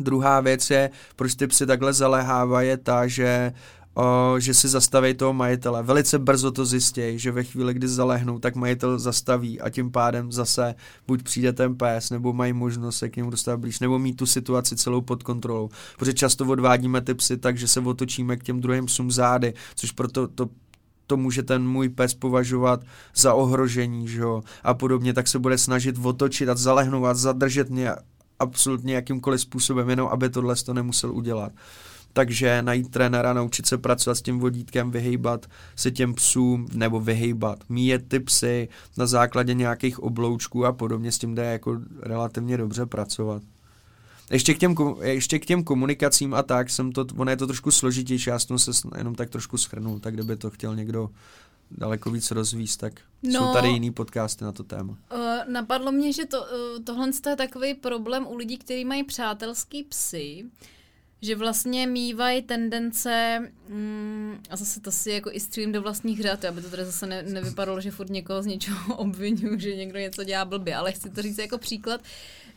[0.00, 3.52] Druhá věc je, proč ty psy takhle zaléhávají, je ta, že
[3.94, 5.82] o, že si zastaví toho majitele.
[5.82, 10.32] Velice brzo to zjistí, že ve chvíli, kdy zalehnou, tak majitel zastaví a tím pádem
[10.32, 10.74] zase
[11.06, 14.26] buď přijde ten pes, nebo mají možnost se k němu dostat blíž, nebo mít tu
[14.26, 15.68] situaci celou pod kontrolou.
[15.98, 19.92] Protože často odvádíme ty psy tak, že se otočíme k těm druhým psům zády, což
[19.92, 20.48] proto to
[21.12, 22.80] to může ten můj pes považovat
[23.14, 27.70] za ohrožení, že jo, a podobně, tak se bude snažit otočit a zalehnout a zadržet
[27.70, 27.90] mě
[28.38, 31.52] absolutně jakýmkoliv způsobem, jenom aby tohle to nemusel udělat.
[32.12, 37.58] Takže najít trenéra, naučit se pracovat s tím vodítkem, vyhejbat se těm psům, nebo vyhejbat,
[37.68, 42.86] míjet ty psy na základě nějakých obloučků a podobně, s tím jde jako relativně dobře
[42.86, 43.42] pracovat.
[44.32, 47.70] Ještě k, těm, ještě k těm komunikacím a tak, jsem to, ono je to trošku
[47.70, 51.10] složitější, já jsem se jenom tak trošku schrnul, tak kdyby to chtěl někdo
[51.70, 54.92] daleko víc rozvíst, tak no, jsou tady jiný podcasty na to téma.
[55.14, 59.84] Uh, napadlo mě, že to, uh, tohle je takový problém u lidí, kteří mají přátelský
[59.84, 60.44] psy,
[61.22, 63.38] že vlastně mývají tendence,
[63.68, 67.06] mm, a zase to si jako i střílím do vlastních řad, aby to tady zase
[67.06, 71.10] ne, nevypadalo, že furt někoho z něčeho obvinuju, že někdo něco dělá blbě, ale chci
[71.10, 72.00] to říct jako příklad,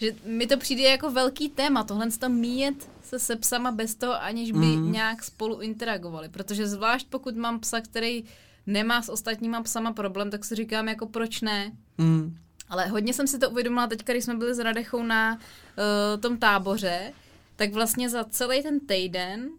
[0.01, 4.23] že mi to přijde jako velký téma, tohle to míjet se se psama bez toho,
[4.23, 4.91] aniž by mm.
[4.91, 8.23] nějak spolu interagovali, protože zvlášť pokud mám psa, který
[8.67, 11.71] nemá s ostatníma psama problém, tak si říkám jako proč ne.
[11.97, 12.37] Mm.
[12.69, 16.37] Ale hodně jsem si to uvědomila teď, když jsme byli s Radechou na uh, tom
[16.37, 17.13] táboře,
[17.55, 19.49] tak vlastně za celý ten týden,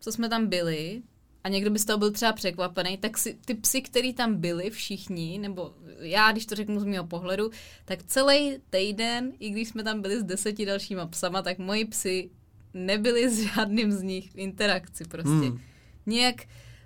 [0.00, 1.02] co jsme tam byli,
[1.44, 4.70] a někdo by z toho byl třeba překvapený, tak si ty psy, který tam byli
[4.70, 7.50] všichni, nebo já, když to řeknu z mého pohledu,
[7.84, 12.30] tak celý týden, i když jsme tam byli s deseti dalšíma psama, tak moji psy
[12.74, 15.30] nebyli s žádným z nich v interakci prostě.
[15.30, 15.60] Hmm.
[16.06, 16.42] Nějak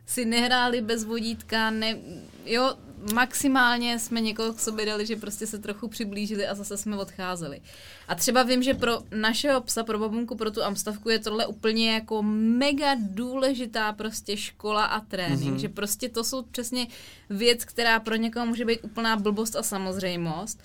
[0.07, 1.99] si nehráli bez vodítka, ne,
[2.45, 2.75] jo,
[3.15, 7.61] maximálně jsme někoho k sobě dali, že prostě se trochu přiblížili a zase jsme odcházeli.
[8.09, 11.93] A třeba vím, že pro našeho psa, pro babunku, pro tu amstavku je tohle úplně
[11.93, 15.61] jako mega důležitá prostě škola a trénink, mm-hmm.
[15.61, 16.87] že prostě to jsou přesně
[17.31, 20.61] věc, která pro někoho může být úplná blbost a samozřejmost,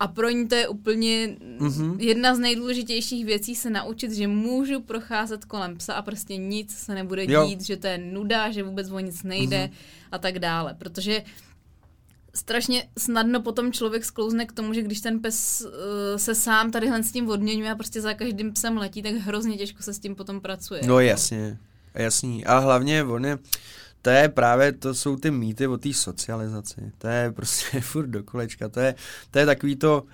[0.00, 1.96] A pro ní to je úplně Mhm.
[2.00, 6.94] jedna z nejdůležitějších věcí se naučit, že můžu procházet kolem psa a prostě nic se
[6.94, 7.46] nebude Jo.
[7.46, 9.70] dít, že to je nuda, že vůbec o nic nejde Mhm.
[10.12, 10.74] a tak dále.
[10.78, 11.22] Protože
[12.34, 15.70] strašně snadno potom člověk sklouzne k tomu, že když ten pes uh,
[16.16, 19.82] se sám tadyhle s tím odměňuje a prostě za každým psem letí, tak hrozně těžko
[19.82, 20.80] se s tím potom pracuje.
[20.86, 21.58] No jasně,
[21.94, 22.44] jasný.
[22.44, 23.38] A hlavně on je,
[24.08, 26.92] to je právě, to jsou ty mýty o té socializaci.
[26.98, 28.68] To je prostě furt do kolečka.
[28.68, 28.94] To je,
[29.30, 30.04] to je takový to,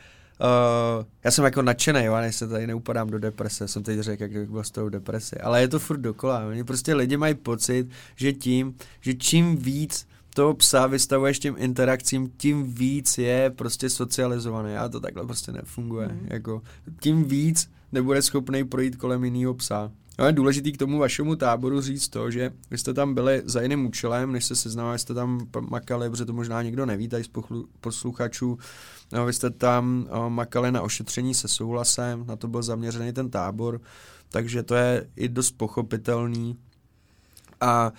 [0.41, 4.23] Uh, já jsem jako nadšený, jo, než se tady neupadám do deprese, jsem teď řekl,
[4.23, 6.47] jak byl s tou depresi, ale je to furt dokola.
[6.47, 12.33] Oni prostě lidi mají pocit, že tím, že čím víc toho psa vystavuješ těm interakcím,
[12.37, 14.77] tím víc je prostě socializovaný.
[14.77, 16.09] A to takhle prostě nefunguje.
[16.09, 16.27] Mm.
[16.31, 16.63] Jako,
[17.01, 19.93] tím víc nebude schopný projít kolem jiného psa.
[20.19, 23.61] No je důležitý k tomu vašemu táboru říct to, že vy jste tam byli za
[23.61, 27.31] jiným účelem, než se seznámili, jste tam makali, protože to možná někdo neví, tady z
[27.81, 28.59] posluchačů,
[29.13, 33.31] no, vy jste tam o, makali na ošetření se souhlasem, na to byl zaměřený ten
[33.31, 33.81] tábor,
[34.29, 36.57] takže to je i dost pochopitelný.
[37.61, 37.93] A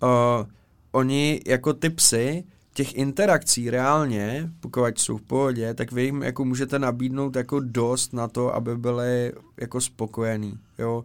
[0.00, 0.46] o,
[0.92, 2.44] oni jako ty psy,
[2.74, 8.12] těch interakcí reálně, pokud jsou v pohodě, tak vy jim jako můžete nabídnout jako dost
[8.12, 11.04] na to, aby byli jako spokojení, jo.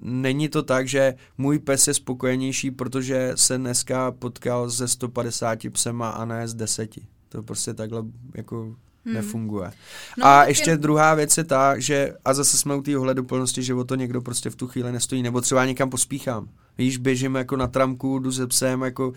[0.00, 6.10] Není to tak, že můj pes je spokojenější, protože se dneska potkal ze 150 psema
[6.10, 6.90] a ne z 10.
[7.28, 8.02] To prostě takhle
[8.34, 9.14] jako hmm.
[9.14, 9.72] nefunguje.
[10.18, 13.62] No, a ještě jen- druhá věc je ta, že a zase jsme u té ohleduplnosti,
[13.62, 16.48] že o to někdo prostě v tu chvíli nestojí, nebo třeba někam pospíchám.
[16.78, 19.12] Víš, běžím jako na tramku, jdu se psem, jako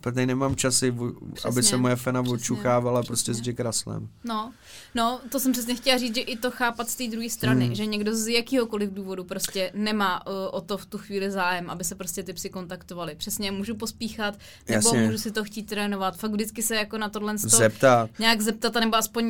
[0.00, 1.12] tady nemám časy, v-
[1.44, 3.52] aby se moje fena přesně, odčuchávala prostě s přesně.
[3.52, 4.08] Jack Russlem.
[4.24, 4.52] No,
[4.94, 7.74] no, to jsem přesně chtěla říct, že i to chápat z té druhé strany, Hmm.
[7.74, 11.84] že někdo z jakýhokoliv důvodu prostě nemá uh, o to v tu chvíli zájem, aby
[11.84, 13.14] se prostě ty psy kontaktovali.
[13.14, 14.34] Přesně, můžu pospíchat,
[14.68, 15.02] nebo Jasně.
[15.06, 16.16] můžu si to chtít trénovat.
[16.16, 18.10] Fakt vždycky se jako na tohle to Zeptat.
[18.18, 19.21] nějak zeptat, nebo aspoň,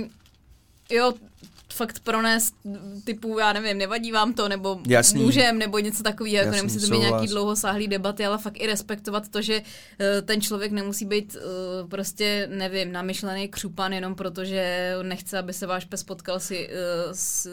[0.91, 1.15] jo,
[1.73, 2.55] fakt pronést
[3.05, 5.23] typu, já nevím, nevadí vám to, nebo Jasný.
[5.23, 9.29] můžem, nebo něco takového, jako nemusí to být nějaký dlouhosáhlý debaty, ale fakt i respektovat
[9.29, 9.63] to, že
[9.99, 15.53] eh, ten člověk nemusí být eh, prostě, nevím, namyšlený křupan jenom proto, že nechce, aby
[15.53, 17.49] se váš pes potkal si eh, s,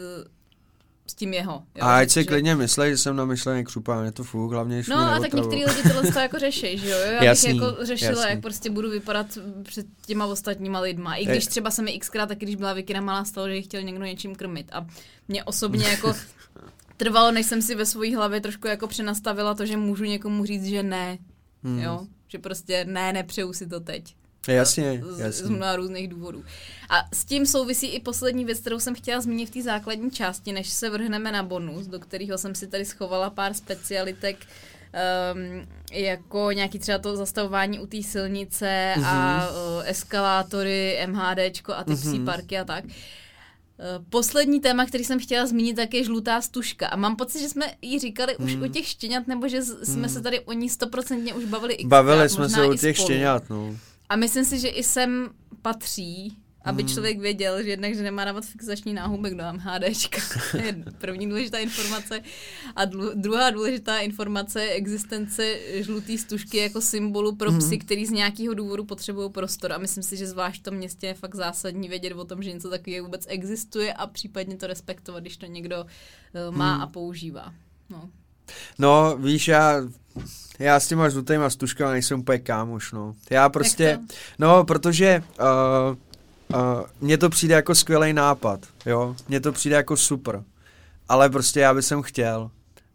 [1.10, 1.52] s tím jeho.
[1.52, 4.82] Jo, A ať si že- klidně myslej, že jsem namyšlený křupán, je to fuk, hlavně
[4.88, 6.98] No mě a tak některý lidi tohle to jako řeší, že jo?
[6.98, 8.30] Já Jasný, bych jako řešila, jasný.
[8.30, 9.26] jak prostě budu vypadat
[9.62, 11.14] před těma ostatníma lidma.
[11.14, 13.82] I když třeba se mi xkrát taky, když byla Vikina malá, stalo, že ji chtěl
[13.82, 14.68] někdo něčím krmit.
[14.72, 14.86] A
[15.28, 16.14] mě osobně jako
[16.96, 20.64] trvalo, než jsem si ve své hlavě trošku jako přenastavila to, že můžu někomu říct,
[20.64, 21.18] že ne.
[21.64, 21.78] Hmm.
[21.78, 22.06] Jo?
[22.28, 24.14] Že prostě ne, nepřeju si to teď.
[24.48, 25.46] Jasně, Z, z jasně.
[25.56, 26.44] mnoha různých důvodů.
[26.88, 30.52] A s tím souvisí i poslední věc, kterou jsem chtěla zmínit v té základní části,
[30.52, 34.36] než se vrhneme na bonus, do kterého jsem si tady schovala pár specialitek,
[35.34, 39.04] um, jako nějaký třeba to zastavování u té silnice mm-hmm.
[39.06, 42.10] a uh, eskalátory, MHDčko a ty mm-hmm.
[42.10, 42.84] psí parky a tak.
[42.84, 42.90] Uh,
[44.10, 46.86] Poslední téma, který jsem chtěla zmínit, tak je žlutá stužka.
[46.88, 48.62] A mám pocit, že jsme ji říkali už Hmm.
[48.62, 52.28] o těch štěňat, nebo že z- jsme se tady o ní stoprocentně už bavili Bavili
[52.28, 53.08] jsme se o těch spolu.
[53.08, 53.76] štěňat, no.
[54.10, 55.28] A myslím si, že i sem
[55.62, 56.92] patří, aby Hmm.
[56.92, 60.20] člověk věděl, že jednak, že nemá dávat fixační náhubek do MHDčka.
[60.50, 62.20] To je první důležitá informace.
[62.76, 68.10] A dlu- druhá důležitá informace je existence žluté stužky jako symbolu pro psy, který z
[68.10, 69.72] nějakého důvodu potřebují prostor.
[69.72, 72.52] A myslím si, že zvlášť v tom městě je fakt zásadní vědět o tom, že
[72.52, 75.84] něco takového vůbec existuje a případně to respektovat, když to někdo
[76.50, 77.54] uh, má a používá.
[77.90, 78.10] No.
[78.78, 79.82] No, víš, já,
[80.60, 83.14] já s těma žlutýma stužkama nejsem úplně kámoš, no.
[83.30, 83.98] Já prostě,
[84.38, 85.96] no, protože uh,
[86.60, 90.42] uh, mně to přijde jako skvělý nápad, jo, mně to přijde jako super,
[91.08, 92.50] ale prostě já bych chtěl,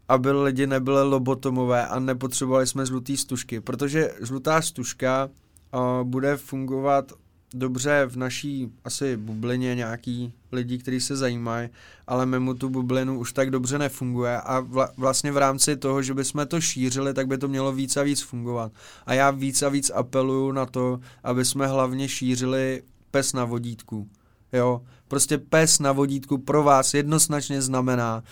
[0.08, 5.28] aby lidi nebyli lobotomové a nepotřebovali jsme žlutý stužky, protože žlutá stužka
[5.74, 7.12] uh, bude fungovat
[7.54, 11.68] dobře v naší asi bublině nějaký lidí, kteří se zajímají,
[12.06, 16.14] ale mimo tu bublinu už tak dobře nefunguje a vla, vlastně v rámci toho, že
[16.14, 18.72] bychom to šířili, tak by to mělo víc a víc fungovat.
[19.06, 24.08] A já víc a víc apeluju na to, aby jsme hlavně šířili pes na vodítku.
[24.52, 28.24] Jo, prostě pes na vodítku pro vás jednoznačně znamená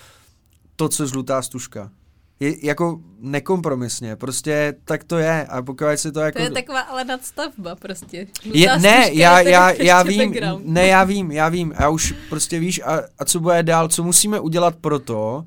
[0.76, 1.90] to, co žlutá stužka.
[2.40, 6.38] Je jako nekompromisně, prostě tak to je a pokud si to jako...
[6.38, 8.26] To je taková ale nadstavba prostě.
[8.44, 10.66] Je, ne, já, já, já vím, background.
[10.66, 14.02] ne, já vím, já vím, já už prostě víš, a, a co bude dál, co
[14.02, 15.44] musíme udělat pro to,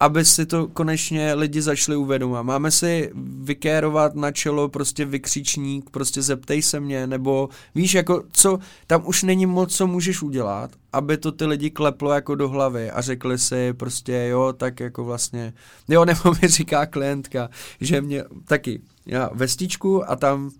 [0.00, 2.42] aby si to konečně lidi začali uvědomovat.
[2.42, 3.10] Máme si
[3.42, 9.22] vykérovat na čelo prostě vykřičník, prostě zeptej se mě, nebo víš, jako co, tam už
[9.22, 13.38] není moc, co můžeš udělat, aby to ty lidi kleplo jako do hlavy a řekli
[13.38, 15.52] si prostě jo, tak jako vlastně,
[15.88, 17.50] jo, nebo mi říká klientka,
[17.80, 20.50] že mě taky, já vestičku a tam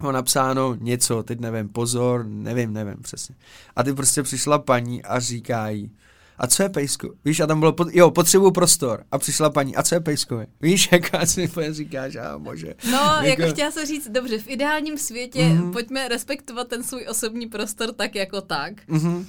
[0.00, 3.34] bylo napsáno něco, teď nevím, pozor, nevím, nevím přesně.
[3.76, 5.90] A ty prostě přišla paní a říká jí,
[6.38, 7.10] a co je pejsko?
[7.24, 9.04] Víš, a tam bylo, pot, jo, potřebuju prostor.
[9.10, 10.40] A přišla paní, a co je pejsko?
[10.60, 12.74] Víš, jaká si mi říkáš, a bože.
[12.90, 13.42] No, jako...
[13.42, 15.72] jako chtěla se říct, dobře, v ideálním světě mm-hmm.
[15.72, 18.88] pojďme respektovat ten svůj osobní prostor tak jako tak.
[18.88, 19.24] Mm-hmm.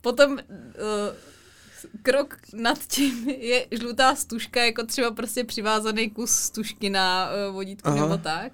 [0.00, 0.38] Potom uh,
[2.02, 7.88] krok nad tím je žlutá stužka, jako třeba prostě přivázaný kus stužky na uh, vodítku
[7.88, 8.00] Aha.
[8.00, 8.52] nebo tak.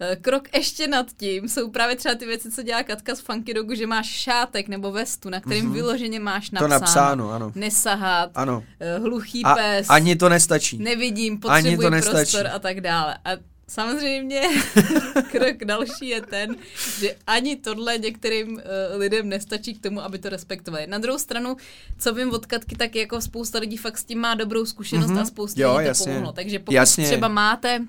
[0.00, 3.54] Eh, krok ještě nad tím jsou právě třeba ty věci, co dělá Katka z Funky
[3.54, 5.72] Dogu, že máš šátek nebo vestu, na kterým mm-hmm.
[5.72, 6.68] vyloženě máš napsáno.
[6.68, 7.52] To napsáno, ano.
[7.54, 8.64] Nesahat, ano.
[8.80, 9.86] Eh, hluchý a pes.
[9.90, 10.78] Ani to nestačí.
[10.78, 12.14] Nevidím, potřebuji ani to nestačí.
[12.14, 13.18] prostor a tak dále.
[13.24, 13.30] A
[13.68, 14.42] Samozřejmě
[15.30, 16.56] krok další je ten,
[17.00, 18.60] že ani tohle některým uh,
[18.96, 20.86] lidem nestačí k tomu, aby to respektovali.
[20.86, 21.56] Na druhou stranu,
[21.98, 25.20] co vím od Katky, tak jako spousta lidí fakt s tím má dobrou zkušenost mm-hmm.
[25.20, 26.32] a spousta jo, lidí to pomohlo.
[26.32, 27.04] Takže pokud jasně.
[27.04, 27.80] třeba máte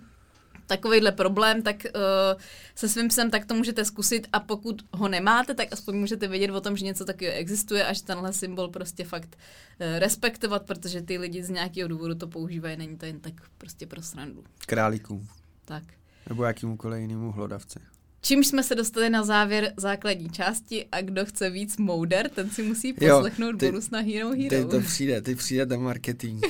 [0.68, 2.42] takovýhle problém, tak uh,
[2.76, 6.52] se svým psem tak to můžete zkusit a pokud ho nemáte, tak aspoň můžete vědět
[6.52, 11.02] o tom, že něco takového existuje a že tenhle symbol prostě fakt uh, respektovat, protože
[11.02, 14.44] ty lidi z nějakého důvodu to používají, není to jen tak prostě pro srandu.
[14.66, 15.28] Králíků.
[15.66, 15.84] Tak.
[16.30, 17.80] Nebo jakýmukoliv jinému hlodavci.
[18.26, 22.64] Čímž jsme se dostali na závěr základní části a kdo chce víc mouder, ten si
[22.64, 24.50] musí poslechnout jo, ty, bonus na Hero Hero.
[24.50, 26.46] Ty to přijde, ty přijde ten marketing.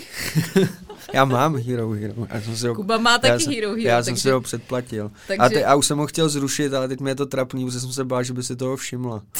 [1.13, 2.27] já mám Hero Hero.
[2.33, 3.81] Já jsem si ho, Kuba má taky já Hero Hero.
[3.81, 5.11] Já takže, jsem si ho předplatil.
[5.27, 7.65] Takže, a, ty, a už jsem ho chtěl zrušit, ale teď mi je to trapný,
[7.65, 9.23] protože jsem se bál, že by si toho všimla.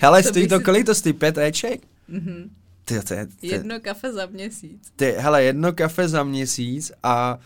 [0.00, 0.64] Hele, stojí to, si...
[0.64, 1.12] kolik to stojí?
[1.12, 1.80] Pět Eček?
[2.08, 2.50] Mhm.
[2.84, 4.92] Ty, to je, ty, jedno kafe za měsíc.
[4.96, 7.38] Ty, hele, jedno kafe za měsíc a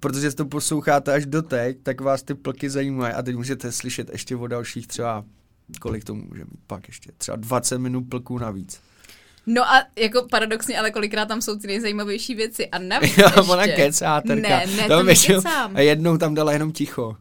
[0.00, 4.10] protože to posloucháte až do teď, tak vás ty plky zajímají a teď můžete slyšet
[4.12, 5.24] ještě o dalších třeba,
[5.80, 8.80] kolik to může mít pak ještě, třeba 20 minut plků navíc.
[9.46, 13.52] No a jako paradoxně, ale kolikrát tam jsou ty nejzajímavější věci a navíc jo, ještě...
[13.52, 14.48] ona kecá, terka.
[14.48, 15.40] Ne, ne, to, to většinou,
[15.74, 17.16] A jednou tam dala jenom ticho.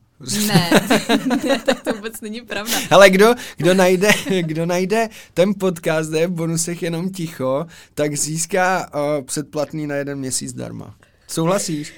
[0.48, 0.70] Ne,
[1.44, 2.74] ne, tak to vůbec není pravda.
[2.92, 4.12] Ale kdo, kdo, najde,
[4.42, 9.96] kdo najde ten podcast, kde je v bonusech jenom ticho, tak získá uh, předplatný na
[9.96, 10.96] jeden měsíc darma.
[11.28, 11.94] Souhlasíš?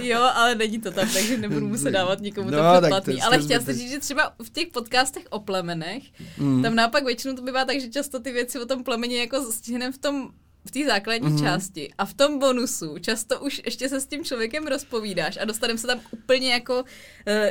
[0.00, 3.22] Jo, ale není to tam, takže nebudu muset dávat nikomu no, to předplatný.
[3.22, 6.02] Ale chtěla jsem říct, že třeba v těch podcastech o plemenech,
[6.38, 6.62] mm.
[6.62, 9.92] tam naopak většinou to bývá tak, že často ty věci o tom plemeni jako stihneme
[9.92, 10.30] v tom
[10.64, 11.42] v té základní mm-hmm.
[11.42, 15.78] části a v tom bonusu často už ještě se s tím člověkem rozpovídáš a dostaneme
[15.78, 16.86] se tam úplně jako uh,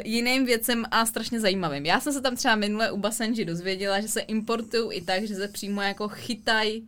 [0.04, 1.86] jiným věcem a strašně zajímavým.
[1.86, 5.36] Já jsem se tam třeba minule u Basenji dozvěděla, že se importují i tak, že
[5.36, 6.88] se přímo jako chytají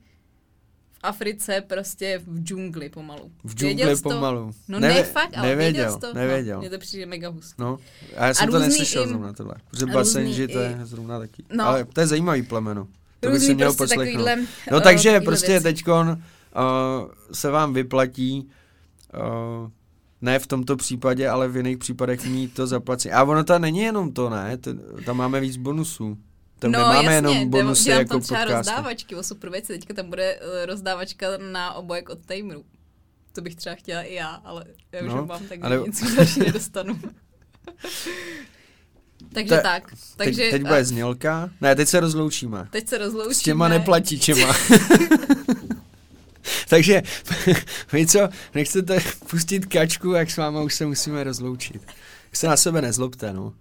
[1.04, 3.32] Africe prostě v džungli pomalu.
[3.44, 4.52] V džungli pomalu.
[4.68, 6.14] No Neve- ne, fakt, ale nevěděl, to.
[6.14, 6.56] nevěděl.
[6.56, 7.56] No, mně to přijde mega hustý.
[7.58, 7.78] No,
[8.18, 9.10] a já jsem a to neslyšel im...
[9.10, 9.56] zrovna tohle.
[9.72, 11.44] Protože Basenji to je zrovna taky.
[11.54, 11.66] No.
[11.66, 12.88] Ale to je zajímavý plemeno.
[13.20, 14.28] To bych si měl prostě poslechnout.
[14.72, 15.64] No uh, takže prostě věci.
[15.64, 18.50] teďkon uh, se vám vyplatí
[19.14, 19.70] uh,
[20.22, 23.14] ne v tomto případě, ale v jiných případech mít to zaplacení.
[23.14, 24.58] A ono to není jenom to, ne?
[25.06, 26.18] tam máme víc bonusů.
[26.64, 28.57] Tam no, nemáme jasně, jenom bonusy dělám jako tam třeba podcasty.
[28.57, 29.68] rozdávačky o super věci.
[29.68, 32.65] Teďka tam bude uh, rozdávačka na obojek od Timeru.
[33.31, 35.84] To bych třeba chtěla i já, ale já už no, mám, tak ale...
[35.85, 36.99] nic další nedostanu.
[39.34, 39.94] takže Ta, tak.
[40.18, 40.84] Takže, teď, teď bude a...
[40.84, 41.49] znělka.
[41.61, 42.68] Ne, teď se rozloučíme.
[42.72, 43.34] Teď se rozloučíme.
[43.34, 44.56] S těma neplatíčema.
[46.69, 47.02] takže
[47.94, 48.99] vy co, nechcete
[49.30, 51.81] pustit kačku, jak s váma už se musíme rozloučit.
[52.34, 53.53] Se na sebe nezlobte, no.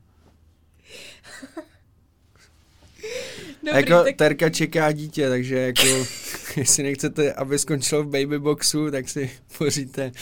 [3.62, 4.16] Dobrý, jako tak...
[4.16, 5.82] Terka čeká dítě, takže jako
[6.56, 10.12] jestli nechcete, aby skončil v baby boxu, tak si poříte,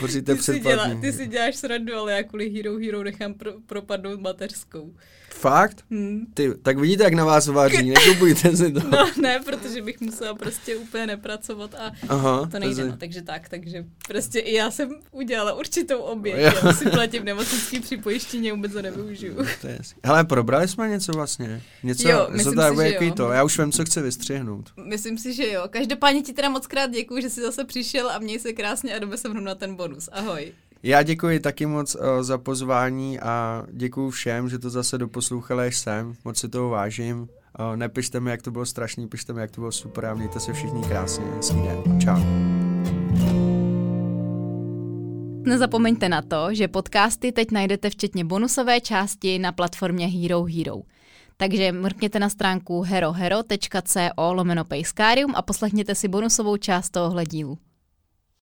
[0.00, 3.52] poříte ty si, dělá, ty si děláš srandu, ale já kvůli Hero Hero nechám pro,
[3.66, 4.94] propadnout mateřskou.
[5.40, 5.84] Fakt?
[5.90, 6.26] Hmm.
[6.34, 8.80] Ty, tak vidíte, jak na vás vaří, nekupujte si to.
[8.90, 12.84] No ne, protože bych musela prostě úplně nepracovat a Aha, to nejde.
[12.84, 16.36] No, takže tak, takže prostě i já jsem udělala určitou oběť.
[16.36, 19.36] Já si platím nemocnický připojištění, vůbec to nevyužiju.
[19.60, 21.62] To je Hele, probrali jsme něco vlastně?
[21.82, 23.12] Něco, jo, myslím to si, že jo.
[23.14, 23.30] to.
[23.30, 24.70] Já už vím, co chci vystřihnout.
[24.84, 25.62] Myslím si, že jo.
[25.70, 28.98] Každopádně ti teda moc krát děkuji, že jsi zase přišel a měj se krásně a
[28.98, 30.08] jdeme se na ten bonus.
[30.12, 30.52] Ahoj.
[30.82, 35.78] Já děkuji taky moc uh, za pozvání a děkuji všem, že to zase doposlouchali až
[35.78, 36.14] sem.
[36.24, 37.20] Moc si toho vážím.
[37.20, 40.40] Uh, nepište mi, jak to bylo strašný, pište mi, jak to bylo super a mějte
[40.40, 41.24] se všichni krásně.
[41.24, 42.00] Hezký den.
[42.00, 42.20] Čau.
[45.46, 50.76] Nezapomeňte na to, že podcasty teď najdete včetně bonusové části na platformě Hero Hero.
[51.40, 54.64] Takže mrkněte na stránku herohero.co lomeno
[55.36, 57.58] a poslechněte si bonusovou část tohohle dílu.